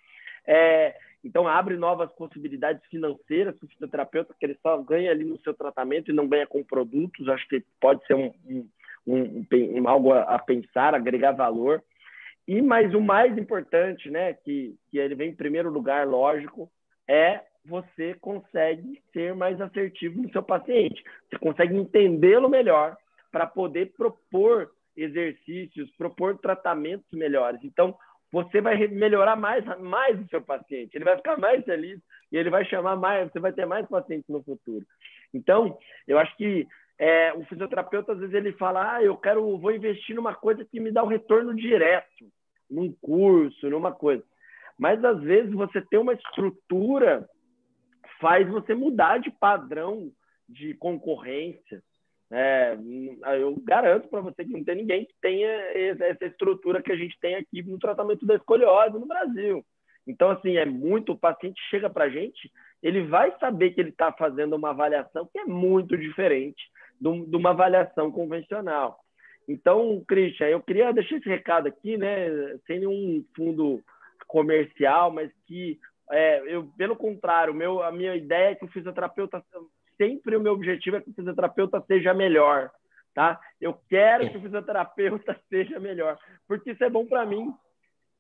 É, 0.46 0.96
então, 1.24 1.48
abre 1.48 1.78
novas 1.78 2.12
possibilidades 2.14 2.86
financeiras 2.88 3.56
para 3.56 3.66
o 3.66 3.70
fisioterapeuta, 3.70 4.36
que 4.38 4.46
ele 4.46 4.58
só 4.62 4.78
ganha 4.78 5.10
ali 5.10 5.24
no 5.24 5.40
seu 5.40 5.54
tratamento 5.54 6.12
e 6.12 6.14
não 6.14 6.28
ganha 6.28 6.46
com 6.46 6.64
produtos. 6.64 7.30
Acho 7.30 7.48
que 7.48 7.64
pode 7.80 8.06
ser 8.06 8.16
um, 8.16 8.34
um, 8.46 8.70
um, 9.08 9.46
um 9.52 9.88
algo 9.88 10.12
a, 10.12 10.38
pensar, 10.40 10.94
agregar 10.94 11.32
valor. 11.32 11.82
E, 12.46 12.62
mas 12.62 12.94
o 12.94 13.00
mais 13.00 13.38
importante, 13.38 14.10
né, 14.10 14.34
que, 14.34 14.76
que 14.92 14.98
ele 14.98 15.16
vem 15.16 15.30
em 15.30 15.36
primeiro 15.36 15.70
lugar, 15.70 16.06
lógico, 16.06 16.70
é 17.08 17.42
você 17.66 18.14
consegue 18.16 19.02
ser 19.14 19.34
mais 19.34 19.60
assertivo 19.62 20.22
no 20.22 20.30
seu 20.32 20.44
paciente. 20.44 21.02
Você 21.30 21.40
consegue 21.40 21.74
entendê-lo 21.74 22.50
melhor 22.50 22.98
para 23.32 23.48
poder 23.48 23.94
propor 23.96 24.70
exercícios, 24.96 25.90
propor 25.98 26.38
tratamentos 26.38 27.08
melhores. 27.14 27.62
Então, 27.64 27.98
você 28.34 28.62
vai 28.62 28.76
melhorar 28.88 29.36
mais, 29.36 29.64
mais 29.80 30.20
o 30.20 30.28
seu 30.28 30.42
paciente, 30.42 30.96
ele 30.96 31.06
vai 31.06 31.16
ficar 31.16 31.38
mais 31.38 31.64
feliz 31.64 32.00
e 32.32 32.38
ele 32.38 32.50
vai 32.50 32.66
chamar 32.66 32.96
mais, 32.96 33.32
você 33.32 33.40
vai 33.40 33.54
ter 33.54 33.68
mais 33.68 33.88
pacientes 33.88 34.28
no 34.28 34.42
futuro. 34.42 34.84
Então, 35.32 35.78
eu 36.08 36.18
acho 36.18 36.36
que 36.36 36.68
é, 36.98 37.32
o 37.34 37.46
fisioterapeuta, 37.46 38.14
às 38.14 38.20
vezes, 38.20 38.34
ele 38.34 38.52
fala, 38.54 38.96
ah, 38.96 39.04
eu 39.04 39.16
quero, 39.16 39.56
vou 39.60 39.72
investir 39.72 40.16
numa 40.16 40.34
coisa 40.34 40.66
que 40.66 40.80
me 40.80 40.92
dá 40.92 41.04
um 41.04 41.08
retorno 41.08 41.54
direto, 41.54 42.26
num 42.68 42.92
curso, 42.94 43.70
numa 43.70 43.92
coisa. 43.92 44.24
Mas, 44.80 45.04
às 45.06 45.22
vezes, 45.22 45.54
você 45.54 45.80
ter 45.80 46.00
uma 46.00 46.14
estrutura 46.14 47.30
faz 48.20 48.50
você 48.50 48.74
mudar 48.74 49.20
de 49.20 49.30
padrão 49.30 50.12
de 50.50 50.74
concorrência, 50.74 51.84
é, 52.32 52.78
eu 53.40 53.56
garanto 53.64 54.08
para 54.08 54.22
você 54.22 54.44
que 54.44 54.52
não 54.52 54.64
tem 54.64 54.76
ninguém 54.76 55.06
que 55.06 55.14
tenha 55.22 55.48
essa 55.48 56.26
estrutura 56.26 56.82
que 56.82 56.92
a 56.92 56.96
gente 56.96 57.18
tem 57.20 57.36
aqui 57.36 57.62
no 57.62 57.78
tratamento 57.78 58.26
da 58.26 58.36
escoliose 58.36 58.98
no 58.98 59.06
Brasil. 59.06 59.64
Então, 60.06 60.30
assim, 60.30 60.58
é 60.58 60.66
muito. 60.66 61.14
O 61.14 61.18
paciente 61.18 61.62
chega 61.70 61.90
para 61.90 62.06
a 62.06 62.10
gente, 62.10 62.52
ele 62.82 63.04
vai 63.04 63.38
saber 63.40 63.72
que 63.72 63.82
ele 63.82 63.90
está 63.90 64.12
fazendo 64.12 64.56
uma 64.56 64.72
avaliação 64.72 65.30
que 65.32 65.40
é 65.40 65.46
muito 65.46 65.98
diferente 65.98 66.62
de 67.00 67.36
uma 67.36 67.52
avaliação 67.52 68.12
convencional. 68.12 69.00
Então, 69.48 70.04
Christian, 70.08 70.48
eu 70.48 70.62
queria 70.62 70.92
deixar 70.94 71.18
esse 71.18 71.28
recado 71.28 71.68
aqui, 71.68 71.98
né, 71.98 72.30
sem 72.66 72.80
nenhum 72.80 73.26
fundo 73.36 73.84
comercial, 74.28 75.12
mas 75.12 75.30
que, 75.46 75.80
é, 76.12 76.42
eu, 76.48 76.72
pelo 76.78 76.96
contrário, 76.96 77.54
meu, 77.54 77.84
a 77.84 77.92
minha 77.92 78.16
ideia 78.16 78.52
é 78.52 78.56
que 78.56 78.66
o 78.66 78.70
fisioterapeuta 78.70 79.44
sempre 80.04 80.36
o 80.36 80.42
meu 80.42 80.54
objetivo 80.54 80.98
é 80.98 81.02
que 81.02 81.10
o 81.10 81.14
fisioterapeuta 81.14 81.82
seja 81.88 82.14
melhor, 82.14 82.72
tá? 83.14 83.40
Eu 83.60 83.78
quero 83.90 84.30
que 84.30 84.38
o 84.38 84.42
fisioterapeuta 84.42 85.40
seja 85.50 85.80
melhor, 85.80 86.18
porque 86.48 86.72
isso 86.72 86.84
é 86.84 86.90
bom 86.90 87.06
para 87.06 87.26
mim. 87.26 87.54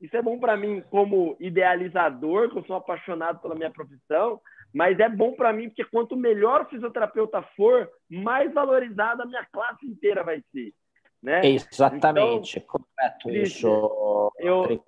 Isso 0.01 0.17
é 0.17 0.21
bom 0.21 0.37
para 0.37 0.57
mim 0.57 0.83
como 0.89 1.37
idealizador, 1.39 2.49
que 2.49 2.57
eu 2.57 2.65
sou 2.65 2.75
apaixonado 2.75 3.39
pela 3.39 3.55
minha 3.55 3.71
profissão, 3.71 4.41
mas 4.73 4.99
é 4.99 5.07
bom 5.07 5.33
para 5.33 5.53
mim 5.53 5.69
porque 5.69 5.85
quanto 5.85 6.17
melhor 6.17 6.61
o 6.61 6.65
fisioterapeuta 6.65 7.41
for, 7.55 7.89
mais 8.09 8.53
valorizada 8.53 9.23
a 9.23 9.25
minha 9.25 9.45
classe 9.45 9.85
inteira 9.85 10.23
vai 10.23 10.43
ser. 10.51 10.73
Né? 11.21 11.45
Exatamente, 11.45 12.59
então, 12.59 12.67
correto. 12.67 13.29
Isso, 13.29 14.31
eu, 14.39 14.83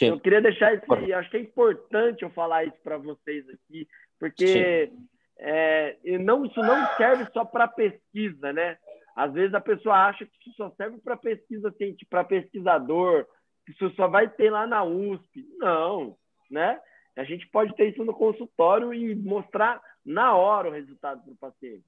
eu 0.00 0.20
queria 0.20 0.40
deixar 0.40 0.72
isso 0.72 0.84
acho 0.92 1.30
que 1.30 1.36
é 1.36 1.40
importante 1.40 2.22
eu 2.22 2.30
falar 2.30 2.64
isso 2.64 2.76
para 2.84 2.96
vocês 2.96 3.44
aqui, 3.48 3.88
porque 4.20 4.86
Sim. 4.86 5.08
É, 5.40 5.96
não, 6.18 6.44
isso 6.44 6.60
não 6.60 6.86
serve 6.96 7.26
só 7.32 7.44
para 7.44 7.68
pesquisa, 7.68 8.52
né? 8.52 8.76
Às 9.14 9.32
vezes 9.32 9.54
a 9.54 9.60
pessoa 9.60 10.06
acha 10.06 10.24
que 10.24 10.32
isso 10.40 10.56
só 10.56 10.70
serve 10.76 10.98
para 10.98 11.16
pesquisa, 11.16 11.68
assim, 11.68 11.96
para 12.08 12.24
pesquisador, 12.24 13.26
que 13.64 13.72
isso 13.72 13.90
só 13.96 14.08
vai 14.08 14.28
ter 14.28 14.50
lá 14.50 14.66
na 14.66 14.84
USP. 14.84 15.46
Não, 15.58 16.16
né? 16.50 16.80
A 17.16 17.24
gente 17.24 17.46
pode 17.48 17.74
ter 17.74 17.90
isso 17.90 18.04
no 18.04 18.14
consultório 18.14 18.94
e 18.94 19.14
mostrar 19.14 19.80
na 20.04 20.34
hora 20.34 20.68
o 20.68 20.72
resultado 20.72 21.20
para 21.22 21.32
o 21.32 21.36
paciente. 21.36 21.84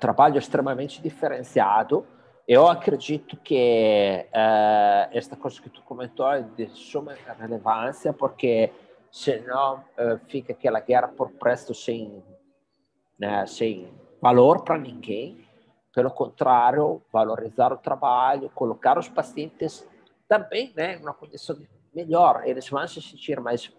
trabalho 0.00 0.38
extremamente 0.38 1.00
diferenciado. 1.00 2.06
Eu 2.46 2.68
acredito 2.68 3.36
que 3.36 4.26
uh, 4.28 5.10
esta 5.10 5.36
coisa 5.36 5.60
que 5.60 5.70
tu 5.70 5.82
comentou 5.82 6.30
é 6.30 6.42
de 6.42 6.68
suma 6.68 7.14
relevância, 7.38 8.12
porque 8.12 8.70
senão 9.16 9.82
uh, 9.98 10.18
fica 10.28 10.52
aquela 10.52 10.78
guerra 10.78 11.08
por 11.08 11.30
preço 11.30 11.74
sem, 11.74 12.22
né, 13.18 13.46
sem 13.46 13.90
valor 14.20 14.62
para 14.62 14.76
ninguém. 14.76 15.42
Pelo 15.94 16.10
contrário, 16.10 17.00
valorizar 17.10 17.72
o 17.72 17.78
trabalho, 17.78 18.50
colocar 18.50 18.98
os 18.98 19.08
pacientes 19.08 19.88
também 20.28 20.70
né, 20.76 20.98
uma 20.98 21.14
condição 21.14 21.56
melhor. 21.94 22.42
Eles 22.44 22.68
vão 22.68 22.86
se 22.86 23.00
sentir 23.00 23.40
mais 23.40 23.72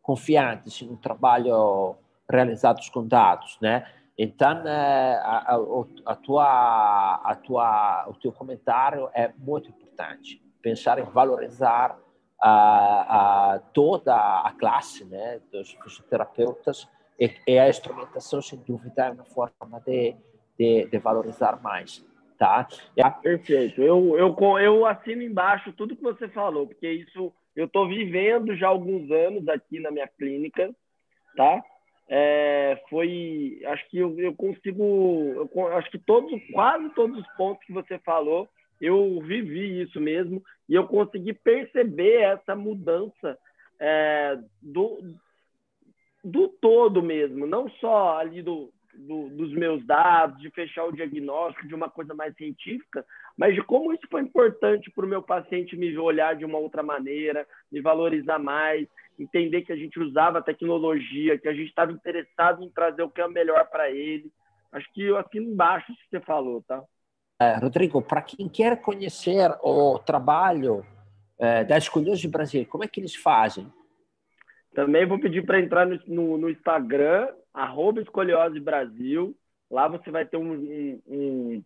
confiantes 0.00 0.80
no 0.80 0.96
trabalho 0.96 1.94
realizado 2.26 2.80
com 2.90 3.06
dados, 3.06 3.58
né? 3.60 3.86
Então, 4.16 4.66
é, 4.66 5.16
a, 5.22 5.54
a, 5.54 6.12
a, 6.12 6.16
tua, 6.16 7.14
a 7.22 7.34
tua, 7.34 8.06
o 8.08 8.14
teu 8.14 8.32
comentário 8.32 9.10
é 9.12 9.30
muito 9.36 9.68
importante. 9.68 10.42
Pensar 10.62 10.98
em 10.98 11.04
valorizar 11.04 11.96
a, 12.40 13.54
a 13.54 13.58
toda 13.72 14.14
a 14.14 14.52
classe 14.58 15.04
né, 15.04 15.40
dos 15.50 15.72
fisioterapeutas 15.82 16.88
e, 17.18 17.30
e, 17.46 17.58
a 17.58 17.68
instrumentação, 17.68 18.40
sem 18.40 18.58
dúvida, 18.60 19.06
é 19.06 19.10
uma 19.10 19.24
forma 19.24 19.80
de, 19.84 20.14
de, 20.58 20.86
de 20.86 20.98
valorizar 20.98 21.60
mais. 21.62 22.06
Tá? 22.38 22.68
É. 22.96 23.10
Perfeito. 23.10 23.82
Eu, 23.82 24.16
eu, 24.16 24.36
eu 24.60 24.86
assino 24.86 25.22
embaixo 25.22 25.72
tudo 25.72 25.96
que 25.96 26.02
você 26.02 26.28
falou, 26.28 26.68
porque 26.68 26.88
isso 26.88 27.32
eu 27.56 27.66
estou 27.66 27.88
vivendo 27.88 28.54
já 28.56 28.68
alguns 28.68 29.10
anos 29.10 29.48
aqui 29.48 29.80
na 29.80 29.90
minha 29.90 30.06
clínica, 30.06 30.72
tá? 31.36 31.60
é, 32.08 32.80
foi 32.88 33.60
acho 33.66 33.88
que 33.90 33.98
eu, 33.98 34.18
eu 34.18 34.34
consigo 34.34 34.82
eu, 35.54 35.76
acho 35.76 35.90
que 35.90 35.98
todos 35.98 36.40
quase 36.52 36.88
todos 36.94 37.18
os 37.18 37.28
pontos 37.36 37.64
que 37.66 37.72
você 37.72 37.98
falou 37.98 38.48
eu 38.80 39.20
vivi 39.20 39.82
isso 39.82 40.00
mesmo 40.00 40.42
e 40.68 40.74
eu 40.74 40.86
consegui 40.86 41.32
perceber 41.32 42.20
essa 42.22 42.54
mudança 42.54 43.38
é, 43.80 44.38
do 44.60 45.14
do 46.24 46.48
todo 46.48 47.02
mesmo 47.02 47.46
não 47.46 47.70
só 47.80 48.18
ali 48.18 48.42
do, 48.42 48.72
do, 48.92 49.28
dos 49.30 49.52
meus 49.52 49.84
dados 49.86 50.40
de 50.40 50.50
fechar 50.50 50.84
o 50.84 50.92
diagnóstico 50.92 51.66
de 51.66 51.74
uma 51.74 51.88
coisa 51.88 52.12
mais 52.12 52.34
científica 52.36 53.04
mas 53.36 53.54
de 53.54 53.62
como 53.62 53.92
isso 53.92 54.06
foi 54.10 54.22
importante 54.22 54.90
para 54.90 55.06
o 55.06 55.08
meu 55.08 55.22
paciente 55.22 55.76
me 55.76 55.96
olhar 55.96 56.34
de 56.34 56.44
uma 56.44 56.58
outra 56.58 56.82
maneira 56.82 57.46
me 57.70 57.80
valorizar 57.80 58.38
mais 58.38 58.88
entender 59.18 59.62
que 59.62 59.72
a 59.72 59.76
gente 59.76 59.98
usava 59.98 60.42
tecnologia, 60.42 61.38
que 61.38 61.48
a 61.48 61.52
gente 61.52 61.68
estava 61.68 61.92
interessado 61.92 62.62
em 62.62 62.70
trazer 62.70 63.02
o 63.02 63.10
que 63.10 63.20
é 63.20 63.28
melhor 63.28 63.68
para 63.68 63.90
ele. 63.90 64.30
Acho 64.72 64.90
que 64.92 65.14
aqui 65.16 65.38
embaixo 65.38 65.92
que 65.92 66.08
você 66.10 66.20
falou, 66.20 66.62
tá? 66.62 66.82
É, 67.40 67.56
Rodrigo, 67.56 68.02
para 68.02 68.20
quem 68.20 68.48
quer 68.48 68.80
conhecer 68.80 69.48
o 69.62 69.98
trabalho 70.00 70.84
é, 71.38 71.62
da 71.62 71.78
Escolhoso 71.78 72.28
Brasil, 72.28 72.66
como 72.66 72.82
é 72.82 72.88
que 72.88 72.98
eles 72.98 73.14
fazem? 73.14 73.72
Também 74.74 75.06
vou 75.06 75.20
pedir 75.20 75.46
para 75.46 75.60
entrar 75.60 75.86
no, 75.86 76.00
no, 76.06 76.38
no, 76.38 76.50
Instagram, 76.50 77.28
arroba 77.54 78.00
Escoliose 78.00 78.58
Brasil. 78.58 79.36
Lá 79.70 79.86
você 79.86 80.10
vai 80.10 80.26
ter 80.26 80.36
um, 80.36 80.52
um, 80.52 81.02
um 81.06 81.64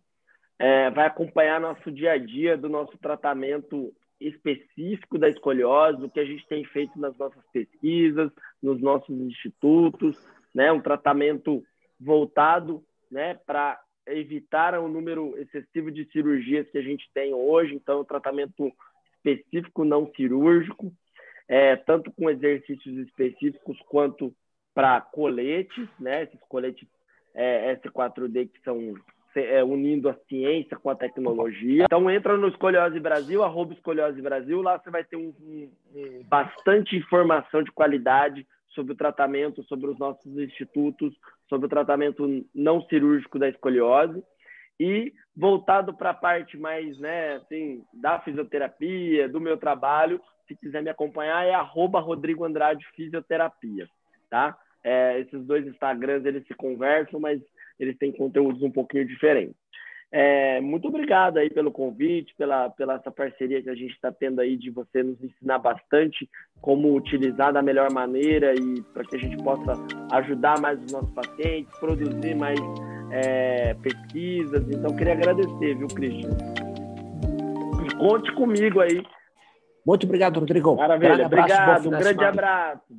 é, 0.59 0.91
vai 0.91 1.07
acompanhar 1.07 1.59
nosso 1.59 1.91
dia 1.91 2.11
a 2.11 2.17
dia 2.17 2.55
do 2.55 2.69
nosso 2.69 2.95
tratamento 2.99 3.91
específico 4.19 5.17
da 5.17 5.27
escoliose, 5.27 6.05
o 6.05 6.09
que 6.09 6.19
a 6.19 6.25
gente 6.25 6.47
tem 6.47 6.63
feito 6.65 6.97
nas 6.99 7.17
nossas 7.17 7.43
pesquisas, 7.51 8.31
nos 8.61 8.79
nossos 8.79 9.15
institutos, 9.19 10.17
né? 10.53 10.71
Um 10.71 10.81
tratamento 10.81 11.63
voltado, 11.99 12.83
né, 13.11 13.35
para 13.45 13.79
evitar 14.07 14.77
o 14.79 14.87
número 14.87 15.37
excessivo 15.37 15.91
de 15.91 16.05
cirurgias 16.11 16.69
que 16.69 16.77
a 16.77 16.81
gente 16.81 17.09
tem 17.13 17.33
hoje, 17.33 17.73
então 17.73 18.03
tratamento 18.03 18.71
específico 19.17 19.85
não 19.85 20.11
cirúrgico, 20.15 20.91
é, 21.47 21.75
tanto 21.75 22.11
com 22.11 22.29
exercícios 22.29 22.97
específicos 22.97 23.79
quanto 23.87 24.33
para 24.73 24.99
coletes, 25.01 25.87
né? 25.99 26.23
Esses 26.23 26.39
coletes 26.49 26.87
é, 27.33 27.75
S4D 27.75 28.49
que 28.49 28.61
são 28.63 28.95
é, 29.35 29.63
unindo 29.63 30.09
a 30.09 30.15
ciência 30.27 30.77
com 30.77 30.89
a 30.89 30.95
tecnologia. 30.95 31.85
Então 31.85 32.09
entra 32.09 32.37
no 32.37 32.47
Escoliose 32.47 32.99
Brasil, 32.99 33.43
arroba 33.43 33.73
Escoliose 33.73 34.21
Brasil, 34.21 34.61
lá 34.61 34.77
você 34.77 34.89
vai 34.89 35.03
ter 35.03 35.15
um, 35.15 35.33
um, 35.41 36.23
bastante 36.27 36.95
informação 36.95 37.63
de 37.63 37.71
qualidade 37.71 38.45
sobre 38.73 38.93
o 38.93 38.95
tratamento, 38.95 39.63
sobre 39.63 39.87
os 39.87 39.97
nossos 39.97 40.37
institutos, 40.37 41.13
sobre 41.49 41.67
o 41.67 41.69
tratamento 41.69 42.45
não 42.53 42.81
cirúrgico 42.87 43.39
da 43.39 43.49
escoliose 43.49 44.23
e 44.79 45.13
voltado 45.35 45.93
para 45.93 46.11
a 46.11 46.15
parte 46.15 46.57
mais, 46.57 46.97
né, 46.99 47.35
assim, 47.35 47.83
da 47.93 48.19
fisioterapia, 48.19 49.29
do 49.29 49.39
meu 49.39 49.57
trabalho, 49.57 50.19
se 50.47 50.55
quiser 50.55 50.81
me 50.83 50.89
acompanhar 50.89 51.45
é 51.45 51.53
arroba 51.53 51.99
Rodrigo 51.99 52.43
Andrade 52.43 52.85
Fisioterapia, 52.95 53.87
tá? 54.29 54.57
É, 54.83 55.19
esses 55.21 55.45
dois 55.45 55.65
Instagrams, 55.65 56.25
eles 56.25 56.45
se 56.45 56.53
conversam, 56.53 57.19
mas 57.19 57.41
eles 57.79 57.97
têm 57.97 58.11
conteúdos 58.11 58.61
um 58.61 58.71
pouquinho 58.71 59.07
diferentes. 59.07 59.55
É, 60.15 60.61
muito 60.61 60.87
obrigado 60.87 61.39
aí 61.39 61.49
pelo 61.49 61.71
convite, 61.71 62.35
pela, 62.37 62.69
pela 62.69 62.93
essa 62.93 63.09
parceria 63.09 63.63
que 63.63 63.69
a 63.69 63.73
gente 63.73 63.95
está 63.95 64.11
tendo 64.11 64.41
aí 64.41 64.55
de 64.55 64.69
você 64.69 65.01
nos 65.01 65.19
ensinar 65.23 65.57
bastante 65.57 66.29
como 66.61 66.95
utilizar 66.95 67.51
da 67.51 67.63
melhor 67.63 67.91
maneira 67.91 68.53
e 68.53 68.79
para 68.93 69.03
que 69.05 69.15
a 69.15 69.19
gente 69.19 69.35
possa 69.43 69.73
ajudar 70.11 70.61
mais 70.61 70.79
os 70.83 70.91
nossos 70.91 71.09
pacientes, 71.15 71.75
produzir 71.79 72.35
mais 72.35 72.59
é, 73.11 73.73
pesquisas. 73.81 74.63
Então, 74.69 74.95
queria 74.95 75.13
agradecer, 75.13 75.75
viu, 75.75 75.87
Cristian? 75.87 76.29
Conte 77.97 78.31
comigo 78.33 78.81
aí. 78.81 79.03
Muito 79.83 80.05
obrigado, 80.05 80.39
Rodrigo. 80.39 80.75
Maravilha, 80.75 81.25
obrigado, 81.25 81.87
um 81.87 81.89
grande 81.89 82.23
abraço. 82.23 82.83